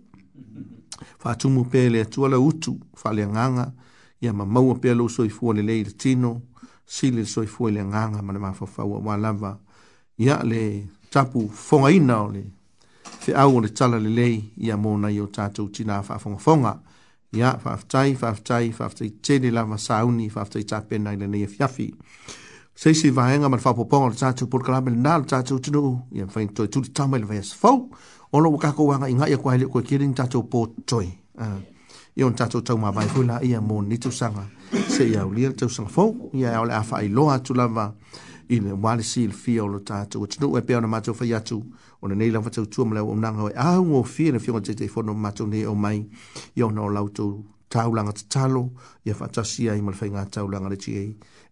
[1.18, 3.72] fa tu mu pe le tu ala utu fa le nganga
[4.20, 6.42] ia ma maua pe lo so i fu le leir tino
[6.86, 9.58] sile so i fu le nganga ma ma fa fa wa lava
[10.16, 12.42] ia le tapu fonga ina ole
[13.20, 16.74] fe au le tala le lei ia mo na yo tato tina fa fonga fonga
[17.32, 21.12] ia fa tai fa tai fa tai te le lava sauni fa tai tape na
[21.14, 21.94] le nei fiafi
[22.78, 26.40] Sei si vaenga mal fa popong al tatu por kalamel nal tatu tino ia fa
[26.42, 27.88] into tu tamel vesfo
[28.32, 31.08] ono wakako wanga inga ia kwa hele ko kirin tatu po toy
[31.42, 31.58] ah
[32.18, 34.42] i on tatou taumavae foi laia mo nitausaga
[34.90, 37.92] seia aulia le tausaga fou i o le a faailoa atu lava
[38.48, 41.62] i le walesilefia o lo tatou atunuu e pea ona matou fai atu
[42.02, 45.64] ona nei lava tautua ma le auaunaga oe augofie na fioga teiteifono ma matou nei
[45.66, 46.06] o mai
[46.56, 48.70] ia ona o lautou taulaga tatalo
[49.06, 51.02] ia faatasi ai ma le faiga taulaga le ga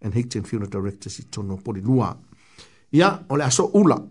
[0.02, 2.16] and hicton funeral directors i tono polilua
[2.93, 4.02] ia o le a soʻula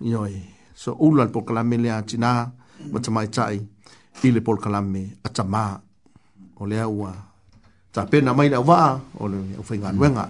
[0.00, 0.42] ioe
[0.76, 2.46] soʻula le pokalame lea tinā
[2.92, 3.75] ma tamaitaʻi mm -hmm
[4.22, 5.66] i le polkalame a tamā
[6.56, 7.12] o lea ua
[7.92, 9.20] tapena mai le auvaa mm.
[9.20, 10.24] o le aufaigaluega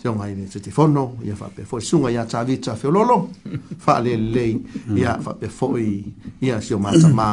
[0.00, 3.28] seoga i le tetefono ia faapea foi suga ia tavita feololo
[3.84, 4.56] faalelelei
[4.96, 6.04] ia faapea foi
[6.40, 7.28] ia sio matamā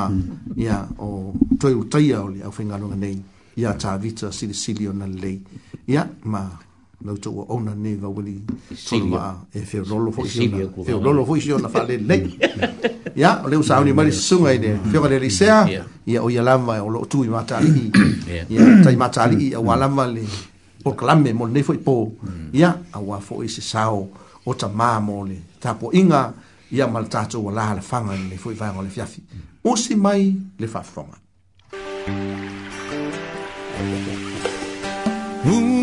[0.58, 3.18] ia o toe utaia o le aufaigaluega nei
[3.56, 5.40] ia tavita silisili ona lelei
[5.88, 6.44] ia ma
[7.02, 8.42] nau tau e ona ne va wili
[8.90, 10.50] tonga e fe rolo fo si
[10.86, 12.34] fe rolo fo si ona fale le
[13.16, 15.70] ya le usa ni mari sunga ide fe ga le risea
[16.06, 17.92] ya o ya lama o lo tu mata ali
[18.50, 20.26] ya tai mata ali ya wala mali
[20.84, 22.12] por clame mo ne fo po
[22.52, 24.10] ya a wa fo isi sao
[24.46, 26.34] o ta ma mo le ta po inga
[26.72, 29.22] ya mal ta tu wala la fanga ne fo va ngole fiafi
[29.64, 31.18] o si mai le fa fonga
[35.48, 35.77] Ooh.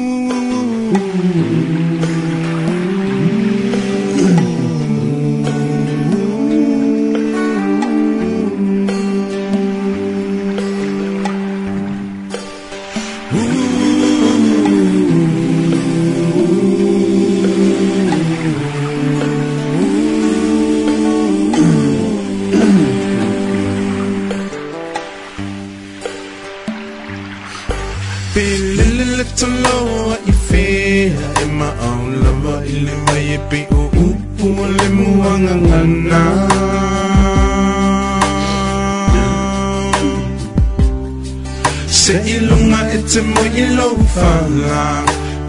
[43.79, 44.81] lo fana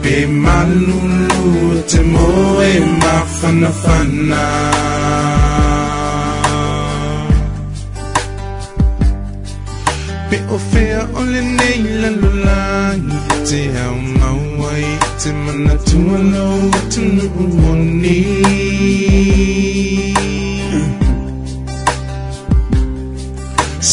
[0.01, 2.71] Pe malulu te moe
[3.01, 4.43] ma fana fana
[10.29, 14.87] Pe o fea o le nei la lulangi Te au mauai
[15.21, 16.59] te mana tualau
[16.91, 18.21] tunu uoni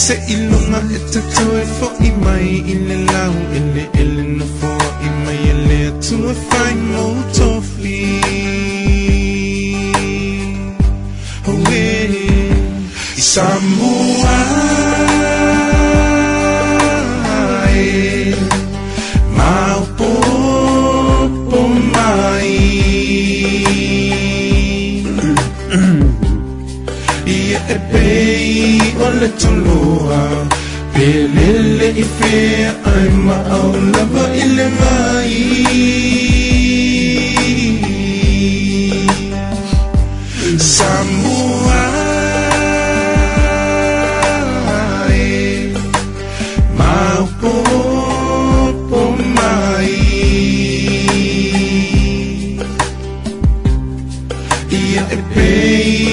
[0.03, 6.35] Sa ilong nga itatuwid po eh, imay inalaw Iniilin na po imay alit to a
[6.35, 10.59] eh, fine motor fleet
[11.47, 12.51] Oh, yeah eh,
[13.15, 14.72] Isang buwan
[29.23, 30.49] لطلوعه
[30.97, 32.43] بليل إفي
[54.93, 56.12] Ia epei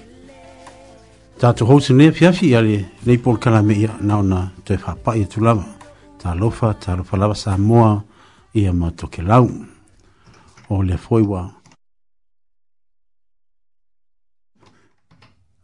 [1.41, 5.65] tatou hosi nei fiafi ia le nei polokalame ia na ona toe faapaʻi atu lava
[6.21, 8.03] talofa talofa lava sa moa
[8.53, 9.49] ia ma tokelau
[10.69, 11.41] o lea foi ua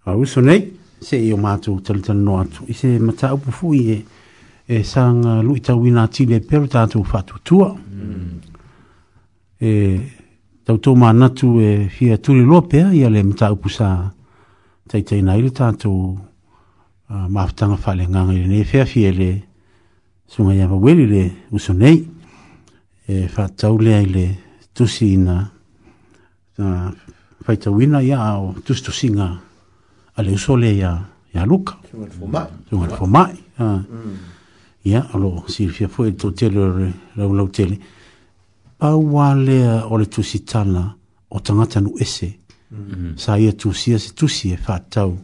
[0.05, 0.65] auso nei
[0.99, 4.03] seʻi o matou talitalanoa atu i se mataupu fuʻi e
[4.67, 8.41] e saga lui tauina atile pelo tatou faatuatua mm.
[9.61, 9.69] e
[10.65, 14.16] tautou manatu e fia tuliloa pea ia le mataupu sa
[14.87, 15.95] taitaina ai le tatou
[17.29, 19.29] mafutaga faaleagaga i lenei feafia le
[20.31, 21.99] sugai avaueli le uso nei
[23.07, 24.25] e faatau lea i le
[24.75, 25.35] tusi ina
[27.45, 29.27] faitauina ia ao tusitusiga
[30.17, 30.91] a le uso lea ia
[31.33, 31.73] ia luka
[32.69, 33.83] sugale fomaʻi mm.
[34.89, 37.75] ia o loo silifia foʻi le toutele ole laulau tele
[38.79, 40.83] pauā lea o le tusi tala
[41.35, 42.29] o tagata nuu ese
[42.67, 43.15] Mm-hmm.
[43.15, 45.15] sa ia tusia se tusi e fatau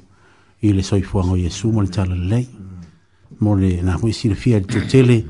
[0.63, 2.47] i le soifuaga o iesu mo le talalelei
[3.43, 5.25] mo le na hui silafia le totele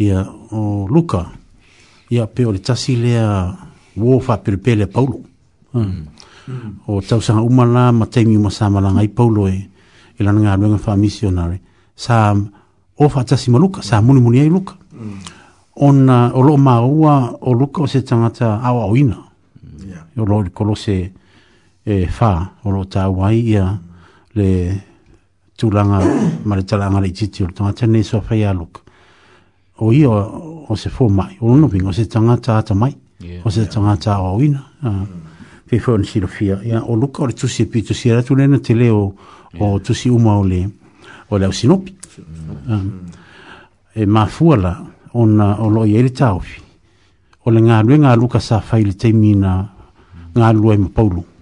[0.00, 1.28] ia o Luca
[2.08, 3.52] ia pe o le tasi lea
[4.00, 5.20] uō faapelepele a paulo
[5.74, 5.84] mm.
[5.84, 6.70] mm-hmm.
[6.88, 9.68] o tausaga uma la ma taimi uma sa malaga ai paulo e
[10.16, 11.60] i lana fa faamisionare
[11.94, 12.32] sa
[12.96, 15.20] o faatasi ma luka sa munimuni ai luka mm.
[15.76, 19.16] ona o loo maua o luka o se tagata aoaoina
[20.16, 21.12] o loo le kolose
[21.88, 23.78] e fa o lo ta wai ia
[24.34, 24.48] le
[25.56, 26.04] tulanga
[26.44, 30.10] ma le talanga le titi o le tangata nei so fai o io
[30.68, 32.94] o, se fo mai o no o se tangata ata mai
[33.42, 35.06] o se tanga tangata o wina uh, mm.
[35.64, 38.14] fai fōn si lo fia ia, o luka o le tusi e pi tusi e
[38.14, 39.14] ratu lena te leo
[39.58, 40.68] o o si uma o le
[41.30, 41.96] o le ausinopi
[42.66, 43.00] mm.
[43.94, 44.84] e ma fuala
[45.14, 46.60] o on o lo i eri taofi
[47.44, 49.56] o le ngā lue ngā luka sa fai le teimina
[50.36, 51.36] ngā lue ma paulu mm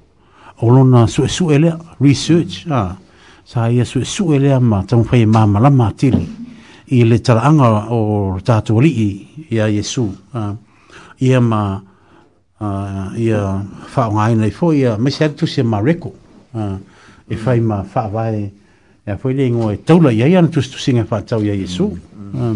[0.61, 1.59] o lona sue sue
[2.01, 2.97] research, ah,
[3.45, 6.27] sa ia sue sue lea ma tamu fai ma malama atiri,
[6.93, 8.91] i le taraanga o tātu ali
[9.51, 10.11] i a Yesu.
[10.33, 10.55] Ah,
[11.20, 11.81] ia ma,
[12.61, 16.15] ah, ia fa nga ina i fō, ia mese atu se ma reko,
[16.55, 16.78] ah,
[17.28, 18.51] e fai ma fa vai,
[19.07, 21.91] ia fō le ingo e taula, ia ia natu stu singa whao tau i Yesu.
[22.37, 22.55] Ah,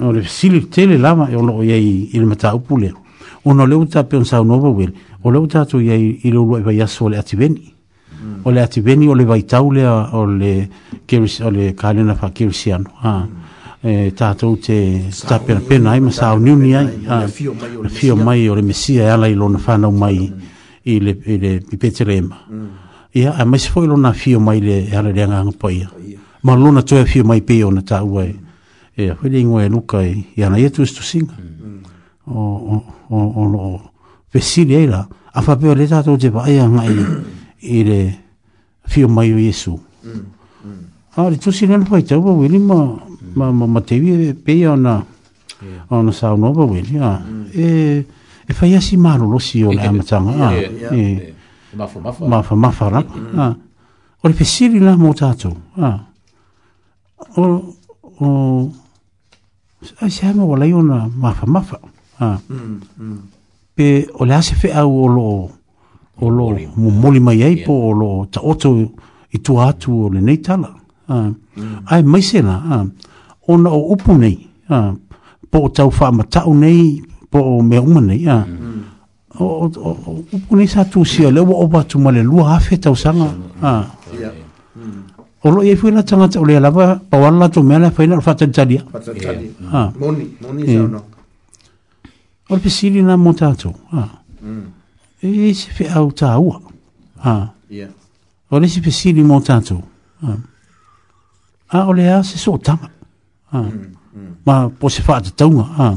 [0.00, 2.94] o le sili tele lama, e ono o ia i, le mata upu lea
[3.44, 4.92] o no le uta pe sa no ba wel
[5.22, 7.72] o le uta tu ye i lo lo ba yaso le ativeni
[8.22, 8.40] mm.
[8.44, 10.68] o le ativeni o le vai taule o le
[11.06, 13.86] kiris o le kalena fa kirisian ha mm.
[13.86, 18.54] e eh, tato te sta per pena ma sa un unia ha fio mai o
[18.54, 20.28] le mesia ala i lo na fa mai
[20.84, 20.92] e mm.
[20.96, 22.36] i le i le pipetrema
[23.12, 25.88] ia a mai foi lo na fio mai le e ala le nga poia
[26.42, 28.36] ma lo na tue fio mai pe ona ta ue
[28.94, 31.34] e foi e, le ngue luka e ia na yetu stu singa
[32.26, 33.80] o o o lo
[34.32, 36.94] vesilela a fa pe le tato je ba ia ngai
[37.60, 38.18] ile
[38.84, 40.26] fio mai yesu mm,
[40.64, 41.16] mm.
[41.16, 42.98] ah tu si nan foi tau wili ma
[43.34, 45.04] ma ma, ma te vie pe ona
[45.62, 45.84] yeah.
[45.90, 47.22] ona sa no ba wili ah.
[47.24, 47.46] Mm.
[47.54, 48.06] e
[48.46, 50.52] e fa yesi lo si ona e ma tanga ah.
[50.52, 51.22] yeah, e yeah.
[51.72, 52.26] E mafa, mafa.
[52.26, 53.06] Mafa, mafa, rap.
[53.14, 53.38] Mm.
[53.38, 53.54] Ah.
[54.24, 55.54] O le pesiri la mō tātou.
[55.78, 57.42] O,
[58.18, 58.26] o,
[60.02, 61.78] ai se hama wala iona mafa, mafa.
[61.78, 61.89] Mm.
[62.20, 63.16] Mm, mm.
[63.74, 65.48] pe o le ase feʻau o loo
[66.20, 68.76] o loo momoli mai ai po o loo taoto
[69.32, 70.68] i tua atu o lenei tala
[71.08, 71.32] ae
[72.02, 72.08] mm.
[72.12, 72.86] maise la
[73.48, 74.36] ona o upu nei
[75.50, 77.02] po o tau faamataʻu nei
[77.32, 78.26] po o mea uma nei
[79.38, 79.68] o
[80.32, 83.24] upu nei sa tusia le ua ova atu ma le lua afe tausaga
[85.44, 88.12] o lo iai e fui la tagata o lea lava pauala latou mea la faina
[88.14, 89.90] o le faatalitaliaa
[92.50, 94.66] o le pesili na mo tatou mm.
[95.20, 96.58] e se feʻau tāua
[98.50, 99.80] o le se pesili mo tatou
[101.70, 102.90] a o lea se soʻotaga
[104.44, 105.94] ma po se faatatauga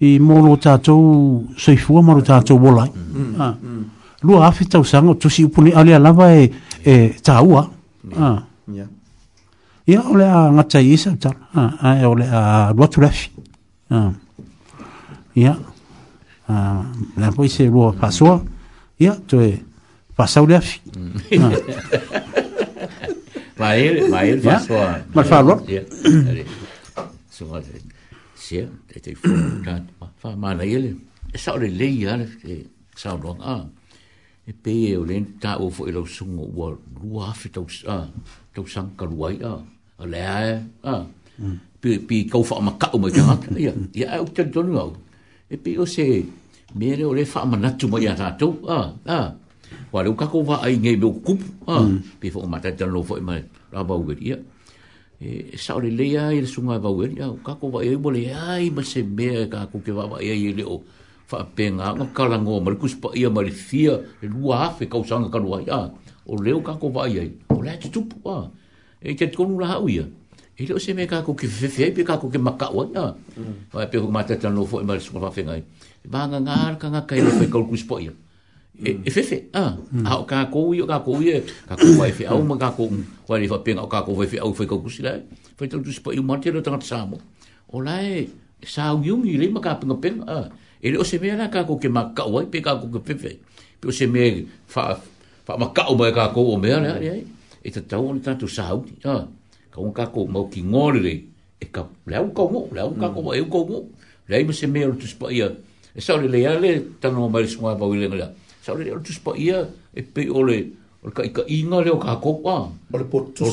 [0.00, 3.84] i mo lo tatou soifua ma lo tatou olai mm, mm,
[4.22, 6.52] lua afe tausaga o tusi upuni a lea lava e
[6.84, 7.70] e tāua
[8.68, 8.84] Ya.
[9.86, 11.48] Ya le a gata i esa tala
[11.80, 13.30] ae o le a e luatu lafi
[15.38, 15.54] ia
[16.50, 16.82] a
[17.14, 18.42] la poi se lo fa so
[18.98, 19.54] ia cioè
[20.18, 20.80] passau de afi
[23.60, 24.74] ma il ma il fa so
[25.14, 25.54] ma fa lo
[27.30, 27.58] so ma
[28.42, 28.58] se
[28.90, 29.10] te te
[30.20, 30.98] fa ma na il
[31.42, 32.12] sa le le ia
[32.98, 33.56] sa lo a
[34.50, 36.66] e pe o le ta o fo lo sungo wa
[36.98, 38.08] lua fi tau sa
[38.54, 39.54] tau sang ka ruai a
[40.12, 40.22] le
[40.94, 40.94] a
[41.80, 43.22] pe pe kau fa ma ka o ma ka
[43.62, 44.90] ia ia o te tonu au
[45.50, 46.06] e pe o se
[46.74, 48.80] mere o le fa manatu mai a tātou a
[49.18, 49.32] a
[49.92, 51.74] wa le kako wa ai ngai beu kup a
[52.20, 53.40] pe fo ta tan lo fo mai
[53.72, 54.36] ra ba ugeri a
[55.26, 58.22] e sa o le le ai le sunga ba ugeri a kako wa ai bole
[58.52, 60.76] ai ma se me ka ku ke wa ai le o
[61.30, 65.28] fa penga nga kalango mal kus pa ia mal fia le lua fe ka usanga
[65.34, 65.80] ka lua ya
[66.30, 68.38] o leo ka ko vai ai o le tup a
[69.08, 70.04] e te konu la hau ia
[70.58, 73.12] i lo se me ka ko ki fefe pe ka ko ki maka o ya
[73.74, 75.54] o pe ko mata tan lo fo mal so fa fenga
[76.06, 78.10] ba nga ngar ka nga kai pe ko ku spo ya
[78.82, 82.42] e fefe a a ka ko yo ka ko ye ka ko wa fe au
[82.42, 85.14] ma ka ko wa ik fa pe ka ko fe au fe ko ku sila
[85.54, 87.18] fe tan tu spo yo lo tan samo
[87.70, 88.26] o la e
[88.66, 90.50] sa u yung i le ma ka pe pe a
[90.82, 93.30] e lo se me la ka ko ki maka o pe ka ko ki fefe
[93.78, 94.98] pe o se me fa
[95.46, 96.68] fa maka o ka ko o me
[97.62, 98.74] e tau on tu sa
[99.72, 101.14] ka un kako mau ki ngore re,
[101.60, 103.36] e ka leo ka ngu, leo ka ngu, mm.
[103.36, 103.84] e ka ngu,
[104.28, 105.52] leo ima se mea rutu spa ia,
[105.94, 108.28] e sa ole lea le, tano o maile sunga pao ilenga lea,
[108.62, 110.56] sa ole lea rutu spa ia, e pe ole,
[111.04, 112.56] ole ka ika inga leo ka hako pa,
[112.96, 113.44] ole potu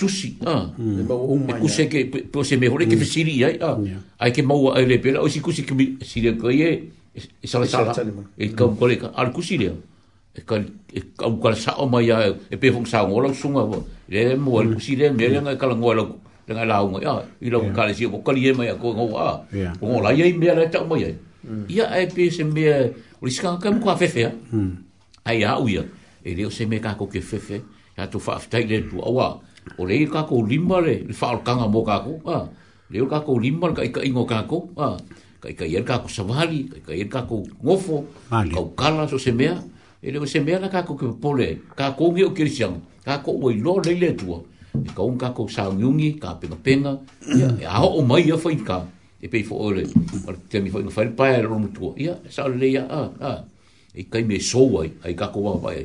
[0.00, 0.98] tusi, mm.
[1.00, 3.04] e kuse ke, pe o se mea hore ke mm.
[3.04, 3.56] fesiri iai,
[4.20, 5.72] ai ke maua ai le pela, o si kuse ke
[6.04, 6.70] siri a kai e,
[7.42, 7.96] e sa le sala,
[8.36, 9.72] e ka ukole ka, ale kusi lea,
[10.36, 10.60] e ka
[10.92, 11.00] e
[11.30, 13.80] ukole sa o mai ai, e pe fong sa o ngolang sunga pao,
[14.12, 16.06] 你外事咧，你咧個外陸，
[16.46, 17.18] 你係老外呀？
[17.38, 19.40] 你陸卡嚟試，我嗰啲嘢咪又過我啊？
[19.80, 21.12] 我嚟依咩咧執乜嘢？
[21.66, 22.92] 依下誒皮斯咩？
[23.20, 24.32] 我哋香港咁快飛飛啊！
[25.22, 25.82] 哎呀，好嘢！
[26.26, 26.78] 而家皮斯咩？
[26.78, 27.60] 卡酷嘅飛飛，
[27.96, 29.40] 佢都發太熱，唔好啊！
[29.76, 32.46] 我哋卡酷林巴咧，發落康噶摩卡酷啊！
[32.90, 34.94] 我哋卡酷林巴嘅依個依個卡酷啊，
[35.46, 38.04] 依個嘢卡酷塞巴利，依個嘢卡酷我服。
[38.28, 39.50] 阿廖卡啦，我皮斯咩？
[40.04, 40.56] 而家皮斯咩？
[40.56, 42.78] 啊卡酷嘅波咧，卡酷嘅有幾長？
[43.04, 44.26] ka ko o lo le le tu
[44.70, 46.94] e ka un ka ko sa ngi ka pe no pena
[47.26, 48.86] e a o mai e ia foi ka
[49.20, 49.82] e pe fo ole
[50.24, 53.02] par te mi foi no fai pa ro mu tu ia sa le ia a
[53.30, 53.32] a
[53.94, 55.82] e ka me so ai ai ka ko wa ba e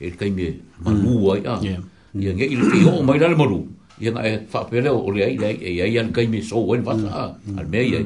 [0.00, 0.46] e ka me
[0.86, 1.32] ma lu mm.
[1.34, 1.54] ai a
[2.22, 3.60] ia nge il fi o mai le ma lu
[4.00, 6.14] ia na e fa pe le o le ai ai e ai an mm.
[6.14, 6.14] mm.
[6.14, 7.24] ka me so wa ba a
[7.58, 8.00] al me ia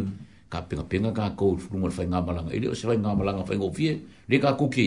[0.48, 3.12] ka pe pena ka ko fu mo fai nga malanga ile e se fai nga
[3.20, 3.92] malanga fai ngo fie
[4.28, 4.84] le ka ku ki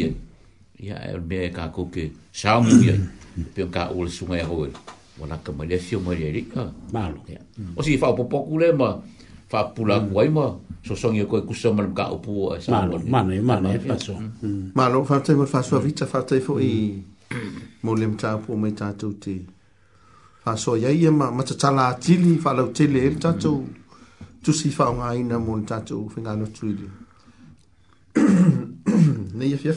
[0.86, 2.06] ia e me e ka ku ki
[2.42, 2.96] sa mu ia
[3.54, 4.56] pe ka ul sunga e ho
[5.20, 6.64] wala ka ma le fio ma le rika
[6.94, 7.18] malo
[7.76, 8.90] o si fa po po ku le ma
[9.52, 10.06] fa pula mm.
[10.08, 10.46] ku ai ma
[10.86, 13.56] so song ye ko ku sa ma ka opu e sa malo ma ne ma
[13.60, 14.30] ne fa e so mm.
[14.40, 14.64] mm.
[14.78, 16.62] malo fa te ma fa so vita fa te fo i
[17.84, 19.36] mo le mta po me ta tu ti
[20.44, 23.02] fa so ye ye ma ma ta ta la ti li fa lo ti le
[23.24, 23.54] ta tu
[24.44, 26.88] tu si fa nga ina mo ta tu fa nga no tu li
[29.38, 29.68] ne ye fi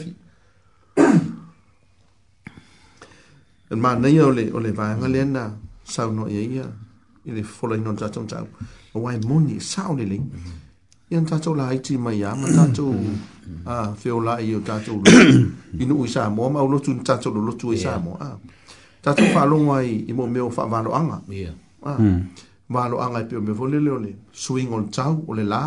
[3.73, 5.41] e manai o le o le vaega lea na
[5.93, 6.65] saunoaia ia
[7.29, 8.47] i le folaina o le tatou tau
[8.95, 10.21] auae moni e sa o lelei
[11.11, 12.91] ia na tatou lahaiti mai ā ma tatou
[14.01, 15.37] feolaʻi o tatou lotu
[15.81, 18.29] i nuu i samoa ma cha lotu na tatou lolotu ai samoa a
[19.03, 21.17] tatou faalogo ai i mo mea o faavaloaga
[22.73, 24.11] valoaga e peo mea foi lele o le
[24.43, 25.63] suiga o le tau o le lā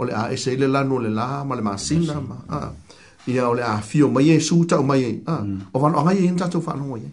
[0.00, 2.38] o le a ese i le lanu o le lā ma le masina ma
[3.30, 5.16] ia o le afio mai e su taʻu mai ai
[5.74, 7.12] o valoaga ai ai cha tatou faalogo ai ai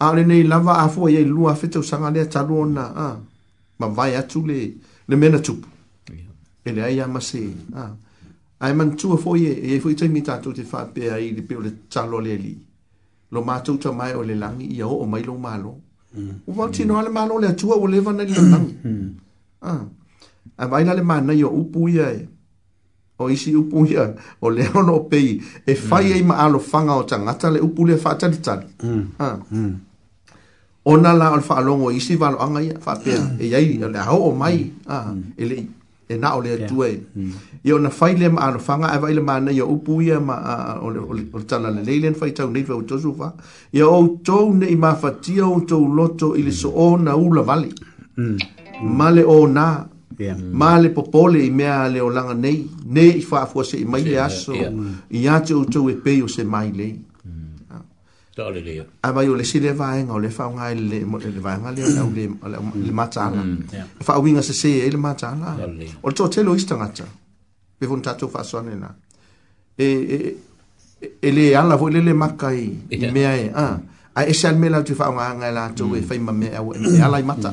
[0.00, 3.18] ale nei lava a fo ye lua fetu sanga le tsalona a
[3.78, 4.74] ma vai a tule
[5.08, 5.66] le mena tup
[6.64, 7.40] ele ai ama se
[7.74, 7.90] a
[8.58, 11.42] ai man tu fo ye ye fo tsai mi tatu te fa pe ai le
[11.42, 12.54] pe le tsalo li
[13.30, 15.68] lo ma tu tsa o le langi ya o mai lo malo
[16.16, 16.54] o mm.
[16.56, 17.42] va tsi no malo mm.
[17.42, 18.74] le tu o le vana le langi
[19.60, 19.72] Ah.
[19.72, 19.86] Mm.
[20.56, 22.28] Ai vai le na yo upu ye
[23.18, 27.04] o isi upu ye o le ono pei e fai ai ma alo fanga o
[27.04, 28.64] tsangata le upu le fa tsa tsa
[29.18, 29.28] a
[30.88, 33.42] ona la al falongo isi va lo anga fa pe mm.
[33.42, 34.78] e yai e le ho o mai mm.
[34.94, 35.20] a ah, mm.
[35.42, 35.58] ele
[36.12, 36.92] e na ole tu e
[37.66, 40.36] e ona faile ma al fanga e vaile ma na yo upu ia ma
[40.86, 43.28] ole ole tala le leilen fa tau nei vo tozu va
[43.72, 43.98] e o
[44.28, 47.68] tou nei ma fa tio o tou loto ile so ona u la vale
[49.00, 49.66] male o na
[50.62, 52.60] male popole i mea le o langa nei
[52.96, 54.54] nei fa fo se mai le aso
[55.24, 56.94] ia tio tou e pe o se mai lei
[58.38, 58.86] Ta le le.
[59.02, 61.70] A vai o le sile vai nga le fau ngai le mo le vai nga
[61.74, 62.24] le au le
[62.86, 63.42] le matala.
[64.06, 65.48] Fa winga se se ele matala.
[66.06, 67.04] O to te lo istanga cha.
[67.78, 68.88] Pe fun tato fa sone na.
[69.74, 70.18] E e
[71.28, 72.62] ele ala vo le le makai
[73.16, 73.66] me ai a.
[74.14, 76.68] A e sal mela tu fa nga nga la to e fa ma me au
[76.78, 77.50] e ala mata.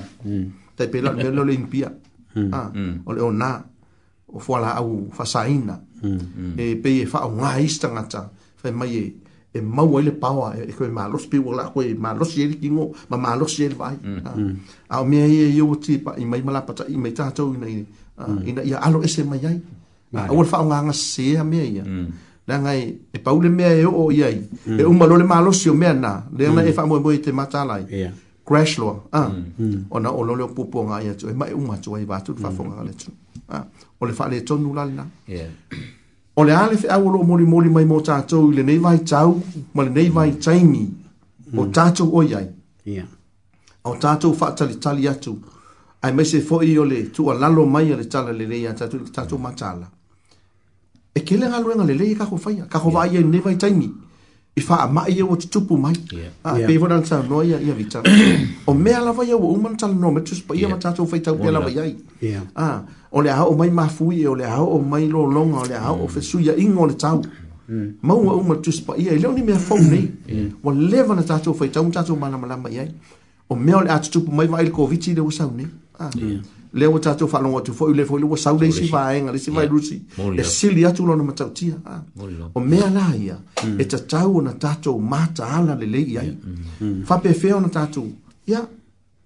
[0.78, 1.90] Te pe lo lo le impia.
[2.60, 2.68] Ah.
[3.10, 3.52] O le ona.
[4.30, 5.76] O fo la au fa saina.
[6.64, 8.22] E pe fa nga istanga cha.
[8.62, 8.94] Fa mai
[9.56, 13.64] e mau ele paua e koe malosi pe wala koe malosi ele kingo ma malosi
[13.64, 14.34] ele vai mm, ah.
[14.38, 14.54] mm.
[14.90, 17.68] a e o mea ia iu ti pa i mai malapata i mai tātou ina
[17.68, 17.86] i ina
[18.24, 18.60] ah, mm.
[18.70, 19.60] ia alo ese mai ai
[20.16, 21.84] a ah, ua fa'a unga anga sea mea ya
[22.48, 22.82] na ngai,
[23.14, 24.42] e paule mea e o i ai,
[24.80, 27.84] e umalole malosi yo mea nā, lea nga e wha mwe mwe te matalai,
[28.46, 28.94] crash loa,
[29.90, 32.78] o nā olole o pupua ngā ia tu, e mai e umatua i vātu, fafonga
[32.78, 33.10] ngā le tu,
[34.00, 35.08] o le fa le tonu lalina.
[35.28, 35.50] Yeah
[36.36, 39.42] o le ale fe awolo mori mori mai mo tato i le nei vai tau
[39.74, 40.94] ma le nei vai taimi
[41.56, 41.72] o hmm.
[41.72, 42.48] tato o iai
[42.84, 43.08] yeah.
[43.84, 45.40] o tato fa tali tali atu
[46.02, 48.66] ai me se fo i o le tua lalo mai a le tala le lei
[48.66, 49.90] a tato e le tato ma tala
[51.14, 53.88] e ke le ngalo le lei kako faya kako vai i e nei vai taimi
[54.58, 56.32] i fa a mai o te tupu mai yeah.
[56.44, 56.68] a yeah.
[56.68, 58.00] pevo nan tala no ia ia vita
[58.68, 61.36] o mea lava ia o uman tala no me tuspa ia ma tato fai tau
[61.40, 61.96] pia vai ai.
[62.20, 62.44] yeah.
[62.56, 62.84] ah
[63.16, 65.66] o le aho o mai mafui e o le aho o mai lo longa o
[65.66, 66.10] le aho o mm.
[66.10, 67.22] fesuia ingo le tau
[67.70, 67.92] mm.
[68.02, 70.12] maua uma tuspa ia i leo ni mea fau nei
[70.64, 72.92] wa leva na tatou fai tau tatou mana malama iai
[73.50, 75.68] o mea o le atutupu mai vaile koviti le wasau nei
[76.00, 76.10] ah.
[76.74, 79.52] leo o tatou whalongo atu fau le fau le wasau nei si vaenga le si
[79.52, 80.02] vai rusi
[80.38, 82.02] e sili atu lona matau tia ah.
[82.56, 83.80] o mea la ia mm.
[83.80, 86.38] e tatau o na tatou mata ala le lei iai
[87.06, 87.64] fapefea mm-hmm.
[87.64, 88.12] o na tatou
[88.48, 88.68] ia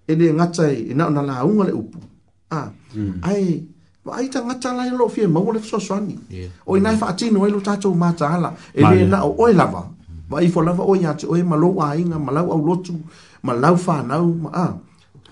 [0.06, 1.98] e le ngatai e na o na la unga le upu
[2.52, 3.20] Ah, mm.
[3.22, 3.62] ai
[4.04, 6.16] Wa ai tanga tala lo fie mau le so soani.
[6.66, 8.56] O ina fa ati no ilo tato mata ala.
[8.72, 9.84] E le na o e lava.
[10.30, 12.94] Wa i fo lava o ia te o e malo wa inga malau au lotu
[13.44, 14.68] malau fa nau ma a.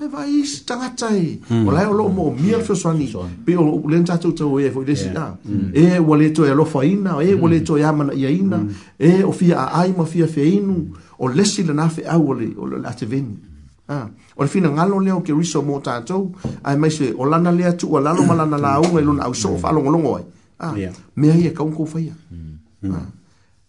[0.03, 1.41] E vai isi tanga tai.
[1.51, 1.71] O hmm.
[1.75, 3.07] lai o lo mo mia fio soani.
[3.47, 5.25] Pe o len tato tau e fo desi na.
[5.47, 5.71] Hmm.
[5.75, 7.13] E o le to e lo fa ina.
[7.25, 7.65] E o le hmm.
[7.67, 8.59] to e amana ia ina.
[9.01, 10.91] E o fia a ai ma fia fe inu.
[11.19, 12.49] O lesi le na fe au o le
[12.85, 13.33] ate veni.
[13.35, 13.48] Mm.
[13.91, 14.07] Ah,
[14.37, 16.29] o le fina ngalo leo ke riso mo tātou,
[16.65, 19.35] ai mai se o lana lea tu, o lana malana la unga ilona e au
[19.35, 19.63] so, mm.
[19.65, 20.25] whalo ngolongo ai.
[20.61, 20.73] Ah,
[21.17, 22.13] mea hia ka unko whaia.
[22.31, 22.93] Mm.
[22.93, 23.07] Ah,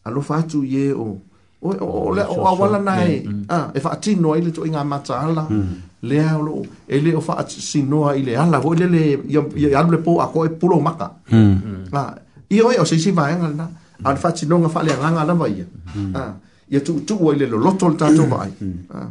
[0.10, 1.06] alo whātu ye o,
[1.64, 3.46] o le o awala nai, mm.
[3.48, 5.48] ah, e whaati noa ile to inga mata ala,
[6.04, 9.06] lea o lo, e le o whaati si noa ile ala, ho ile le,
[9.56, 11.14] i alu le po a koe pulo maka.
[11.32, 12.12] Ah,
[12.52, 13.72] i oi o seisi vaenga lana,
[14.04, 15.66] a le whaati noa nga whaalea nganga na ia.
[16.14, 16.34] Ah,
[16.68, 18.52] ia tu tu o ile lo loto le tātou vai.
[18.94, 19.08] Ah,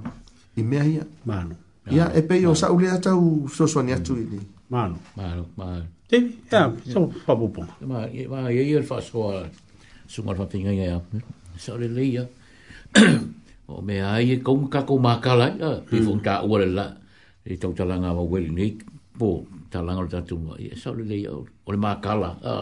[0.59, 1.05] i mea ia.
[1.24, 1.55] Mano.
[1.90, 4.40] Ia, e pei o sa'u lea tau soswani atu i li.
[4.70, 4.98] Mano.
[5.16, 5.86] Mano, mano.
[6.10, 7.72] Tevi, ia, sa'u papupunga.
[7.86, 8.06] Ma,
[8.51, 9.47] ia ia rfa soa
[10.10, 10.98] sungar fa pinga ia.
[11.56, 12.26] Sa'u le leia.
[13.68, 16.26] O mea ai e kong kako makala ia, pifung hmm.
[16.26, 16.86] ta ua le la.
[17.48, 18.66] E tau talanga wa weli ni,
[19.16, 20.59] po, talanga le tatu mua.
[20.60, 22.56] Ia, sa'u le leia, o le makala, ia.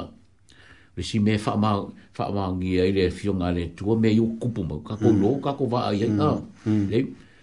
[0.96, 1.76] Le si me fa ma
[2.16, 5.20] fa ma ngi ai le fiong ale tu me yu kupu ma ka ko hmm.
[5.20, 6.08] lo ka ko va ai ai.
[6.08, 6.88] Mm.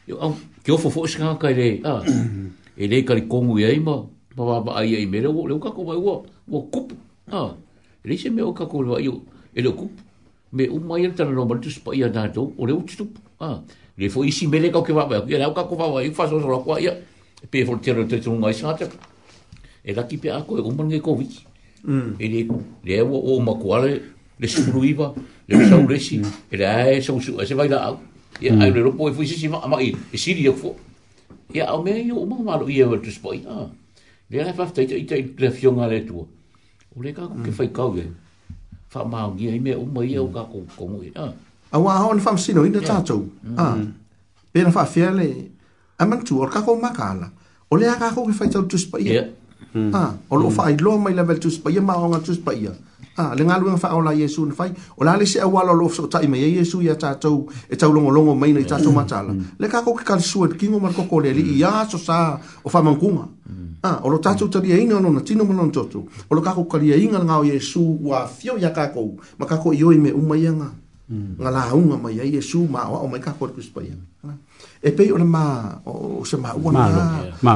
[0.07, 1.80] Yo au ke ofo fo shika ka ile.
[1.84, 2.03] Ah.
[2.03, 2.47] Mm-hmm.
[2.77, 4.03] Ele ka ri kongu ye ima.
[4.35, 6.25] Ba ba ai ai mere wo le ka ko ba wo.
[6.47, 6.91] Wo kup.
[7.31, 7.55] Ah.
[8.05, 9.21] Ele se me o ka ko ba yo.
[9.55, 9.91] Ele kup.
[10.51, 12.51] Me o mai ta no ba tus pa ya na to.
[12.57, 13.07] O le utu.
[13.39, 13.61] Ah.
[13.97, 15.23] Le fo isi mele ka ke ba ba.
[15.27, 16.91] Ye la ka ko ba wa ifa so ro kwa ya.
[17.49, 18.88] Pe e fo tiro te tu ngai sa te.
[19.85, 21.30] E la ki pe a ko e umon ge ko vi.
[21.88, 22.19] Mm.
[22.19, 22.47] Ele
[22.84, 23.99] le wo o ma ko le
[24.39, 25.13] le suru iba
[25.47, 26.19] le sa uresi.
[26.51, 27.88] Ele ai so su e se vai la.
[27.88, 27.97] Ah
[28.41, 28.73] ya ai hmm.
[28.76, 30.73] le ropo e fu si si ma ma i si di fu
[31.53, 33.69] ya o me yo o ma ma lo ia tu spoi ah
[34.30, 37.85] le ra fa tai tai le fiona le tu o le ka ke fai ka
[37.91, 38.10] ve
[38.89, 41.34] fa ma o ia me o ma ia o ka ko ko mo ia hmm.
[41.69, 43.19] a wa ha on fa sino ina ta tu
[43.57, 43.77] ah
[44.49, 45.51] pe na fa fiele
[45.97, 47.30] a man tu o ka ko ma ka la
[47.69, 49.27] o le ka ko ke fai tu spoi ya yeah.
[49.73, 49.91] Mm.
[49.95, 50.56] Ah, o lo mm-hmm.
[50.56, 52.73] fai lo mai level tus pa yema nga tus pa ia.
[53.15, 54.72] Ah, le ngalu nga fai ola Yesu ne fai.
[54.98, 57.76] O le se e a wala lo so ta i Yesu ya ta tau e
[57.76, 58.95] tau longo longo mai nei ta tau mm-hmm.
[58.95, 59.31] matala.
[59.57, 62.69] Le ka ko ka su e kingo mar ko le li ya so sa o
[62.69, 63.26] fa mankunga.
[63.49, 63.84] Mm.
[63.84, 66.06] Ah, o lo ta tau ta dia ina no na tino mo no tu.
[66.30, 69.15] O lo ka ko ka dia inga nga o Yesu wa fio ya ka ko.
[69.38, 70.69] Ma ka ko i me uma ia nga.
[71.10, 71.38] Mm.
[71.41, 73.98] Nga mai Yesu ma o mai ka ko tus pa ia.
[74.26, 74.38] Mm
[74.84, 75.43] e pei ona ma
[75.88, 76.81] o se ma ona
[77.41, 77.53] ma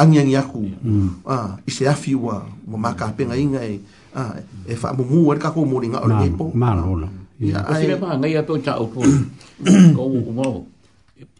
[0.00, 1.08] angi angi aku mm.
[1.24, 1.88] a ah, i se
[2.20, 3.72] mo ma ka pe ngai ngai
[4.20, 4.20] a
[4.68, 7.08] e fa mo mu ka ko mo ringa o le po ma no no
[7.40, 9.00] ya ai ma ngai a to cha o po
[9.96, 10.44] ko u mo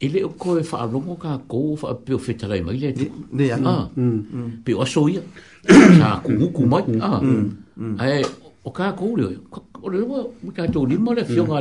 [0.01, 2.89] e le ko e fa longo ka ko fa pe o fetra ma ile
[3.37, 3.85] ne ya a ah.
[4.01, 4.17] mm.
[4.33, 4.49] mm.
[4.65, 5.21] pe o so ia
[6.01, 7.21] sa ku ku ma a ah.
[8.01, 8.25] ai
[8.65, 9.25] o ka ko le
[9.85, 10.17] o le mo
[10.57, 11.61] ka to le mo le fiona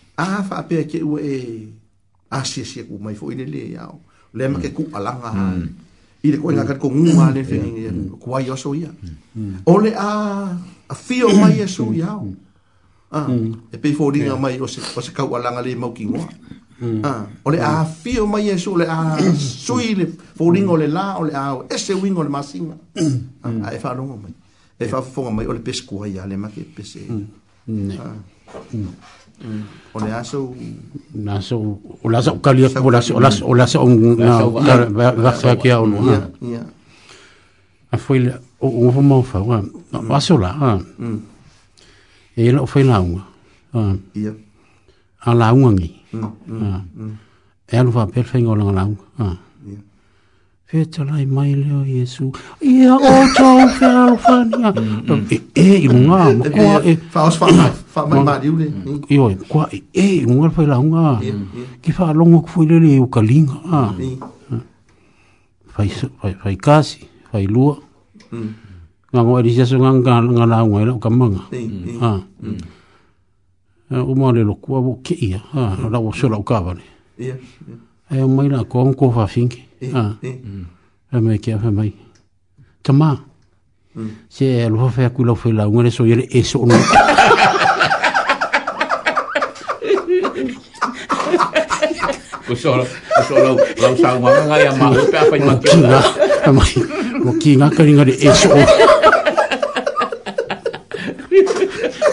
[0.19, 1.69] a fa pe ke u e
[2.31, 3.87] a si si ku mai fo ile le ya
[4.33, 4.75] le ma ke mm.
[4.75, 5.65] ku ala nga mm.
[6.23, 8.75] i le ko nga ka ko ngu ma le fe ni ku ai o so
[8.75, 9.63] ya mm.
[9.67, 10.09] o le a
[10.91, 12.11] a fio mai ah, e so ya
[13.15, 13.19] a
[13.71, 16.05] e pe fo dinga mai o se o se ka ala nga le mau ki
[16.11, 16.23] mo
[17.03, 20.51] a ah, o le a fio mai e so le a so i le fo
[20.51, 22.75] dinga le la o le a e se wing o le masinga
[23.43, 24.31] a ah, e fa lo mo mai
[24.81, 27.99] e fa fo mai o le pesku ai ya le ma ke pese ne
[29.93, 30.53] o le aso
[31.13, 31.57] na so
[32.03, 35.85] o la so kalia o la so o la so na va fa kia o
[35.87, 35.97] no
[37.91, 38.29] a foi
[38.61, 39.61] o o fo mo fa wa
[39.91, 41.17] va so la mm.
[42.37, 43.19] e lo foi la un
[44.15, 44.31] ia
[45.25, 47.13] a la un ngi mm, mm.
[47.67, 48.95] e alu fa perfengo la la un
[50.73, 52.31] i mai leo iesu
[52.61, 54.73] ia o tau fealofania
[55.53, 56.89] e i lunga mm, makoa mm.
[56.89, 58.71] e faosfaamaimaliule
[59.09, 61.47] ioe makoa e e i lunga e- mm.
[61.55, 63.91] e, e, Ki failauga ke faalogo kufoi lele e ukaliga
[66.39, 66.99] faikasi
[67.31, 67.77] failua
[69.13, 71.39] gagoe lisiasoga galauga i laukamaga
[73.91, 75.41] uma le lo lokua ua keia
[75.91, 76.81] lau osolaukavale
[78.09, 79.67] e umai lakoa finke.
[79.89, 80.13] Ah.
[80.21, 80.65] Mm.
[81.09, 81.89] Ha mai ke ha mai.
[82.85, 83.17] Ka ma.
[83.97, 84.09] Mm.
[84.29, 86.77] Se lo fa fa ku lo fa la ngore so yele eso no.
[92.45, 92.83] Ko so lo,
[93.17, 95.89] ko so lo, lo sa ngwa ngai ma pe apa ni ma ki na.
[97.25, 98.53] Ma ki na ka ni ngore eso.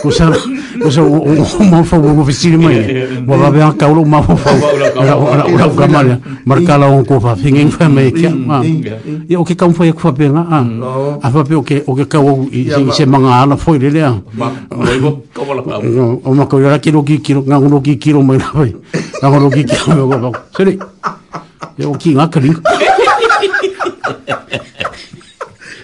[0.08, 0.32] ko sa
[0.80, 2.80] ko sa mo fa mo fa sire mai
[3.28, 4.52] mo ba ba ka lo mo fa
[4.96, 6.08] ora ora ora ka mal
[6.48, 8.32] mar ka lo ko fa fin en fa me ya
[9.28, 10.64] ya o ke ka fo ya ko pe nga a
[11.28, 14.00] fa pe o ke o ke ka o i se manga ala fo le le
[14.08, 14.16] o
[16.32, 18.48] ma ko ya ki lo ki ki lo nga lo ki ki lo mai na
[18.56, 18.72] bai
[19.20, 20.72] nga lo ki ki lo go ba se le
[21.76, 22.48] ya o ki nga ka ri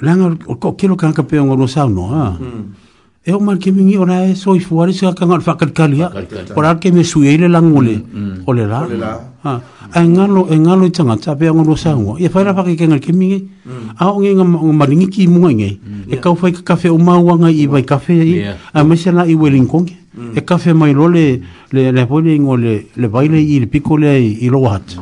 [0.00, 1.58] langa ko kilo kan ka pe ngor
[1.88, 2.38] no ha
[3.26, 4.54] e o mar kemi ngi ora e so
[5.14, 6.10] ka ngor fakat kali ha
[6.54, 7.60] por ar kemi su e le la
[9.42, 9.60] ha
[9.92, 14.20] a ngalo e ngalo tanga ta pe ngor sa ngo e fa ra a o
[14.20, 16.12] ngi ngor mar ngi ki mm.
[16.12, 18.34] e ka fa o ma wa ngai i ba kafe i
[18.72, 19.90] a me i welin kong
[20.34, 24.20] e kafe mai lole le le pole ngo le le baile i le piko le
[24.20, 24.96] i lo hat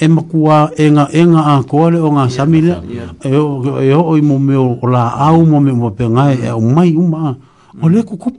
[0.00, 2.74] e makua e nga e nga a ko le o nga samile
[3.22, 6.32] e o e o i mo me o la au mo me mo pe nga
[6.34, 7.36] e o mai uma
[7.82, 8.36] o le kukup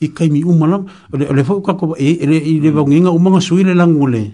[0.00, 0.76] i kai mi uma la
[1.18, 3.74] le le fo ka ko e le i le bang nga uma nga sui le
[3.74, 4.32] langule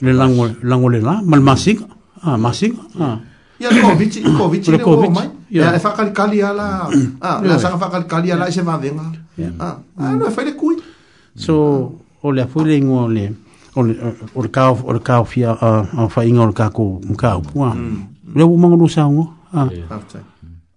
[0.00, 1.80] le langule langule la mal masik
[2.24, 3.20] ah masik ah
[3.60, 6.90] ya ko vichi ko vichi le ko mai ya e fakalekali ala
[7.22, 9.06] la saga fakalekali ala i se vavega
[9.98, 10.74] ana fai le kui
[11.36, 13.30] so o le so le igua o le
[14.34, 14.74] o le kao ah.
[14.74, 14.84] mm.
[14.90, 14.90] ah.
[14.90, 17.76] ah, o le kao fia a faiga o le kako kaupua
[18.34, 19.26] le ua magolu sauga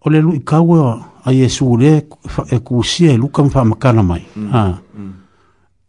[0.05, 2.05] o le kaua a iesu le
[2.51, 4.25] e kusia e luka makana mai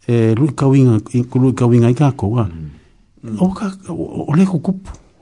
[0.09, 0.97] e lui kauiga
[1.37, 2.49] lui kauiga i kakou a
[3.99, 4.47] o le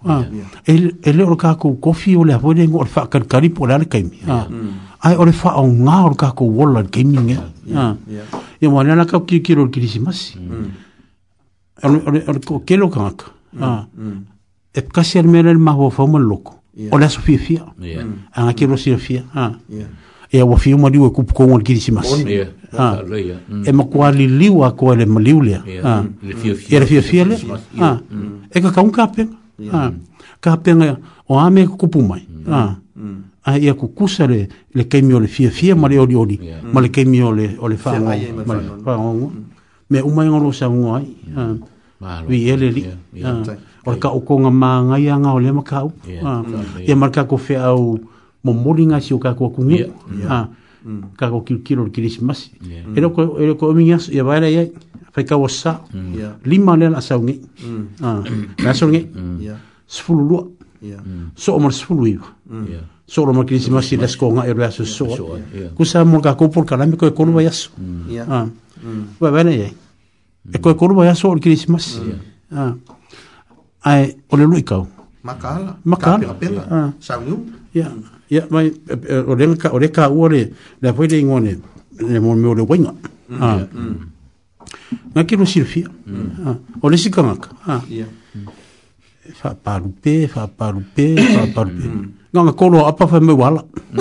[0.08, 0.24] Ah.
[0.64, 0.90] e leo
[1.28, 4.18] le e kākou kofi o le hapoe le ngō le wha karikaripo le ala kaimi
[4.28, 4.46] ah.
[4.48, 4.68] mm.
[5.00, 8.20] ai o le wha au ngā o le kākou wola le kaimi nge e
[8.60, 8.68] eh?
[8.70, 8.92] mo ane ah.
[8.94, 10.70] anaka ki kiro le kirisi masi mm.
[11.90, 14.24] o le kelo kāngaka mm.
[14.74, 16.54] e kasi ane mele le mahoa fau ma loko
[16.90, 17.66] o le aso fia fia
[18.32, 19.24] anga kiro si fia
[20.30, 24.70] e awa fia ma liwa kupu kongo le kirisi masi e ma kua li liwa
[24.72, 25.82] kua le ma liu lea e
[26.22, 27.36] le fia fia le
[28.54, 29.42] e ka kaunga apenga
[29.72, 29.88] Ah,
[30.40, 32.52] ka penga o ame kupu mai ha mm.
[32.52, 32.72] a ah.
[33.00, 33.18] mm.
[33.48, 34.44] ah, ia ku kusa le
[34.76, 36.36] le kemi o le fia fia ma le olioli
[36.72, 39.24] ma le kemi o le o mm.
[39.88, 41.08] me umai ngo lo sa ai
[42.04, 42.82] ha wi ele li
[43.88, 45.90] o ka o konga ma nga ia nga o le ma ka o
[46.84, 47.96] ia marka ko fe au
[48.44, 49.72] mo moringa si o ka ko kunu
[50.28, 50.52] ha
[51.18, 51.30] ka ya.
[51.30, 54.66] ko kilo kilo kiri e ro ko e ro ko minya ya ba ya
[55.10, 56.12] fa ka wasa hmm.
[56.14, 56.36] ya.
[56.46, 57.84] lima nel asaungi hmm.
[58.04, 59.36] ah ha, asaungi hmm.
[59.42, 59.56] ya
[59.88, 60.52] sfulu
[60.84, 61.00] ya
[61.34, 62.22] so mo sfulu ya
[63.08, 65.36] so mo Christmas des ko nga ero so so
[65.74, 67.10] ku sa mo ka ko por kala mi ko
[67.42, 67.72] ya so
[68.30, 68.46] ah
[69.18, 69.72] ba ba ya
[70.46, 71.14] e ko ko no ya, ya.
[71.18, 71.40] so ha.
[71.42, 71.98] Christmas
[72.54, 72.76] ah
[73.82, 74.84] ai o le lui ka
[75.26, 77.34] makala makala ya sa ngi
[77.74, 77.90] ya
[78.26, 80.50] ya mai eh, o le ka o le ka o le
[80.82, 81.52] la foi de ngone
[82.02, 82.90] le mo me o le wenga
[83.38, 83.58] ha
[85.14, 87.38] na kilo sirfi ah o le sikanga
[87.70, 87.78] ah.
[87.80, 88.06] ha ya
[89.38, 91.84] fa parupe fa parupe fa parupe
[92.34, 92.46] nga mm.
[92.50, 93.98] nga kolo apa fa me wala mm.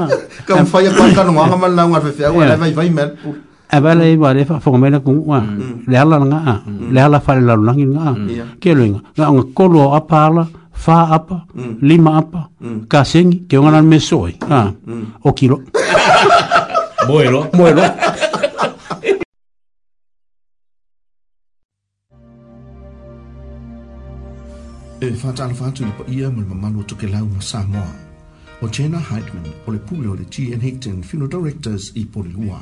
[0.00, 0.08] ah.
[0.48, 0.84] kam fa ah.
[0.84, 3.20] ya pa ka no nga mal na nga fa fa wa la vai vai mel
[3.20, 3.36] mm.
[3.68, 5.44] a vale i vale fa fo mena ku wa
[5.84, 8.16] le ala nga le ala fa le la nga
[8.56, 10.44] ke lo nga nga kolo apa la
[10.80, 11.84] fa apa mm.
[11.84, 12.88] lima apa mm.
[12.88, 14.96] kasengi ke ngana me soi ha mm.
[14.96, 15.04] mm.
[15.28, 15.56] o kilo
[17.08, 17.84] moelo moelo
[25.04, 27.60] e fata alfa tu ni po ia mo mama no to ke lau ma sa
[27.72, 27.84] mo
[28.64, 32.56] o chena hightman o le pulo le ti en hickton fino directors i poli lua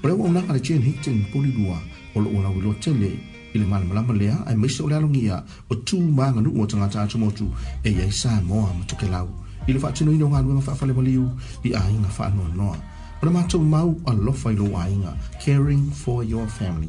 [0.00, 1.76] pre wo na ka le chen hickton poli lua
[2.16, 3.12] o lo ona wi lo chen le
[3.54, 5.36] i le malamalama lea ae maise o le alogia
[5.70, 7.46] o tumaga nuu o tagata atumotu
[7.86, 9.28] e iai sa moa ma tokelau
[9.68, 11.26] i le faatinoina o galue ma faafale maliu
[11.66, 12.76] i aiga faanoanoa
[13.22, 16.88] O le mātou mau alofa i loa inga, caring for your family.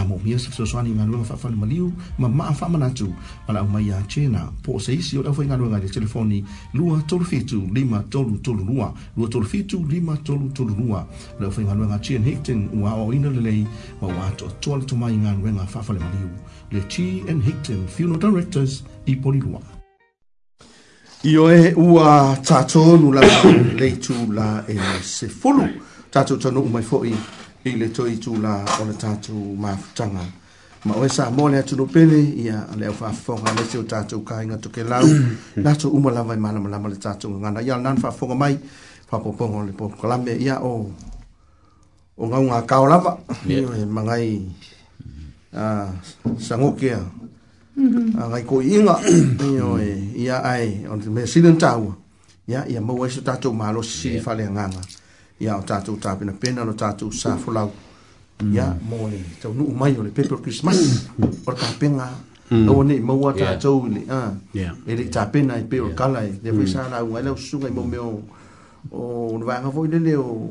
[0.00, 3.10] A mō mia sa fiso swani ngā nuenga whaafani maliu, ma maa whaama natu,
[3.44, 4.46] ma la umai a tēnā.
[4.64, 6.38] Po o seisi o le awhai ngā nuenga le telefoni,
[6.72, 8.88] lua tolu fitu lima tolu tolu lua,
[9.18, 11.04] lua tolu fitu lima tolu tolu lua.
[11.38, 13.62] Le awhai ngā nuenga tēn hekten ua o ina le lei,
[14.00, 16.32] ma ua ato atua le tomai ngā nuenga whaafani maliu.
[16.72, 19.60] Le tī and hekten funeral directors i poli lua.
[21.26, 23.20] Io e ua tato nu la
[23.80, 25.64] le tu la e se fulu.
[26.10, 27.16] Tato tano u mai foi
[27.64, 30.20] i le to i tu la o le tato mafutanga.
[30.84, 34.22] Ma oe sa mole atu no pene i a le au fafonga le seo tato
[34.22, 35.02] ka inga toke lau.
[35.64, 37.60] Nato uma lava i malama lama le tato ngana.
[37.60, 38.54] Ia nan fafonga mai
[39.08, 40.74] fapopongo le po kalame i a o
[42.20, 43.12] o ngau ngā kao lava.
[43.46, 43.86] Yeah.
[43.96, 44.44] Mangai
[46.46, 47.00] sangokea.
[47.76, 48.96] ngai ko inga
[49.58, 51.94] rồi, ia ai on me silen tau
[52.46, 54.80] ia ia mo wai ta tu malo si fa le nganga
[55.40, 57.70] ia o ta tu ta pina pena no ta tu sa phu lau
[58.54, 61.46] ia mo le tau nu mai rồi, le paper christmas mm-hmm.
[61.46, 62.08] o ta penga
[62.50, 62.68] mm-hmm.
[62.70, 64.20] o ni mo wa ta tu ni a
[64.90, 67.30] e le ta pena này, e pe o kala e le fisa la wa le
[67.36, 68.22] su ngai mo me o
[68.92, 70.48] o va nga foi le le o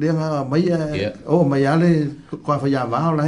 [0.00, 0.64] le nga mai
[1.24, 2.10] o mai ale
[2.44, 3.24] kwa fa ya va la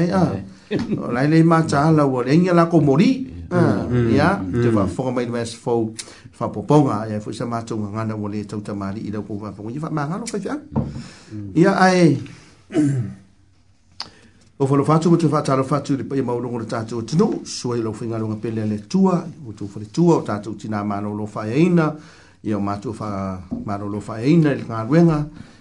[0.98, 4.14] o lai nei ma cha la wo le ngala ko mori mm, ah, mm, mm,
[4.16, 5.92] ya te va fo mai mes fo
[6.32, 9.10] fa poponga ya fo sa ma tu nga na wo le tau ta mari i
[9.10, 10.54] lo ko va fo ni va ma nga lo fa ya
[11.54, 12.18] ya ai
[14.58, 16.34] o fo lo fa tu mo te fa ta lo fa tu le pa ma
[16.34, 19.24] lo ngor ta tu tu no so i lo finga lo nga pele le tua
[19.46, 21.94] o tu fo le tua ta tu tina ma lo lo fa ina
[22.42, 25.18] ya ma tu fa ma no lo fa ina le nga wenga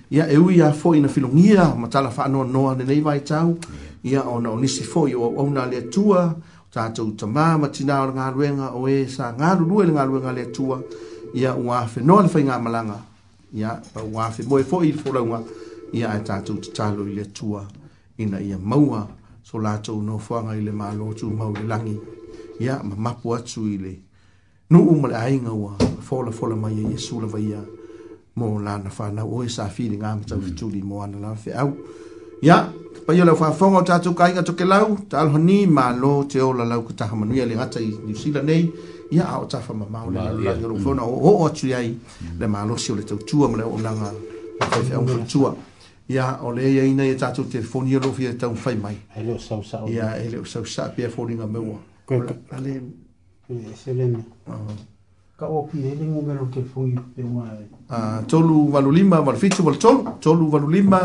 [0.10, 3.58] ya e ui fo ina filongia ma tala fa no noa ne nei vai tau
[4.04, 6.34] ia o na onisi fo i o au na le tua
[6.74, 10.46] tātou tamā ma tina o ngā ruenga o e sa ngā ruruwe le ruenga le
[10.52, 10.82] tua
[11.34, 12.98] ia ua fe noa le fai nga malanga
[13.54, 15.44] ya pa ua fe moe fo i fulaunga
[15.94, 17.66] ia e tātou tatalo i le tua
[18.18, 19.08] ina ia maua
[19.44, 22.00] so lātou no fuanga i le mālo tu mau le langi
[22.60, 23.94] ya ma mapu atu i le
[24.72, 27.62] nu umale ainga ua fola ma ye e sula vai ia
[28.36, 31.36] mo la na fa na o sa fili nga mo tsu tuli mo ana la
[31.36, 31.76] fe au
[32.42, 32.72] ya
[33.06, 36.24] pa yo la fa fa ngo tatu kai nga toke lau tal honi ma lo
[36.26, 38.72] te o la lau ku ta ha manu ya le ngata i new zealand nei
[39.12, 41.74] ya au ta fa ma ma o la la yo fo na o o tsu
[41.74, 41.96] ai
[42.40, 44.12] le ma lo si o le tsu tu am le o la nga
[44.62, 45.48] fa fe au tsu
[46.08, 48.76] ya o le ya ina ya tatu te fo ni lo fi ta un fai
[48.76, 52.22] mai ele sa sa ya ele sa sa pe fo ni nga me wa ko
[52.52, 52.74] la le
[53.50, 54.06] ele se le
[55.40, 57.66] ka opi e le ngunga lo te fongi pe wā e.
[57.88, 61.00] Uh, tolu walu lima wale fitu wale tolu, tolu walu lima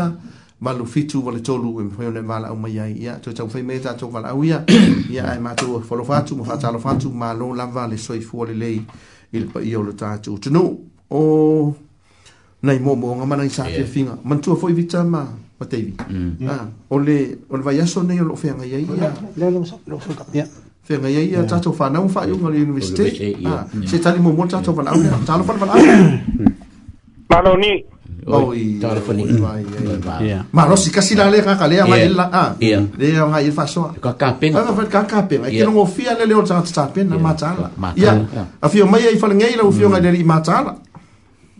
[0.61, 3.63] walu fitu wale tolu e mwheo le wala au mai ai ia, tō tau whai
[3.63, 4.63] meta tō wala au ia,
[5.09, 8.53] ia ai mātou whalo fatu, ma whatalo fatu, ma lo lava le soi fua le
[8.53, 8.83] lei
[9.31, 10.37] il pa i o le tātou.
[10.39, 10.61] Tunu,
[11.11, 11.23] o
[12.67, 15.23] nei mō mō ngā manai sā te finga, mantua fōi vita mā,
[15.59, 15.95] ma teivi.
[16.11, 16.47] Mm.
[16.51, 17.17] Ah, o le,
[17.49, 19.13] o le vai aso nei o lo whenga ia ia.
[19.39, 20.47] Leo lo sa, lo sa, ia.
[20.85, 23.09] fenga ia ia tatou whanau whaiunga le universite.
[23.89, 24.93] Se tali mō mō tatou whanau,
[25.25, 25.75] talo whanau.
[27.29, 27.73] Mano ni.
[28.29, 30.45] Oh, talo whanau.
[30.53, 32.55] Mano si kasi la le kaka lea mai la.
[32.61, 33.95] Lea ngai il fasoa.
[33.99, 34.61] Ka kapenga.
[34.91, 35.49] Ka kapenga.
[35.49, 37.69] Ke nongo fia le leo tanga tatapena matala.
[37.97, 38.13] Ia.
[38.61, 40.77] A fio mai ai whalengai lau fio ngai le i matala.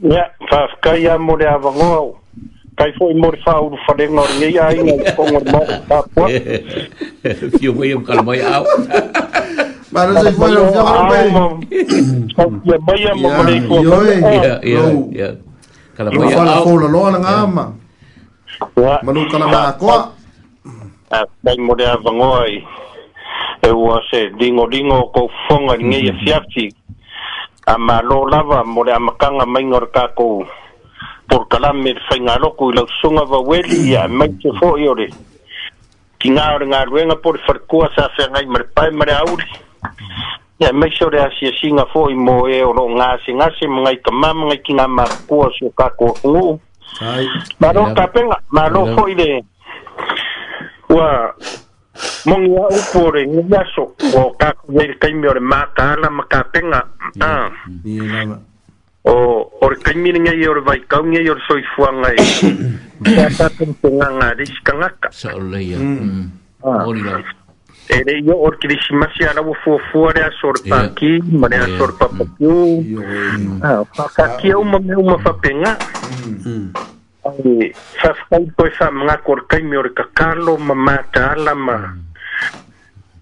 [0.06, 0.22] Ia,
[0.52, 2.24] whafkai a mo le avangoa.
[2.78, 6.28] kai foi mor fau do fazer no rei ai no como mo tá pô
[7.60, 8.64] fio meio calma ao
[9.96, 11.32] Mas não sei foi o que agora bem.
[12.70, 13.76] Ya baya mo mali ko.
[13.80, 14.84] Ya ya
[15.20, 15.30] ya.
[15.96, 16.36] Kala mo ya.
[16.40, 17.66] Fala fola lo na ngama.
[19.06, 19.92] Manu kala ba ko.
[21.16, 22.56] Ah, bem mo de vangoi.
[23.70, 26.66] Eu ase dingo dingo ko fonga ngi fiafti.
[27.74, 30.44] Ama lo lava mo de amakanga mai ngor ka ko.
[31.30, 35.08] porkala me whaingaroko i lau sunga waweli ia mai te fo i ore.
[36.20, 39.48] Ki ngā ore ngā ruenga por wharkua sa whengai mare pai mare aure.
[40.64, 44.00] Ia mai se ore asia singa fo i mo e oro ngāse ngāse mga i
[44.10, 46.56] kamama ngai ki ngā markua so kako ngu.
[47.60, 49.30] penga, ma maro fo i le
[50.90, 51.10] ua
[52.30, 53.84] mongi a upore ngi aso
[54.22, 55.66] o kako ngai kaimi ore ma
[56.20, 56.82] makapenga.
[57.16, 57.52] Ia, ah.
[57.84, 58.40] ia, ia.
[59.06, 62.22] o or orikaimini ngai o le vaikau ngai o le soifuaga e
[63.38, 65.78] tatapegaga leisi kagaka saʻoleleia
[66.66, 67.22] olila
[67.90, 71.86] e le io o le kilisimasi alaua fuafua le aso le paki ma le aso
[71.88, 72.00] le mm.
[72.00, 72.54] papakiu
[73.94, 74.60] fakakia mm.
[74.60, 76.70] ah, uma me uma faapega ae mm.
[78.02, 81.76] faafai poe faamagako o le kaimi o le kakalo ma mataala ma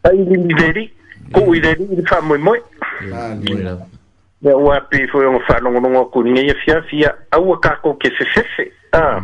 [0.07, 0.83] ai faililiveli
[1.31, 2.59] ko'u ko i fa moi le faamoemoe
[4.43, 7.73] le ua pe foi un e fa longo longo con ni fia fia au ka
[7.81, 8.65] ko ke se se se
[8.99, 9.17] ah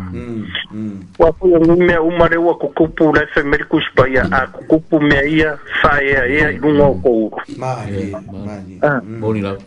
[1.19, 3.83] ua foi e un me a mare ua ko ku pu la fe mer kus
[3.95, 5.51] pa ia a ku pu me ia
[5.81, 7.13] fa ia ia un o ko
[7.59, 8.15] mari
[8.47, 9.57] mari ah boni la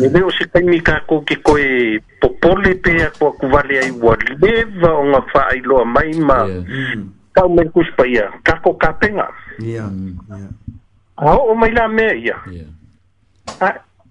[0.00, 3.78] e deu se tem ka ko ke ko e popole pe a ko ku vale
[3.84, 7.04] ai ua leva un fa ai lo mai ma mm.
[7.36, 9.28] ka mer kus ia ka ko ia
[9.62, 9.86] ia
[11.20, 12.32] Ah, o mai la me ia.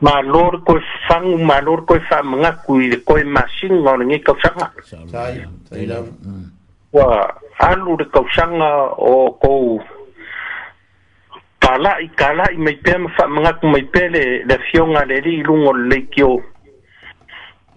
[0.00, 4.70] malor koe fagu malor koe faamagaku i le koe masiga o le gai kausaga
[6.92, 7.60] ua mm.
[7.60, 9.80] alu le kausaga o kou
[11.60, 15.72] kala'i kala'i mai pea ma faamagaku mai pea le le afioga le alii luga o
[15.72, 16.40] lelei kio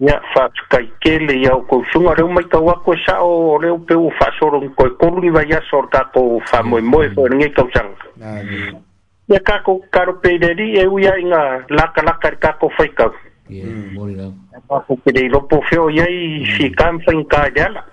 [0.00, 4.10] ia faafekaikele ia o kousuga leu mai kau aku e sa'o o leu peu o
[4.18, 7.40] fa'asologi koe kolu i vaiaso o le kakou faamoemoe foi le mm.
[7.40, 8.87] gai kausaga
[9.28, 13.12] ya kako karo pederi e uya inga laka laka ri kako faikau
[13.52, 14.32] yeah, mm.
[14.68, 17.84] kako kere ilo po feo ya i si kamsa in ka jala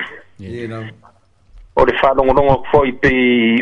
[1.75, 3.11] o le whanongonongo foi pe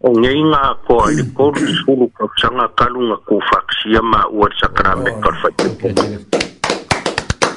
[0.03, 5.11] o ngei ngā koa i koru i sulu kausanga kalu ngā kūwhaksia mā ua sakarame
[5.27, 5.55] karwhai.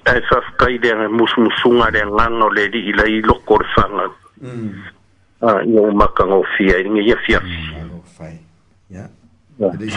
[0.05, 4.51] ae faafekai leaga musumusuga le agaga o le alii lai loko o le faagau ia
[4.51, 7.17] hmm, ua makagofia i gaia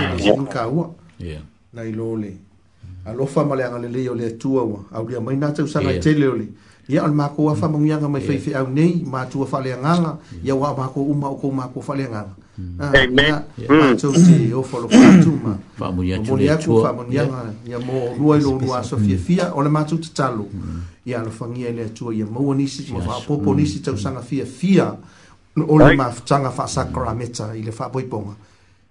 [0.10, 0.90] fiafikaua
[1.74, 2.34] nai lo le
[3.06, 6.36] alofa ma le agalelei o le atua ua aulia mai na tausaga e tele o
[6.36, 6.48] le
[6.90, 8.12] ia o le mākou a faamaguiaga hmm.
[8.12, 12.36] mai faifeau nei matua faaleagaga ia ua a mākou uma o kou mākou faaleagaga
[12.80, 13.34] Ah, Amen.
[13.68, 14.16] Pato mm.
[14.16, 15.58] si o folo fatu ma.
[15.74, 16.78] Fa munia tu le tu.
[16.86, 20.10] Fa munia nga ya mo ruai lo ruai so fia fia o le matu te
[20.14, 20.46] talo.
[21.06, 23.98] Ya lo fangi ele tu ya mo ni si mo fa popo ni si tau
[23.98, 24.94] sanga fia fia
[25.58, 28.36] o le ma tanga fa sakra meta ile fa boi ponga.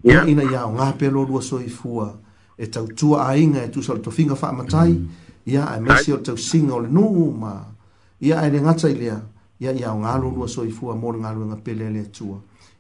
[0.03, 2.11] Ya ina ya nga pe lo ruai so i fua
[2.59, 4.99] e tau tu a inga e tu sol to finga fa matai.
[5.47, 5.71] Ya mm.
[5.71, 7.63] a e mesi o tau singa o le nu ma.
[8.21, 9.07] Ya ele ngata ile
[9.63, 12.27] ya ya nga lo ruai so i fua mo nga lo nga pelele tu.
[12.27, 12.51] Ya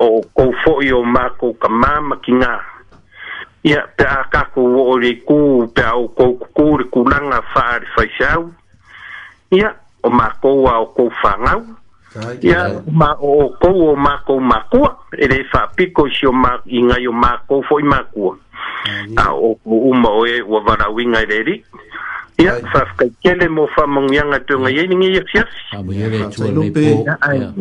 [0.00, 2.54] o kou fo'i o mako ka māma ki ngā.
[3.68, 5.38] Ia, pe a kākou o re kū,
[5.76, 8.46] pe a o kou kukū re kūnanga whāre whaisau.
[9.58, 9.74] Ia,
[10.04, 11.66] o mākou a o kou whāngau.
[12.46, 12.62] Ia,
[13.02, 17.18] ma o kou o mako mākua, e re whāpiko si o mākou, i mako o
[17.24, 18.32] mākou fo'i mākua.
[19.20, 19.52] A o
[19.90, 21.58] uma o e wawarawinga e re ri
[22.40, 25.48] ya fa fa kele mo fa mong yanga to nga yeni ngi yef yef
[26.48, 26.82] lupe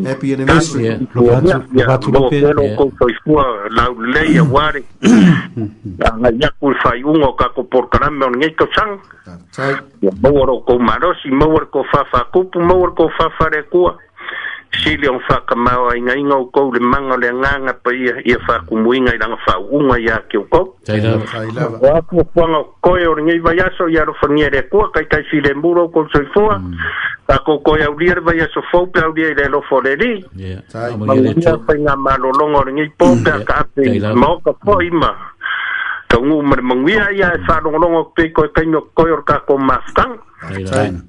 [0.07, 0.75] happy in the mist
[1.13, 3.45] lo ba tu lo ko so fuwa
[3.75, 4.83] la le ya wari
[5.99, 8.99] nga ya ku fa yungo ka ko por kram me ngi to chang
[10.01, 13.27] ya bo ro ko maro si mo ko fa fa ku pu mo ko fa
[13.37, 13.61] fa re
[14.71, 19.13] sili o whakamau ai ngai ngau kou le manga le nganga pa ia ia whakumuinga
[19.15, 20.75] i ranga whaunga ia ki o kou.
[20.85, 21.25] Tei lawa.
[21.25, 21.79] Tei lawa.
[21.81, 25.23] Wa kua kuanga koe o ringei vai aso i aro whangia rea kua kai tai
[25.29, 26.59] si le mura o kou soi fua.
[26.59, 26.75] Mm.
[27.27, 29.95] A kou koe au lia vai aso fau pe au lia i le lofo le
[29.95, 30.13] li.
[30.99, 33.23] Ma mungia pai ngā malo longa o ringei pō mm.
[33.25, 35.11] pe a ka ape maoka pō ima.
[36.09, 40.17] Ka ungu mare mungia ia e whanongolongo pe koe kaino koe o kako mafutang.
[40.47, 40.99] Tei lawa.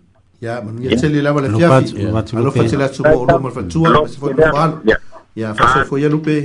[0.41, 1.69] Ya, manu ya tele la valencia.
[1.77, 4.81] Alo fa tele tsu bo lo mo fa tsu, se fo tsu bal.
[5.37, 6.37] Ya, fa se fo ya lupe.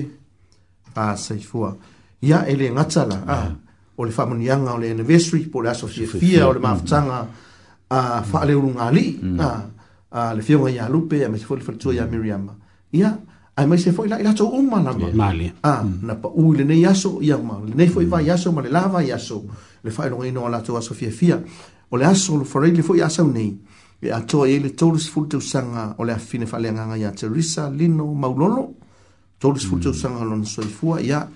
[0.95, 1.79] Ah, se fo.
[2.21, 3.23] Ya ele ngatsala.
[3.25, 3.55] Ah,
[3.97, 7.19] ole fa mon yanga ole anniversary po la sofia fia ole ma tsanga.
[7.23, 7.95] Hmm.
[7.95, 9.15] Ah, fa ale un ali.
[9.39, 9.63] Ah,
[10.11, 12.51] ah le fio ya lupe, ya me se fo fa tsu ya Miriam.
[12.91, 13.15] Ya,
[13.55, 14.91] ai mai se fo ila ila tsu un mana.
[15.13, 15.47] Mali.
[15.63, 17.61] Ah, na pa u le ne yaso ya ma.
[17.63, 19.45] Le ne fo iba yaso ma le lava yaso.
[19.87, 21.39] Le fa ino ino ala tsu sofia fia.
[21.91, 23.59] Ole aso lo fo ile fo yaso nei
[24.05, 27.69] pe atoa i le tolus fulu te usanga o le afine fale anganga ya Teresa
[27.71, 28.69] Lino Maulolo
[29.39, 31.27] tolus fulu te usanga o lona soifua ya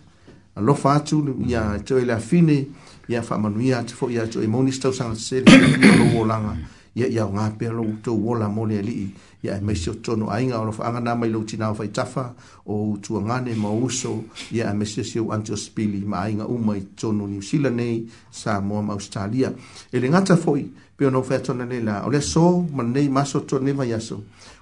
[0.55, 2.67] alofa atu ya atoa i le afine
[3.07, 6.57] ya whamanu ya atu ya atoa i mouni stau sanga seri ya lo wolanga
[6.95, 9.09] ya ya ngā pia lo uto wola mole ali
[9.43, 12.33] ya e mesio tono ainga o lofa anga nama ilo tina wafai tafa
[12.67, 16.81] o tua ngane e ma uso ya e mesio siu antio spili ma ainga umai
[16.95, 19.51] tono ni usila nei sa moa ma australia
[19.91, 20.69] ele ngata foi
[20.99, 23.85] pe ona fa tona nei la o le so ma nei maso to nei va
[23.85, 24.21] yaso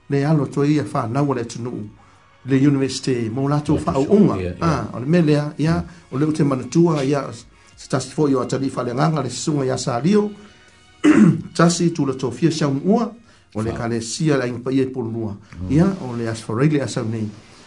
[0.09, 1.89] le alo to ia fa na wala to nu
[2.45, 6.31] le university mo la to fa unga a ah, o le melia ia o le
[6.33, 7.25] te mana tua ia
[7.77, 10.29] sta sfo yo ta bi fa le nganga le sunga ya sa rio
[11.57, 13.11] tasi tu le to fia sha un ua
[13.55, 15.33] o le kale sia la impa ye por nua
[15.69, 17.25] ia o le as for regle asa nei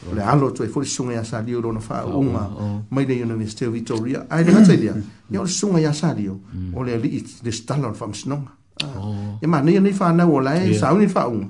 [0.08, 0.14] o mm.
[0.14, 2.78] le alo to e fuli sunga ya sa rio lo na fa unga mm.
[2.90, 4.94] mai le university of victoria ai le hatelia
[5.32, 6.76] ia o le sunga ya sa rio mm.
[6.76, 9.36] o le li le stalon fam snonga Ya oh.
[9.44, 11.44] e ma ni ni fa na wo lai sa ni fa un.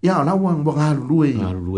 [0.00, 1.30] Ya na wo ngwa ga lu lue.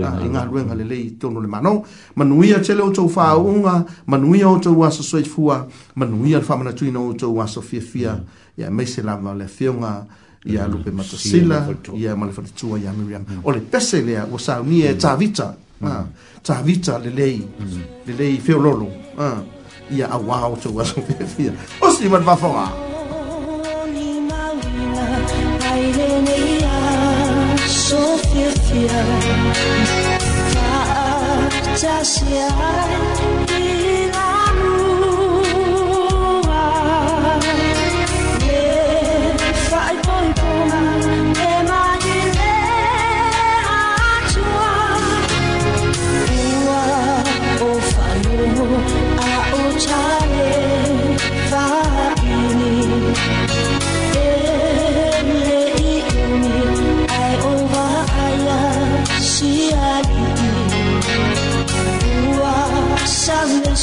[0.05, 1.85] Ah nga lu nga le le to no le ma no.
[2.17, 3.75] Ma nu ia chele o to fa un a
[4.11, 5.65] ma nu ia o to wa so soi fu a
[5.99, 8.15] ma nu ia fa ma na tuina o to wa so fi fi a.
[8.61, 10.05] Ya me se la ma le fi un a
[10.53, 11.59] ia lu pe ma to sila
[12.03, 13.21] ia ma le fa tu a ia mi ria.
[13.25, 13.39] Mm.
[13.41, 14.99] O le pese le a wo sa ni e mm.
[15.03, 15.49] ta vita.
[15.81, 15.85] Mm.
[15.95, 16.05] Ah
[16.47, 17.29] ta vita le le
[18.07, 18.89] le le fi lo lo.
[19.27, 19.41] Ah
[19.97, 21.45] ia a wa o to wa so fi fi.
[21.81, 22.67] O si ma va fo a.
[22.69, 22.90] Ah
[27.91, 29.09] soveel vir jou.
[30.53, 32.43] Daar het jy sy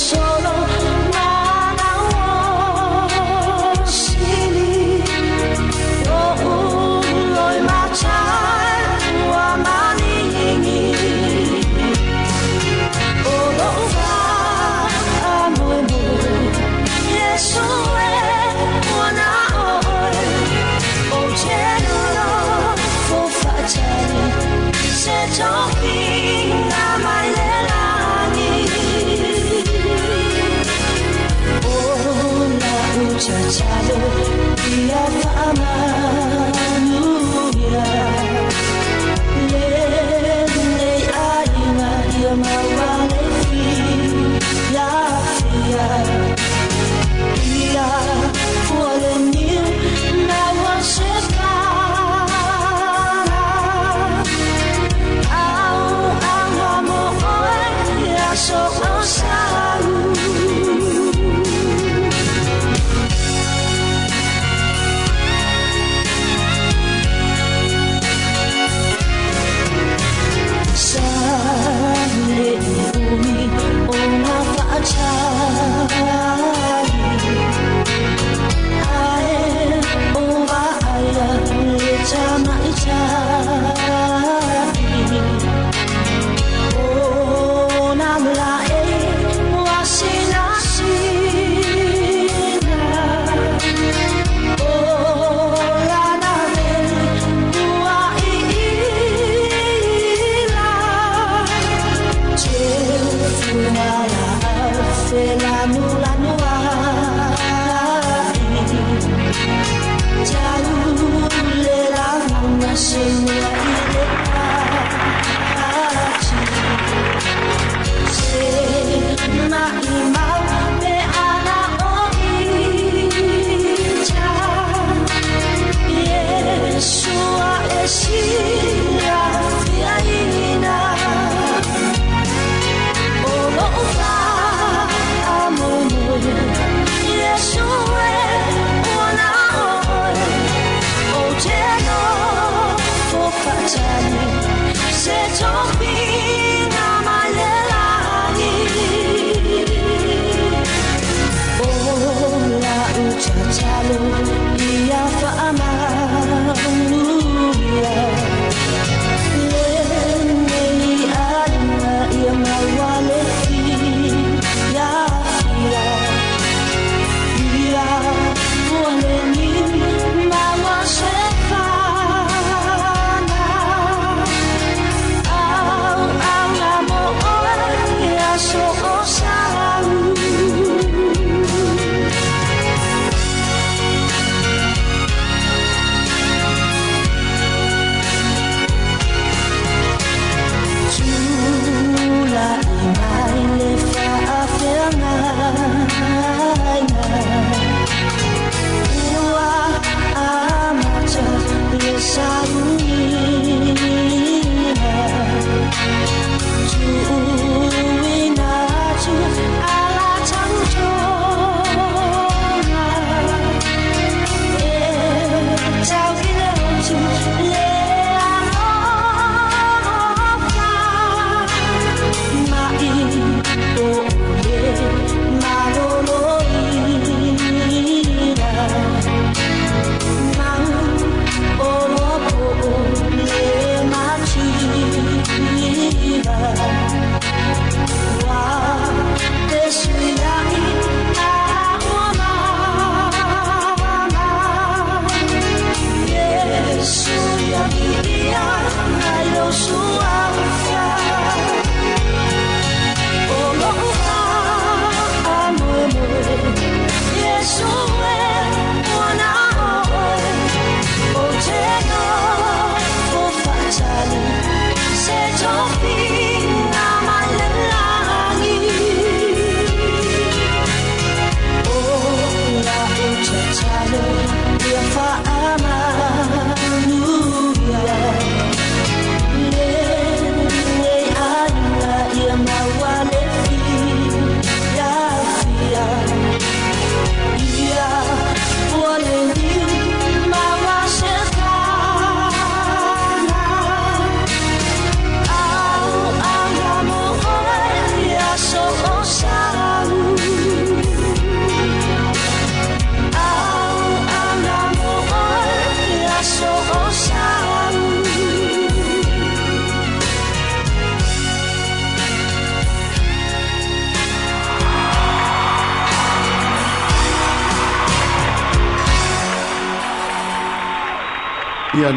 [0.07, 0.36] show.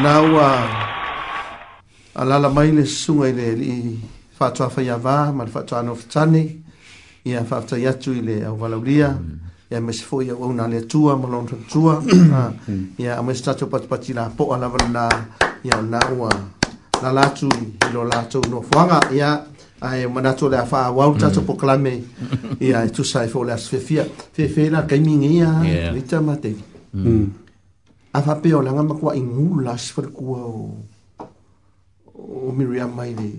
[0.03, 0.49] na ua
[2.17, 3.75] a lala mai le sunga i le li
[4.37, 6.43] fatua fai a vā, ma le fatua anu fatani,
[7.29, 9.13] i a fatua iatu i le au valauria,
[9.71, 12.33] i a mese fo i a wau nā le tua, ma lontu tua, mm.
[12.35, 12.53] ah,
[12.99, 15.05] i a mese tatu patipati la po ala wana nā,
[15.69, 16.33] i a na ua
[17.03, 19.17] la latu i lo latu no fuanga, mm.
[19.17, 19.33] i a
[19.81, 22.01] ai manatu le fa wau tatu po klame,
[22.61, 25.55] i a tu sai fo le asfefia, fefe la kaimingi i a,
[25.93, 26.57] vita matei.
[26.97, 27.31] Mm.
[28.21, 30.77] afa pe o langa makua i ngula si fara kua o
[32.47, 33.31] o Miriam mai le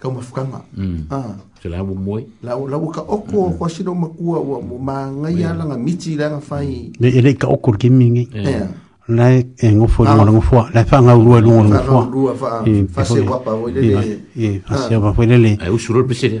[0.00, 1.00] kau mafukanga mm.
[1.12, 1.36] ah.
[1.62, 3.58] se la wu moi la, la wu ka oko mm.
[3.58, 5.52] kwa sino makua ua ma ngai yeah.
[5.52, 8.68] alanga miti langa fai le le ka oko ke mingi yeah.
[9.08, 10.16] la e ngofo ah.
[10.16, 12.48] lungo ngofo la fa nga urua lungo ngofo fa
[12.92, 13.80] fa se wapa wo le
[14.36, 16.40] le fa se wapa wo le le ai usurol pesere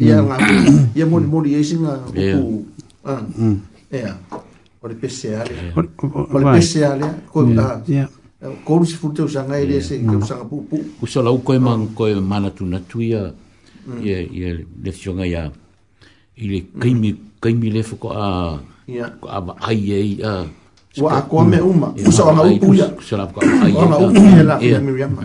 [0.00, 0.24] ia mm.
[0.26, 0.36] nga
[0.94, 2.58] ia moni moni e singa o
[3.06, 3.22] ah
[3.94, 4.10] ia
[4.82, 7.78] o le pese ale o le pese ale ko ta
[8.66, 10.50] ko lu si furte usanga ele se ke usanga mm.
[10.50, 11.90] pu pu uso la uko e man ah.
[11.94, 13.06] ko e mana tu na tu mm.
[13.06, 13.22] ia
[14.02, 15.46] ia ia le fionga ia
[16.42, 18.58] ile kaimi kaimi le foko a
[18.90, 20.34] ia ko a ai ai e a
[21.00, 22.38] wa akoa mea uma usa wa mm.
[22.38, 22.84] maupu ia
[23.78, 25.20] wa maupu ia la ia miriama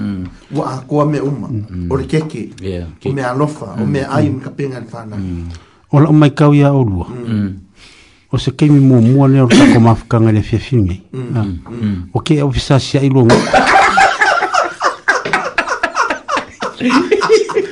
[0.56, 1.48] wa akoa mea uma
[1.90, 2.50] o le keke
[3.06, 5.48] o mea alofa o me ai me kapenga le whana mm.
[5.92, 7.56] o la umai kau ia o lua mm.
[8.32, 11.02] o se keimi muamua lea o le tako mafukanga le fiafingi
[11.38, 11.46] ah.
[12.14, 13.38] o ke au fisa sia ilo ngā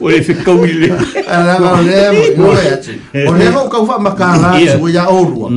[0.00, 0.90] o le fikauile
[1.32, 2.90] alaga o lea maoe atu
[3.28, 5.48] o lea faukau faamakalasu o ia ōlua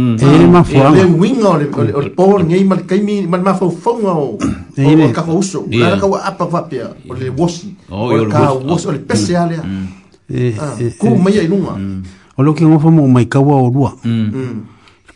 [0.95, 4.37] le uiga o le poligei ma le kaimi ma le mafaufauga o
[5.15, 9.41] kafa uso ala kaua apa faapea o le wosi okaosi oh, o le pese mm.
[9.43, 9.85] a lea mm.
[10.33, 12.03] eh, ah, eh, eh, ku maia i luga mm.
[12.37, 13.91] o loki gofa mo mai kaua ōlua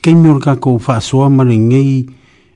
[0.02, 2.06] kaimi o le kakou faasoa ma le gei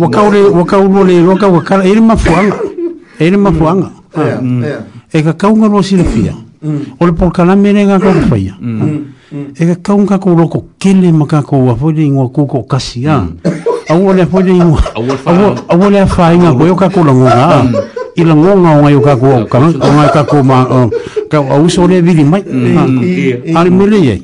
[0.00, 2.56] waka ole waka ulo le waka waka e ni mafuanga
[3.18, 3.42] e ni mm.
[3.42, 4.82] mafuanga ah.
[5.12, 6.86] e ka kaunga lo si fia mm.
[7.00, 8.80] o le por kana mene nga ka faia mm.
[8.80, 9.36] ah.
[9.54, 13.28] e ka kaunga ko loko kele maka ko wa fo ni ngo ku ko kasia
[13.90, 14.78] a wo le fo ni ngo
[15.68, 17.62] a wo le fa inga ko yo ka ko lo nga
[18.16, 20.66] i la ngonga o ngai o kako au kama, o ngai kako ma,
[21.30, 23.70] ka o au so lea vili mai, ari ah.
[23.70, 24.16] mele ye,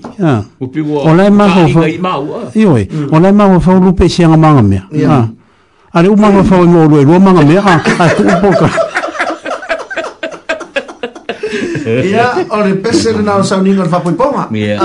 [1.07, 1.87] o lai maho fa,
[3.09, 4.85] o lai maho fa ulupe si anga manga mea,
[5.97, 8.69] Are u mama fa ngo lo, lo mama me ha, ha ku poka.
[12.05, 14.53] Ia, o le pese le nao sa uningo le fapoi ponga.
[14.53, 14.77] Ia.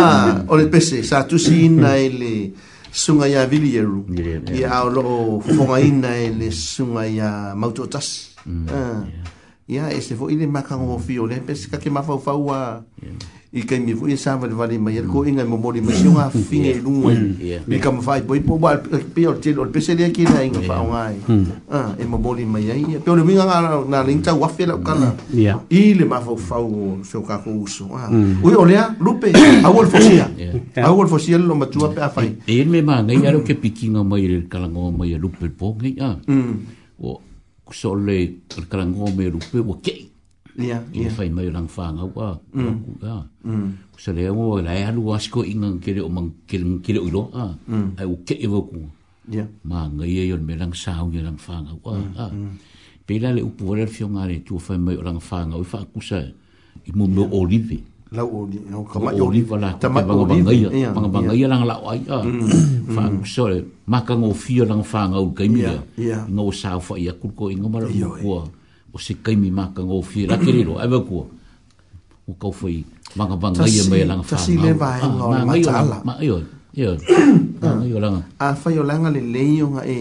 [0.47, 2.35] O le pese, sa tu si ina e le
[2.95, 4.07] sunga ya vili eru.
[4.55, 5.03] Ia, o lo
[5.43, 8.31] fonga ina e le sunga ya mauto tas.
[8.47, 9.03] Mm.
[9.67, 12.79] Ia, e se fo ile maka ngofi o le pese, kake mafau fau a...
[13.03, 13.40] Ia.
[13.53, 15.11] i kai mi foi sa vale vale mai er mm.
[15.13, 16.43] ko inga mo mori mai nga mm.
[16.49, 17.65] finge lunga mm.
[17.67, 18.77] mi kam fai poi po bal
[19.15, 21.15] pe o tilo pe se ki na inga fa ngai
[21.77, 23.57] ah e mo mori mai ai pe o mi nga
[23.93, 25.09] na ling wa fe la kana
[25.79, 28.07] i le ma fo fa o se ka ko uso ah
[28.41, 29.31] ui o lea lupe
[29.67, 30.27] a wol fo sia
[30.87, 33.59] a wol fo sia lo matua pe a fai e me ma ngai aro ke
[33.65, 36.15] pikinga mai le kala ngo mai lupe po ngai ah
[37.09, 37.19] o
[37.79, 38.17] so le
[38.71, 40.10] kala ngo mai lupe o kei
[40.59, 42.27] ia ia fai mai rang fa nga wa
[42.83, 43.17] ku ga
[44.01, 47.23] so le o la ya lu asko inga kire o mang kire kire o lo
[47.45, 47.47] a
[47.99, 48.79] ai o ke evo ku
[49.33, 51.93] ia ma nga ye yon me lang sao ye lang fa nga wa
[53.05, 55.65] pe la le upu le fio nga le tu fai mai lang fa nga o
[55.71, 56.19] fa ku sa
[56.89, 57.79] i mo mo olive
[58.17, 61.31] la olive, ni o ka ma olive la ta ma banga banga ia banga banga
[61.39, 62.19] ia lang la o ai a
[62.95, 63.57] fa ku so le
[63.91, 65.75] ma ka ngo fio lang fa nga o ka mi ia
[66.35, 67.87] ngo sa fa ia ku ko inga ma la
[68.21, 68.31] ku
[68.93, 71.23] o se kaimi maka ngō whia la kerero ai wakua
[72.27, 72.83] o kau whai
[73.17, 76.43] wanga wanga ia mea langa whanga tasi le vai ngā matala ma iyo
[76.75, 76.97] iyo
[77.87, 79.95] iyo langa a whai o langa le leo nga e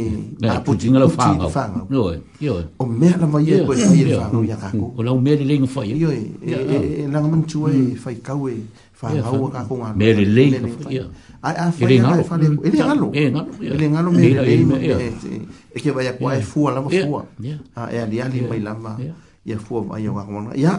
[0.48, 4.18] a puti ngala whanga no e iyo o mea la mai e koe whai e
[4.18, 5.94] whanga o ia kako mm, o lau mea le leo whai e.
[5.96, 6.74] iyo e, e,
[7.06, 8.22] e langa mantua e whai mm.
[8.26, 8.56] kau e
[9.00, 10.98] whanga o kako ngā mea le leo whai
[11.42, 15.10] ai a foi na fa le ele ngalo ele ngalo me le
[15.72, 17.24] e ke vai kwa e fua la fua
[17.76, 18.96] a e ali ali mai la ma
[19.42, 20.76] ia fua mai o ngamo ia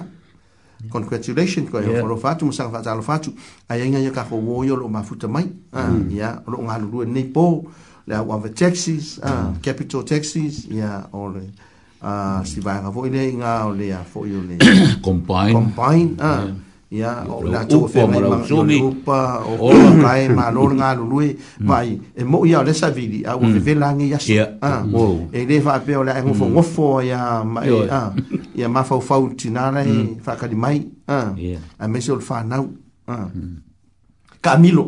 [0.89, 3.33] congratulations ko e fo fatu musa fa talo fatu
[3.69, 6.49] ai nga ia ka ko wo yo lo ma futa mai ia ah, mm.
[6.49, 7.63] lo ngalo lu nei po
[8.05, 9.61] le wa ve taxis ah, mm.
[9.61, 11.49] capital taxis ia ole
[12.05, 14.57] a ah, si va ga vo ile nga ole a fo yo le
[15.05, 16.17] combine combine
[16.91, 19.71] ia o la tu fe mai ma no pa o
[20.03, 21.29] kai ma no nga lu lui
[21.69, 24.71] vai e mo ia le savili a o fe lange ia si a
[25.31, 28.01] e le fa pe o la e fo ngo fo ia ma a
[28.59, 31.31] ia ma fo fo tina na e fa ka di mai a
[31.79, 32.67] a me so fa nau
[33.07, 33.15] a
[34.43, 34.85] camilo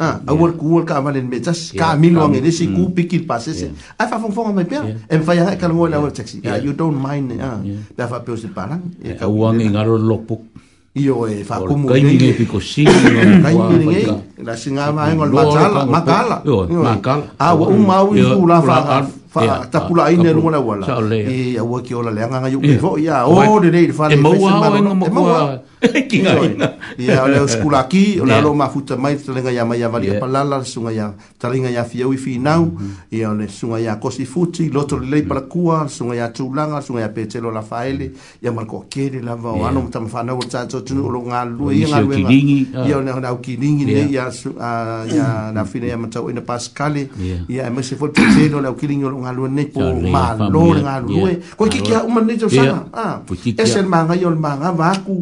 [0.00, 3.52] a a wor ku wor ka valen me tas camilo nge desi ku piki passe
[3.60, 3.68] se
[4.00, 4.80] a fa fo fo mai pe
[5.14, 7.60] e fa ia ka mo la wor taxi you don't mind a
[7.92, 10.48] pe fa pe o se parang e ka wangi ngaro lopuk
[10.94, 15.20] io e fa comune che mi dico sì che mi dico la singa va in
[15.22, 20.10] al batala ma cala ma cala a un mau in pula fa fa ta pula
[20.10, 23.26] in nero la wala e a wo che ola le anga io che fo ya
[23.26, 25.60] o de de fa le mo wa
[26.10, 26.68] ki ngā ina.
[27.02, 30.20] Ia, leo skula ki, o leo ma futa mai, talinga ia mai avali yeah.
[30.20, 31.08] apalala, sunga ia
[31.42, 32.92] talinga ia fia ui finau, mhm.
[33.18, 35.28] ia le sunga ia kosi futi, loto li lei mhm.
[35.30, 38.10] parakua, sunga ia tūlanga, sunga ia pētelo la faele,
[38.42, 41.42] ia marko kere la vau anu, ma tamu whanau o tātou tunu, o lo ngā
[41.50, 44.72] lua, ia ngā lua, ia o leo ki ringi, ia ia
[45.12, 47.08] ia na fina ia matau ina paskale,
[47.48, 49.90] ia ema e se fote pētelo leo ki ringi o lo ngā lua nei, po
[50.06, 53.18] ma lo le ngā lua, koi kikia umanei tau sanga, ah,
[53.62, 55.18] esel mā ngai o le mā ngā vāku,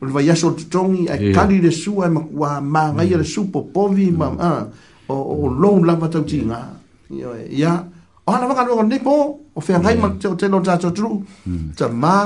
[0.00, 1.34] o le vai aso tutongi ai yeah.
[1.34, 3.16] kari le su ai makua ma ngai mm.
[3.22, 4.16] le su popovi mm.
[4.18, 4.68] ma ah, a
[5.12, 6.60] o, o loun lava tau ti ngā
[7.52, 7.72] ia
[8.26, 9.12] o hana waka nuka nipo
[9.56, 9.64] o mm.
[9.64, 11.22] fia ngai ma te o telo ta to tru
[11.78, 12.16] ta ma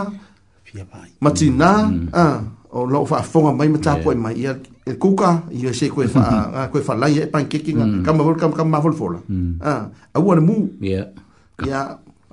[1.22, 2.08] ma ti nā mm.
[2.10, 2.36] a ah,
[2.74, 4.52] o lo fa fonga mai mata koe mai ia
[4.90, 6.22] e kuka i se koe fa
[6.66, 8.02] a koe fa lai e pan keke ngā mm.
[8.04, 9.52] kama vol kama kama vol fola mm.
[10.14, 10.96] a ua le mu ia
[11.62, 11.68] yeah.
[11.68, 11.80] ia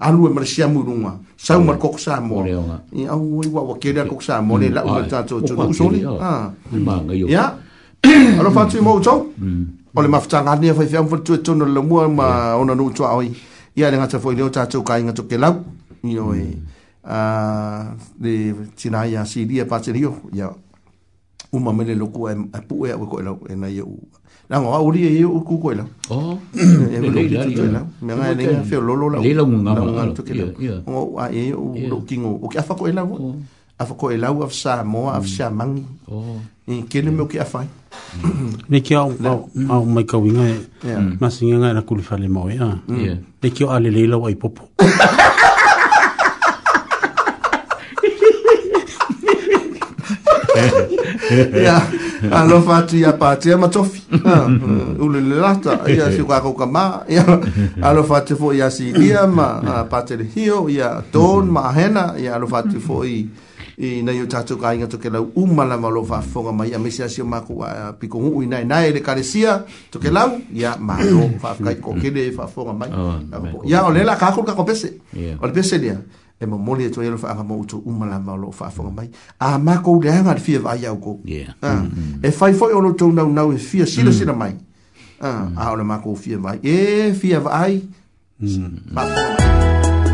[0.05, 3.93] alu e marasia mu nunga sau mar kok sa mo i au i wa ke
[3.93, 6.49] da kok sa mo le la u ta to to so ni ha
[6.81, 7.53] ma nga yo ya
[8.41, 9.29] alo fa tu mo to
[9.97, 12.73] o le mafta nga ni fa fa fa tu to no le mo ma ona
[12.73, 13.29] no tu ai
[13.77, 15.49] ya le nga tsa fo le ta tu kai nga tu ke la
[16.03, 16.45] ni o e
[17.15, 17.17] a
[18.17, 18.33] de
[18.79, 20.47] china ya si dia pa se yo ya
[21.53, 22.33] u ma me le lo ku e
[22.67, 23.15] pu e ko
[23.47, 24.16] e na yo uh,
[24.49, 28.13] la ngo uri e u ku ko la oh e lo ki tu la me
[28.15, 30.45] ngai ne fe lo lo la la ngo ngo ngo tu ki la
[30.87, 33.35] ngo a e u lo ki ngo o ki afa ko e la ngo
[33.77, 35.15] afa ko e la u afsa mo mm.
[35.19, 35.75] afsa mang
[36.07, 38.71] oh e ke ne mo ki afa mm.
[38.71, 39.11] ne ki au
[39.67, 40.55] au mai ka winga e
[41.19, 41.87] ma singa ngai na mm.
[41.91, 44.63] kuli fale mo ya ne ki ale le la wai popo
[51.67, 51.83] ya
[52.39, 57.23] alofa atia patea ma tofi ah, uh, ulele lata ia siukakou kamā ia
[57.81, 58.61] alofa atu foʻi
[59.05, 63.19] ia ma ah, patelehio ia ton ma ahena ia alofa atu foʻi
[63.79, 67.55] i nei o tatou kāiga tokelau uma lava lo faafofoga mai a mesi asio o
[67.63, 71.77] a ah, pikogu'u inaenae le kalesia tokelau ia malo faafekai
[72.35, 72.91] faafofoga oh, mai
[73.69, 75.97] ia o le kakolu kakopese o le pese lea
[76.39, 79.09] e mo mole to yelo fa mo to umala ma lo fa fo mai
[79.39, 82.93] a ma ko de ha de fie vai yau ko e fai fo yo lo
[82.93, 84.13] to no no e fie sila mm.
[84.13, 84.55] sila mai
[85.21, 87.81] ah, a a ma ko fie vai e fie vai
[88.93, 90.05] ma mm.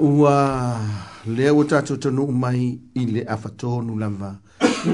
[0.00, 0.80] ua
[1.36, 4.34] lea ua tatou tonuu mai i le afatonu lava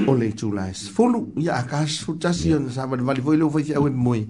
[0.07, 4.27] o le itulae sefulu ia akasu tasi ona savalevali foi leu faifiau e moe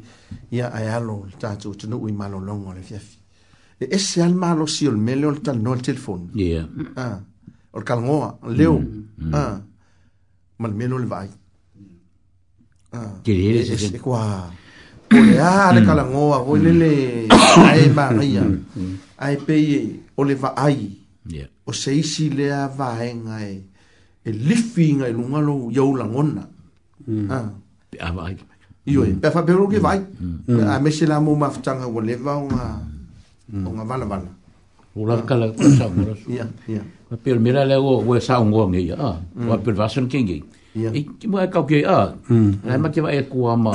[0.51, 3.17] ia ae alo le tatou tonuu i malologo le fiafi
[3.79, 6.27] e ese ale malosi o le mele o le talanoa e le telefoni
[7.73, 8.77] o le kalagoa leo
[10.59, 11.29] ma le mele o le vaai
[14.05, 14.21] kua
[15.11, 15.85] olea a le mm.
[15.87, 16.91] kalagoa foi lele
[17.29, 17.61] mm.
[17.69, 19.79] ae magaia mm, ae pei e
[20.17, 20.77] o le vaai
[21.29, 21.47] yeah.
[21.65, 23.55] o se isi lea vaega e
[24.27, 26.43] e lifi iga i luga lou iau lagona
[27.07, 27.27] mm.
[27.29, 27.45] ah.
[27.93, 28.33] pe a vaai
[28.89, 29.19] ioe mm.
[29.21, 29.85] pe faapea lou ke mm.
[29.85, 30.65] vaai mm.
[30.73, 32.63] a mese la mou mafataga ua leva oga
[33.53, 33.67] mm.
[33.69, 34.29] oga valavala
[34.97, 36.41] olakalakasagorasua
[37.13, 37.17] ah.
[37.21, 39.61] pe le mela lea ua saogoage ia a ah, ua mm.
[39.63, 40.41] pe le vasona kegei
[40.97, 42.05] e mo e kauke a ah,
[42.65, 43.69] la e ma ke vae kua ma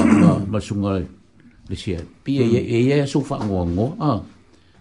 [0.52, 0.90] ma suga
[1.70, 4.12] le sia pia ia ia so faagoogo a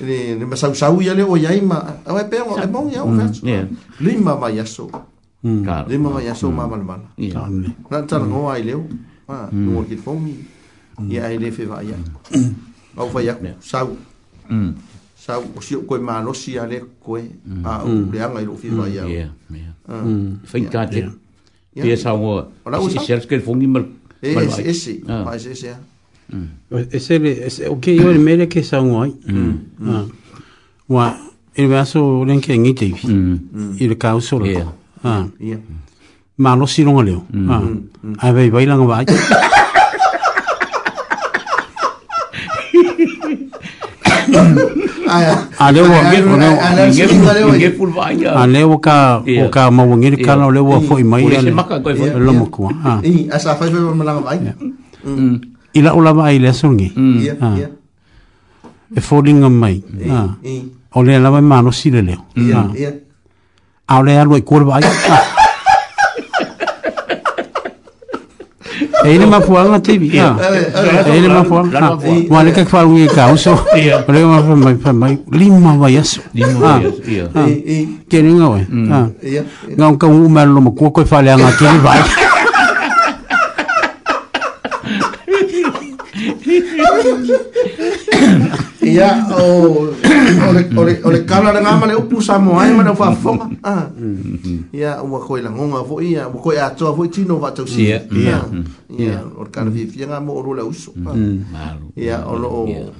[0.00, 3.04] ne ma sau sau ya le o yai ma a pe o e bon ya
[3.04, 3.26] o fa
[4.00, 4.88] lima ma ya so
[5.42, 5.64] mm.
[5.64, 6.36] claro lima ma ya mm.
[6.40, 6.56] so mm.
[6.56, 7.00] ma mal mal
[7.92, 8.84] na ta no ai le o
[9.28, 10.32] ma no ki fo mi
[11.12, 11.96] ya ai le fe va ya
[12.96, 13.90] au fa ya sau
[15.16, 18.44] sau o si ko ma no si ya le ko a o le anga i
[18.44, 19.28] lo fi va ya ya
[20.44, 21.04] fa ka te
[21.82, 23.84] pe sa o la o si ser ke fo mi mal
[24.22, 25.28] e, mal ese ah.
[25.36, 25.70] ese ese ah.
[25.72, 25.76] ya
[26.32, 26.88] Mm.
[26.90, 29.12] E se le, e se, oke, yo le mele ke sa ngoi.
[29.28, 29.52] Mm.
[29.88, 30.04] Ah.
[30.88, 31.06] Wa,
[31.54, 32.94] e le vaso le nke ngite i.
[33.04, 33.76] Mm.
[33.80, 34.56] I le kao so le
[35.04, 35.26] Ah.
[35.40, 35.58] Yeah.
[36.38, 37.24] Ma lo si longa leo.
[37.32, 37.50] Mm.
[37.50, 38.24] Ah.
[38.26, 39.04] Ai vei vai langa vai.
[45.58, 50.16] A leo wa ngir, a leo wa ngir pul ka, o ka ma wa ngir
[50.24, 51.26] kala o leo wa fo i mai.
[51.36, 53.00] Ah.
[53.04, 56.92] I, asa fai fai fai fai fai fai fai i la ulava ai le asungi
[56.94, 57.36] hmm.
[57.40, 57.54] ah.
[58.94, 60.28] e folinga mai ah.
[60.92, 61.92] o le lava e malosi ah.
[61.92, 62.02] le
[62.34, 62.58] leo
[63.88, 64.82] a o le alu ai kuala vai
[69.04, 71.98] e ele mapuanga tevi e ele mapuanga
[72.30, 73.52] ma le kak falu e kauso
[74.08, 76.20] o le ma fa mai fa mai lima vai aso
[78.08, 78.86] ke ringa vai hmm.
[79.76, 81.98] nga un kau umelo mo kuko e fale anga kiri vai
[88.82, 89.40] Ia, o,
[89.72, 93.46] o, o, le kala ranga ma le upu sa moa e ma le ufa fonga.
[93.46, 94.70] Mm-hmm.
[94.72, 94.72] Ah.
[94.76, 97.66] Ia, ua koe la ngonga fo ia, ua koe atoa fo i tino wa tau
[97.66, 97.86] si.
[97.88, 99.14] Ia, mm-hmm.
[99.14, 99.22] ah.
[99.38, 100.90] o le kala vifia ngā mo oru le uso.
[100.98, 101.94] Mm-hmm.
[102.02, 102.90] Ia, o lo, o,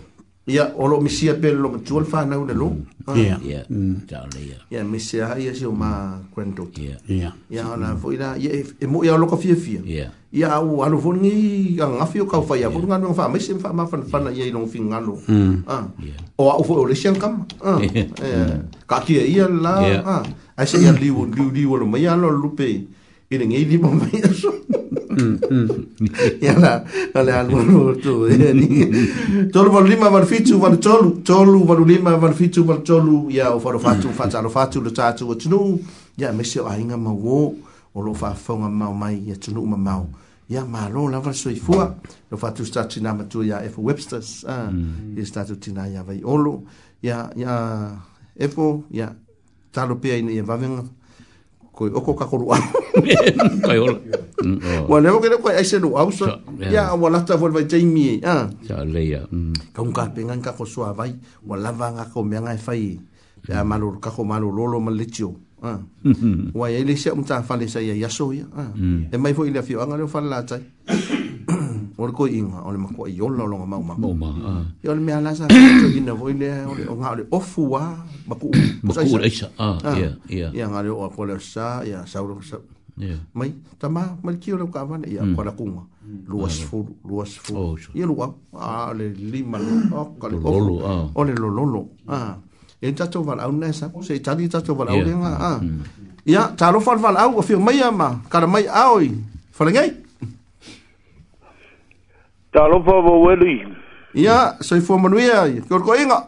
[0.43, 2.75] ia o lo misia pe lo tu alfa na una lo
[3.15, 3.97] ia ia mm.
[4.11, 8.19] ta le ia ia misia ia si o ma quanto ia ia ia ona foi
[8.19, 11.15] na ia e, e mo ia lo ka fia fia ia ia au alu fo
[11.15, 13.87] ni ga nga fio ka fa ia ko nga nga fa mai sem fa ma
[13.87, 15.63] fa fa na ia lo fin nga lo mm.
[15.71, 15.87] ah
[16.43, 17.79] o au fo le sian kam ah
[18.91, 20.23] ka ki ia la ah
[20.59, 22.67] ai se ia li wo li wo lo mai alo lu pe
[23.31, 24.51] ile ngi li mo mai so
[26.41, 26.85] ya la
[27.15, 28.69] ale al bolu tu e ni
[29.53, 33.51] tolu bolu lima bar fitu bar tolu tolu bolu lima bar fitu bar tolu ya
[33.53, 35.79] o faro fatu fatu alo fatu lo tatu o tunu
[36.17, 37.55] ya mesi o ainga ma wo
[37.95, 40.05] o lo fa fonga ma mai ya tunu ma ma
[40.49, 41.93] ya ma lo la va soi fua
[42.31, 45.25] lo fatu sta tina ma tu ya efo websters a ya mm.
[45.25, 46.63] sta tu tina ya vai olo
[47.03, 47.93] ya ya
[48.39, 49.13] efo ya
[49.73, 50.85] talo pe ai ne ya e va venga
[51.83, 52.59] koi oko ka koru a.
[53.67, 53.99] Kai ola.
[54.47, 54.87] Mm, oh.
[54.87, 56.39] Wa le hoke koi aise no ausa.
[56.71, 58.23] Ya wa lata vol vai tei mi.
[58.23, 58.47] E, ah.
[58.63, 59.27] Sa leia.
[59.35, 59.75] Mm.
[59.75, 61.11] Ka un ka pengan ka ko sua vai.
[61.43, 62.95] Wa lava nga ko me nga fai.
[63.51, 65.35] Ya malu ka ko malu lolo ma lecho.
[65.67, 65.83] Ah.
[66.59, 68.47] Wa ele se um ta fale sa ya ya so ya.
[68.55, 68.71] Ah.
[68.79, 69.11] Mm.
[69.11, 70.63] E mai foi ele afio anga le fala tai
[71.97, 74.01] o le koe inga, o le makua i yola o longa mau maku.
[74.01, 74.55] Mau maa, aa.
[74.65, 74.65] Ah.
[74.85, 75.53] Ia le mea lasa, o
[75.89, 77.83] le ina voile, o le ngā le ofu wa,
[78.29, 78.53] maku u.
[78.87, 80.49] Maku u le isa, aa, ia, ia.
[80.55, 82.61] Ia ngā le o a kua le sa, ia saura kua sa.
[83.01, 83.17] Ia.
[83.37, 85.85] Mai, ta ma, ma le kia o le uka avane, ia kua la kunga.
[86.03, 86.21] Mm.
[86.33, 87.59] Lua sifuru, lua sifuru.
[87.61, 87.95] Oh, sure.
[87.99, 90.81] Ia lua, aa, le lima, le oka, le ofu.
[91.15, 92.15] O le lololo, aa.
[92.15, 92.25] Ah.
[92.33, 92.37] Ah.
[92.83, 92.91] E mm.
[92.91, 95.61] Ia tato vala au nesa, se itali tato vala au nga, aa.
[96.27, 99.13] Ia, ta alofa vala au, o fio mai ama, kara mai aoi.
[99.53, 99.53] Falengai?
[99.91, 100.02] Falengai?
[102.53, 103.65] Talofa wa weli.
[104.13, 106.21] Ia, sa'i fua manuia, ko ko inga.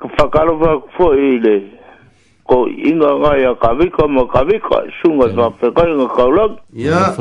[0.00, 1.56] Whakalo wa fua i le.
[2.48, 6.54] Ko inga ngai a kawika ma kawika, sunga sa whakai nga kaulang.
[6.72, 7.12] Ia,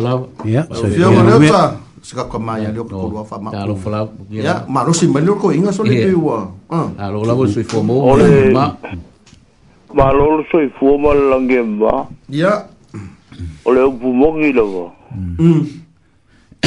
[0.48, 1.64] ia, sa'i fua manuia.
[2.00, 3.52] Sika kwa maia leo ka kuruwa wha maku.
[3.58, 4.00] Talofa la.
[4.32, 6.48] Ia, marusi manuia ko inga soli kui ua.
[6.98, 8.16] Talofa la, sa'i fua mo.
[8.16, 8.48] Ole,
[9.94, 12.08] malolo sa'i fua malangia ma.
[12.32, 12.64] Ia.
[13.68, 14.92] Ole, upu mongi lawa.
[15.40, 15.79] Mm.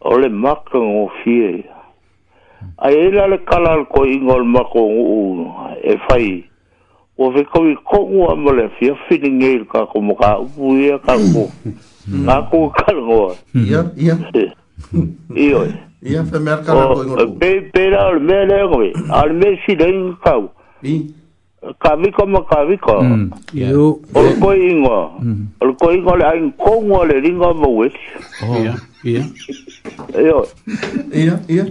[0.00, 1.64] o le maka ngō fie.
[2.78, 5.48] Ai e la le kalal ko ingo le maka ngō
[5.84, 6.44] e whai.
[7.18, 10.98] O we kawi kongu ama le fia fini ngei le kako mo ka upu ia
[10.98, 11.50] kako.
[12.22, 13.34] Nga kua kala ngō.
[13.66, 14.14] Ia, ia.
[14.34, 14.50] E,
[15.34, 15.78] e ia, ia.
[16.02, 17.38] Ia, fe mea kala ko ingo le kua.
[17.40, 18.92] Pei, pei la, ale mea le ngō e.
[19.10, 20.46] Ale mea si le ingo kau.
[20.82, 21.02] Ia
[21.78, 23.02] ka viko mo ka viko.
[23.02, 23.28] Mm.
[23.58, 23.98] Iu.
[24.14, 25.14] O le koi ingo.
[25.18, 25.42] Mm.
[25.58, 27.98] O le koi ingo le ain kongo le ringo mo wesh.
[28.46, 29.22] Ia, ia.
[30.14, 30.38] Iu.
[31.12, 31.64] Ia, ia.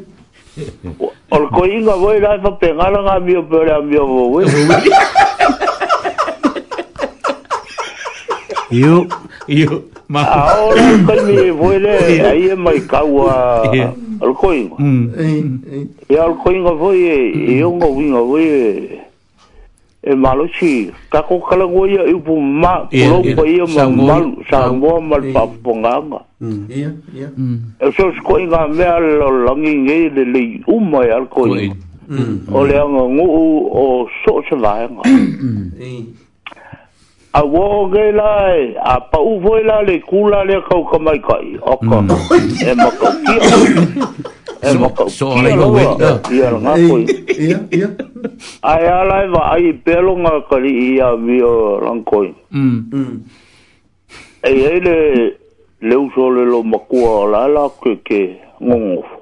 [1.31, 4.51] O le koi ingo voi lai fa pengala ngā mio pere a mio mo wesh.
[8.75, 8.75] Iu.
[8.75, 8.99] Iu.
[9.47, 9.83] Iu.
[10.11, 10.23] Ma.
[10.27, 11.95] A o le koi mi voi le
[12.31, 13.65] a ie mai kaua.
[13.71, 13.91] Ia.
[14.19, 14.79] O le koi ingo.
[14.83, 15.87] Mm.
[16.11, 17.19] Ia o le koi ingo voi e.
[17.59, 18.63] Iu ngo wingo voi e.
[18.75, 19.03] Ia
[20.07, 23.83] e malo chi ka ko kala go ya u bu ma lo ko ya ma
[24.07, 26.19] mal sa mo mal pa ponga ma
[26.79, 27.43] ya ya mm.
[27.51, 27.59] mm.
[27.75, 29.07] e so ko inga me al
[29.45, 31.67] longi nge le le u mo e ya ko ni
[32.55, 33.03] o le ngo
[33.43, 33.45] u
[33.83, 33.83] o
[34.23, 36.26] so se va ma mm
[37.37, 41.49] a wō gei lai, a pa uvo i le kula le kau ka kai.
[41.73, 42.09] Oka, mm.
[42.69, 44.71] e maka kia.
[44.71, 47.85] E maka kia roa, kia ngā koi.
[48.71, 51.51] Ai a lai wa ai i pelo ngā kari i a vio
[51.83, 52.33] rangkoi.
[52.49, 52.89] Mm.
[52.91, 53.21] Mm.
[54.51, 54.97] E ei le,
[55.89, 58.23] le uso le lo makua la la ke ke
[58.57, 59.13] ngongof.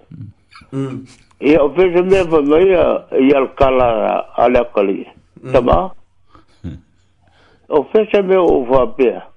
[1.43, 2.87] Ia o pese mea pa mea,
[3.27, 3.93] i al kala
[4.37, 5.01] a lea kari.
[5.51, 5.51] Tama?
[5.59, 5.83] Tama?
[7.69, 9.27] o fese me o whapea.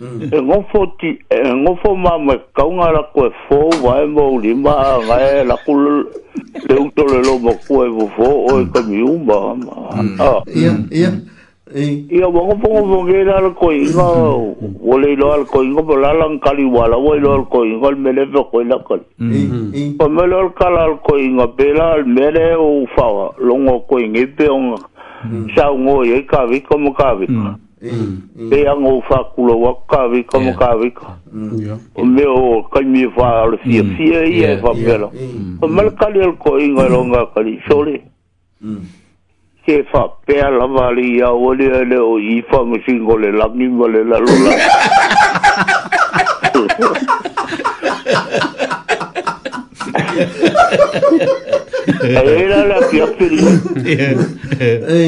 [0.00, 0.22] Mm.
[0.32, 4.96] E ngofo ti, e ngofo ma me kaunga la koe fō, wae mo uri ma,
[5.06, 5.90] ngai la kulu
[6.70, 9.36] le uto le lo mo koe mo fō, o e kami umba.
[9.54, 10.16] Mm.
[10.18, 10.40] Ah.
[10.48, 11.12] Ia, ia,
[11.74, 11.92] ia.
[12.18, 14.06] Ia, ma ngofo ngofo ngeira la koe inga,
[14.80, 18.40] wole ilo al koe inga, pa lalang kali wala, wole ilo al koe inga, melepe
[18.50, 19.04] koe la kali.
[19.20, 19.94] Mm-hmm.
[20.00, 24.48] Pa mele al kala al koe inga, pela al mele o ufawa, longo koe ngepe
[24.48, 24.80] onga.
[24.80, 24.88] Ia,
[25.54, 29.44] sa ngo ye ka vi ko mo ka vi ko e a ngo fa ku
[29.44, 31.06] lo wa ka vi ko mo ka vi ko
[31.94, 35.12] o me o ka mi fa al si si e e fa pelo
[35.60, 37.96] o mal ka le ko i ngo nga ka li so le
[39.68, 42.76] se fa pe a la va li ya o le le o i fa mo
[42.88, 44.50] si ngo le la ni ngo le la lo la
[51.00, 53.44] Yeah era la tia pili.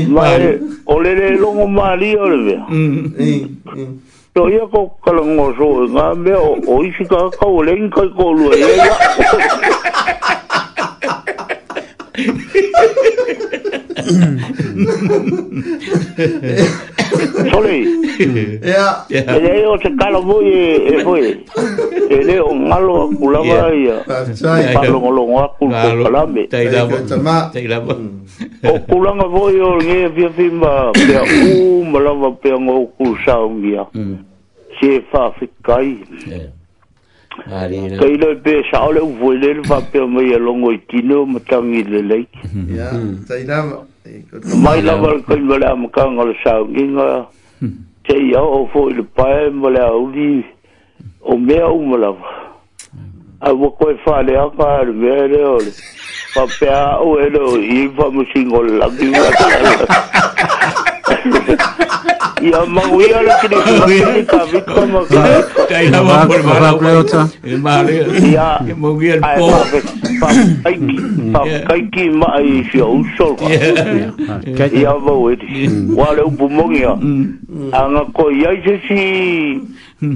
[0.08, 2.58] Mare, olere longo mari olve.
[4.32, 6.32] To ia ko kalongo so, ngame
[6.68, 8.48] o isika ka olen kai ko lu.
[17.48, 17.78] Sorry.
[18.60, 19.08] Yeah.
[19.08, 19.32] Yeah.
[19.32, 20.52] Ele o te kala voi
[20.92, 21.24] e voi.
[22.12, 24.04] E Ele o malo a kulava ia.
[24.36, 24.76] Sai.
[24.76, 26.44] Palo malo ngoa kulava lambe.
[26.52, 26.96] Tai la mo.
[27.54, 27.96] Tai la mo.
[28.68, 31.24] O kulanga voi o nge via vimba pe a
[31.56, 33.84] u malava pe a ngou kulsa o ngia.
[34.76, 35.08] Se mm.
[35.10, 35.88] fa fikai.
[37.48, 37.98] Ma rina.
[37.98, 42.00] Tei pe sa ole vuele le va pe mai longo i tino ma tangi le
[42.02, 42.26] lei.
[42.68, 42.88] Ya,
[43.28, 44.22] tei na e,
[44.62, 47.08] mai la va ko i vala ma ka ngol sa ngi nga.
[48.06, 50.44] Tei ya o fo le pae ma le au di
[51.22, 52.12] o me au ma la.
[53.46, 55.72] A vo ko e fa le aka le me le o le.
[56.34, 59.10] Pa pe a o e lo i va mo singol la di
[62.42, 65.38] ya mau ya lo kini kini kami kama kai
[65.70, 67.30] kai nama kau mana kau
[67.86, 69.46] leh ya mau gian po
[70.66, 70.74] kai
[71.70, 73.38] kai kai mai si usul
[74.58, 75.46] kai ya mau itu
[75.94, 76.98] walau bumbung ya
[77.78, 79.00] angak kau ya jadi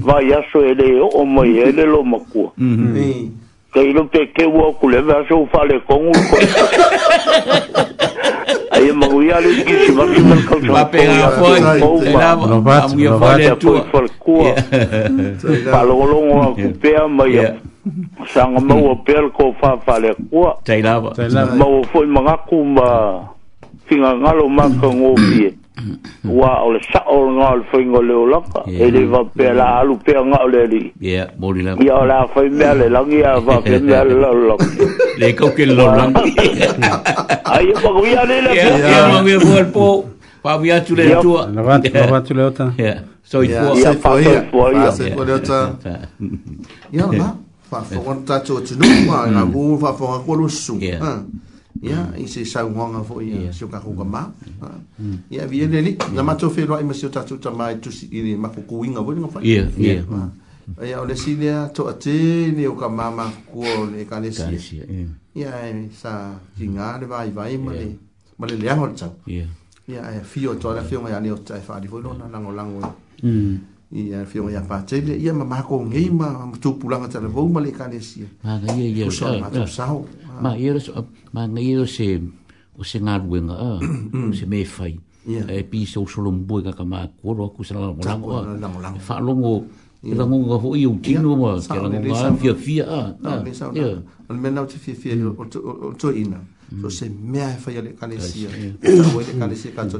[0.03, 2.91] vai a so ele o mo ele lo mo ku mm -hmm.
[2.91, 3.23] mm -hmm.
[3.71, 6.23] ke lo te ke wo ku le va so fa le con un
[8.77, 10.85] Aia mahu ia le ki si mahi mahi kau chua.
[10.85, 11.57] Mape a foi.
[11.59, 12.13] No
[12.61, 12.81] bat, no bat.
[12.85, 13.55] Aia mahu ia
[14.01, 14.53] le kua.
[15.71, 17.47] Palolongo a kupea mai a
[18.33, 20.61] sanga mau a pel ko fa fa le kua.
[20.63, 21.09] Tei lava.
[21.57, 22.87] Mau foi mga kuma
[23.89, 25.51] finga ngalo maka ngopie
[26.25, 29.53] wa o le sa o nga o le fingo le olaka e le va pe
[29.53, 32.89] la alu pe nga o le li ya mori la ya la fa me ale
[32.89, 34.57] la ngi a va pe me ale la lo
[35.17, 36.15] le ko ke lo lang
[37.45, 40.05] ai pa ko ya le la ya ma mi fu al po
[40.41, 43.49] pa via tu le tu na va na va tu le ota ya so i
[43.53, 44.17] fu sa fa fu
[44.73, 45.57] ya fa se fu le ota
[46.89, 47.35] ya na
[47.69, 50.97] fa fo ta tu tu no ma na bu fa fo ko lu su ya
[51.81, 52.17] ya mm.
[52.21, 54.63] i se sa wonga fo ya so ka kuka ma mm.
[54.63, 54.79] ah.
[55.29, 57.77] ya vi ele ni na ma to fero i ma so ta tu ta mai
[57.79, 60.01] tu i ni ma kuku winga vo ni fa ya ya
[60.81, 61.01] ya ah.
[61.05, 64.81] ole si ni to ate ni o ka mama ku o le ka le si
[65.37, 65.53] ya
[65.93, 67.89] sa jinga le vai vai ma le
[68.37, 69.45] ma le le ya
[69.87, 72.13] ya e, fio to la fio ma ya ni o ta fa di vo no
[72.13, 72.79] na lango lango
[73.23, 76.27] mm Eh, ia fio ia pa tele ia ma ko ngei ma
[76.59, 79.63] tu pulang ta le vou ma le kalesia ma ngei e ia sa ma eh,
[79.63, 79.67] eh.
[79.67, 79.87] sa
[80.43, 80.59] ma ah.
[80.59, 80.91] ia e so
[81.31, 82.19] ma ngei e o se
[82.75, 84.31] o se na ruenga a mm, mm.
[84.35, 87.63] se me fai ia e pi so so lom buega ka ma ko ro ku
[87.63, 88.03] sa la mo
[88.83, 89.55] la mo fa lo ngo
[90.03, 92.99] e la ngo ho i u tino ma ke la ngo ma fia fia a
[93.71, 95.39] ia al menau te fia fia mm.
[95.63, 96.43] o to ina
[96.83, 98.51] so se me a fa ia le kalesia
[98.83, 99.95] ta wo le kalesia ka to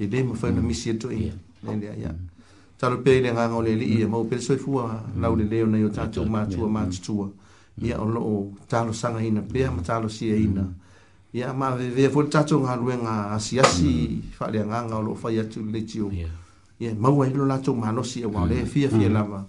[0.00, 1.36] i le mo fa na misi to ia
[1.68, 2.10] ia ia
[2.84, 5.66] talo pei le ngā le li i a mau pere soi fua lau le leo
[5.66, 6.32] nei o tātou mm.
[6.34, 6.72] mātua mm.
[6.76, 7.26] mātutua.
[7.26, 7.86] Mm.
[7.86, 10.66] Ia o loo talo sanga hina pia ma talo sia hina.
[11.34, 13.90] Ia ma vea fua tātou ngā lue ngā asi asi
[14.36, 16.10] wha le ngā ngā loo fai atu le tio.
[16.12, 19.46] Ia mau a hilo lātou mā nosi a wale fia fia lama.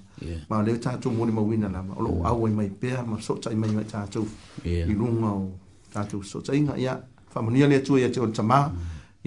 [0.50, 2.00] Ma leo tātou mwone ma wina lama.
[2.00, 4.24] O loo au ai mai pia ma sota i mai mai tātou
[4.64, 5.50] i runga o
[5.92, 6.80] tātou sota inga.
[6.80, 6.96] Ia
[7.36, 8.64] whamunia le atua i a te o tamā.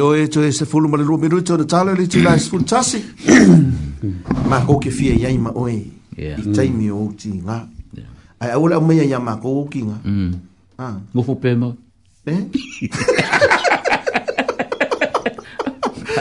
[0.00, 2.98] yo e to ese fulu mo le rubi ruto de talo li es fun tasi
[4.48, 5.76] ma ko ke fie ya ima oi
[6.16, 7.60] i tai mi o ti nga
[8.40, 10.30] ai ola me ya ma ko ki nga mm.
[10.80, 11.22] ha ah.
[11.26, 11.76] fu pe mo
[12.24, 12.42] pe eh?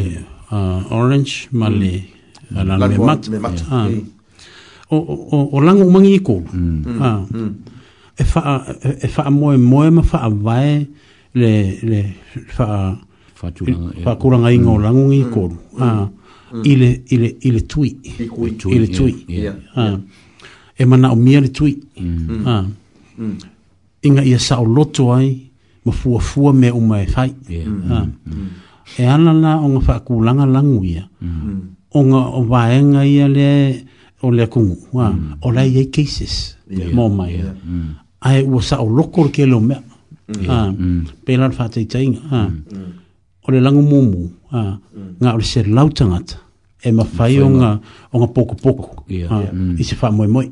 [0.91, 2.03] orange ma le
[2.51, 2.63] mm.
[2.67, 4.18] la me mat.
[4.91, 6.43] o, o, o lango umangi iko.
[6.55, 6.83] Mm.
[6.87, 7.03] mm.
[7.03, 7.25] Ah.
[7.33, 7.55] Mm.
[8.21, 10.87] E faa, e faa moe moe ma faa vae
[11.35, 11.53] le,
[11.83, 12.01] le
[12.35, 14.75] e- kuranga inga mm.
[14.75, 15.25] o lango umangi mm.
[15.25, 15.83] mm.
[15.83, 16.09] ah.
[16.53, 16.63] iko.
[16.65, 17.97] Ile, ile, ile tui.
[18.73, 19.15] Ile, tui.
[19.75, 19.83] Ah.
[19.83, 19.99] Yeah.
[20.79, 21.83] E mana o mia le tui.
[22.01, 22.47] Mm.
[22.47, 22.65] Ah.
[24.03, 25.47] Inga ia sao loto ai
[25.85, 27.35] ma fua fua me uma e fai.
[28.99, 31.07] E anana o nga faa kulanga langu ia.
[31.93, 33.51] O nga o vaenga ia le...
[33.73, 33.88] Mm
[34.23, 34.79] o le akungu.
[34.93, 35.11] Wa.
[35.11, 35.35] Mm.
[35.43, 36.59] O lai yei cases.
[36.71, 36.91] Yeah.
[36.93, 37.33] Mō mai.
[37.33, 37.55] Yeah.
[37.67, 37.95] Mm.
[38.21, 39.83] Ai ua sa o loko ke leo mea.
[40.29, 40.51] Yeah.
[40.51, 40.71] Ah.
[40.73, 40.83] Mm.
[40.83, 41.05] mm.
[41.27, 42.21] Pei lan whātai tainga.
[42.31, 42.49] Ah.
[42.49, 42.99] Mm.
[43.47, 44.29] O le langu mōmu.
[44.53, 44.79] Ah.
[44.97, 45.13] Mm.
[45.23, 45.91] Ngā o le se lau
[46.87, 47.69] E ma whai o ngā,
[48.15, 48.85] o ngā poku poku.
[49.11, 50.45] I se whā moe moe.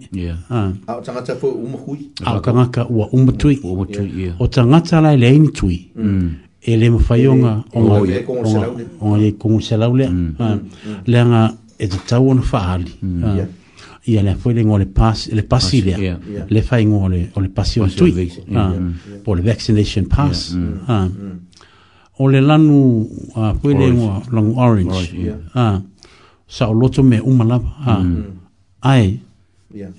[0.50, 0.64] A
[0.96, 2.08] o tangata fō uma hui?
[2.26, 3.60] A o tangata ua uma tui.
[3.62, 5.78] O tangata lai le aini tui.
[5.94, 6.32] Mm
[6.66, 10.34] e le mawhaionga o ngā e O ngā e kongo se mm.
[10.38, 10.66] Mm.
[11.06, 11.44] Le anga,
[11.78, 12.92] e te tau ono whaali.
[13.00, 13.48] Mm.
[14.08, 16.16] Ia lea fwile ngō le pasi, le pasi lea.
[16.48, 18.32] Le fa ngō le, o le pasi o tui.
[18.54, 18.72] Ah,
[19.26, 20.52] o le vaccination pass.
[20.54, 20.72] Mm.
[20.88, 21.04] Ah.
[21.04, 21.40] Mm.
[22.18, 25.10] O le lanu ah, le ngō long orange.
[26.48, 28.02] Sa o loto me umalaba.
[28.82, 29.20] Ai,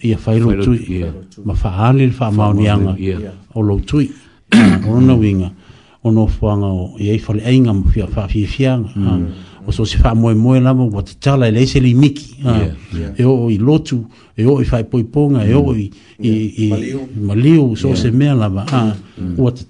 [0.04, 1.04] ia fai lo tui.
[1.46, 2.96] Ma whaali le wha maunianga
[3.54, 4.12] o lo tui.
[4.88, 5.52] O rona winga.
[6.04, 8.76] O no fwanga o iei fwale einga mo fia fia fia
[9.68, 12.66] o so se fa moe moe lamo wa te tala e leise li miki ah,
[13.18, 14.00] e o i lotu
[14.38, 15.92] e o i poi ponga e o i
[17.22, 19.36] maliu so se mea lava ah, mm, mm.
[19.40, 19.68] wa te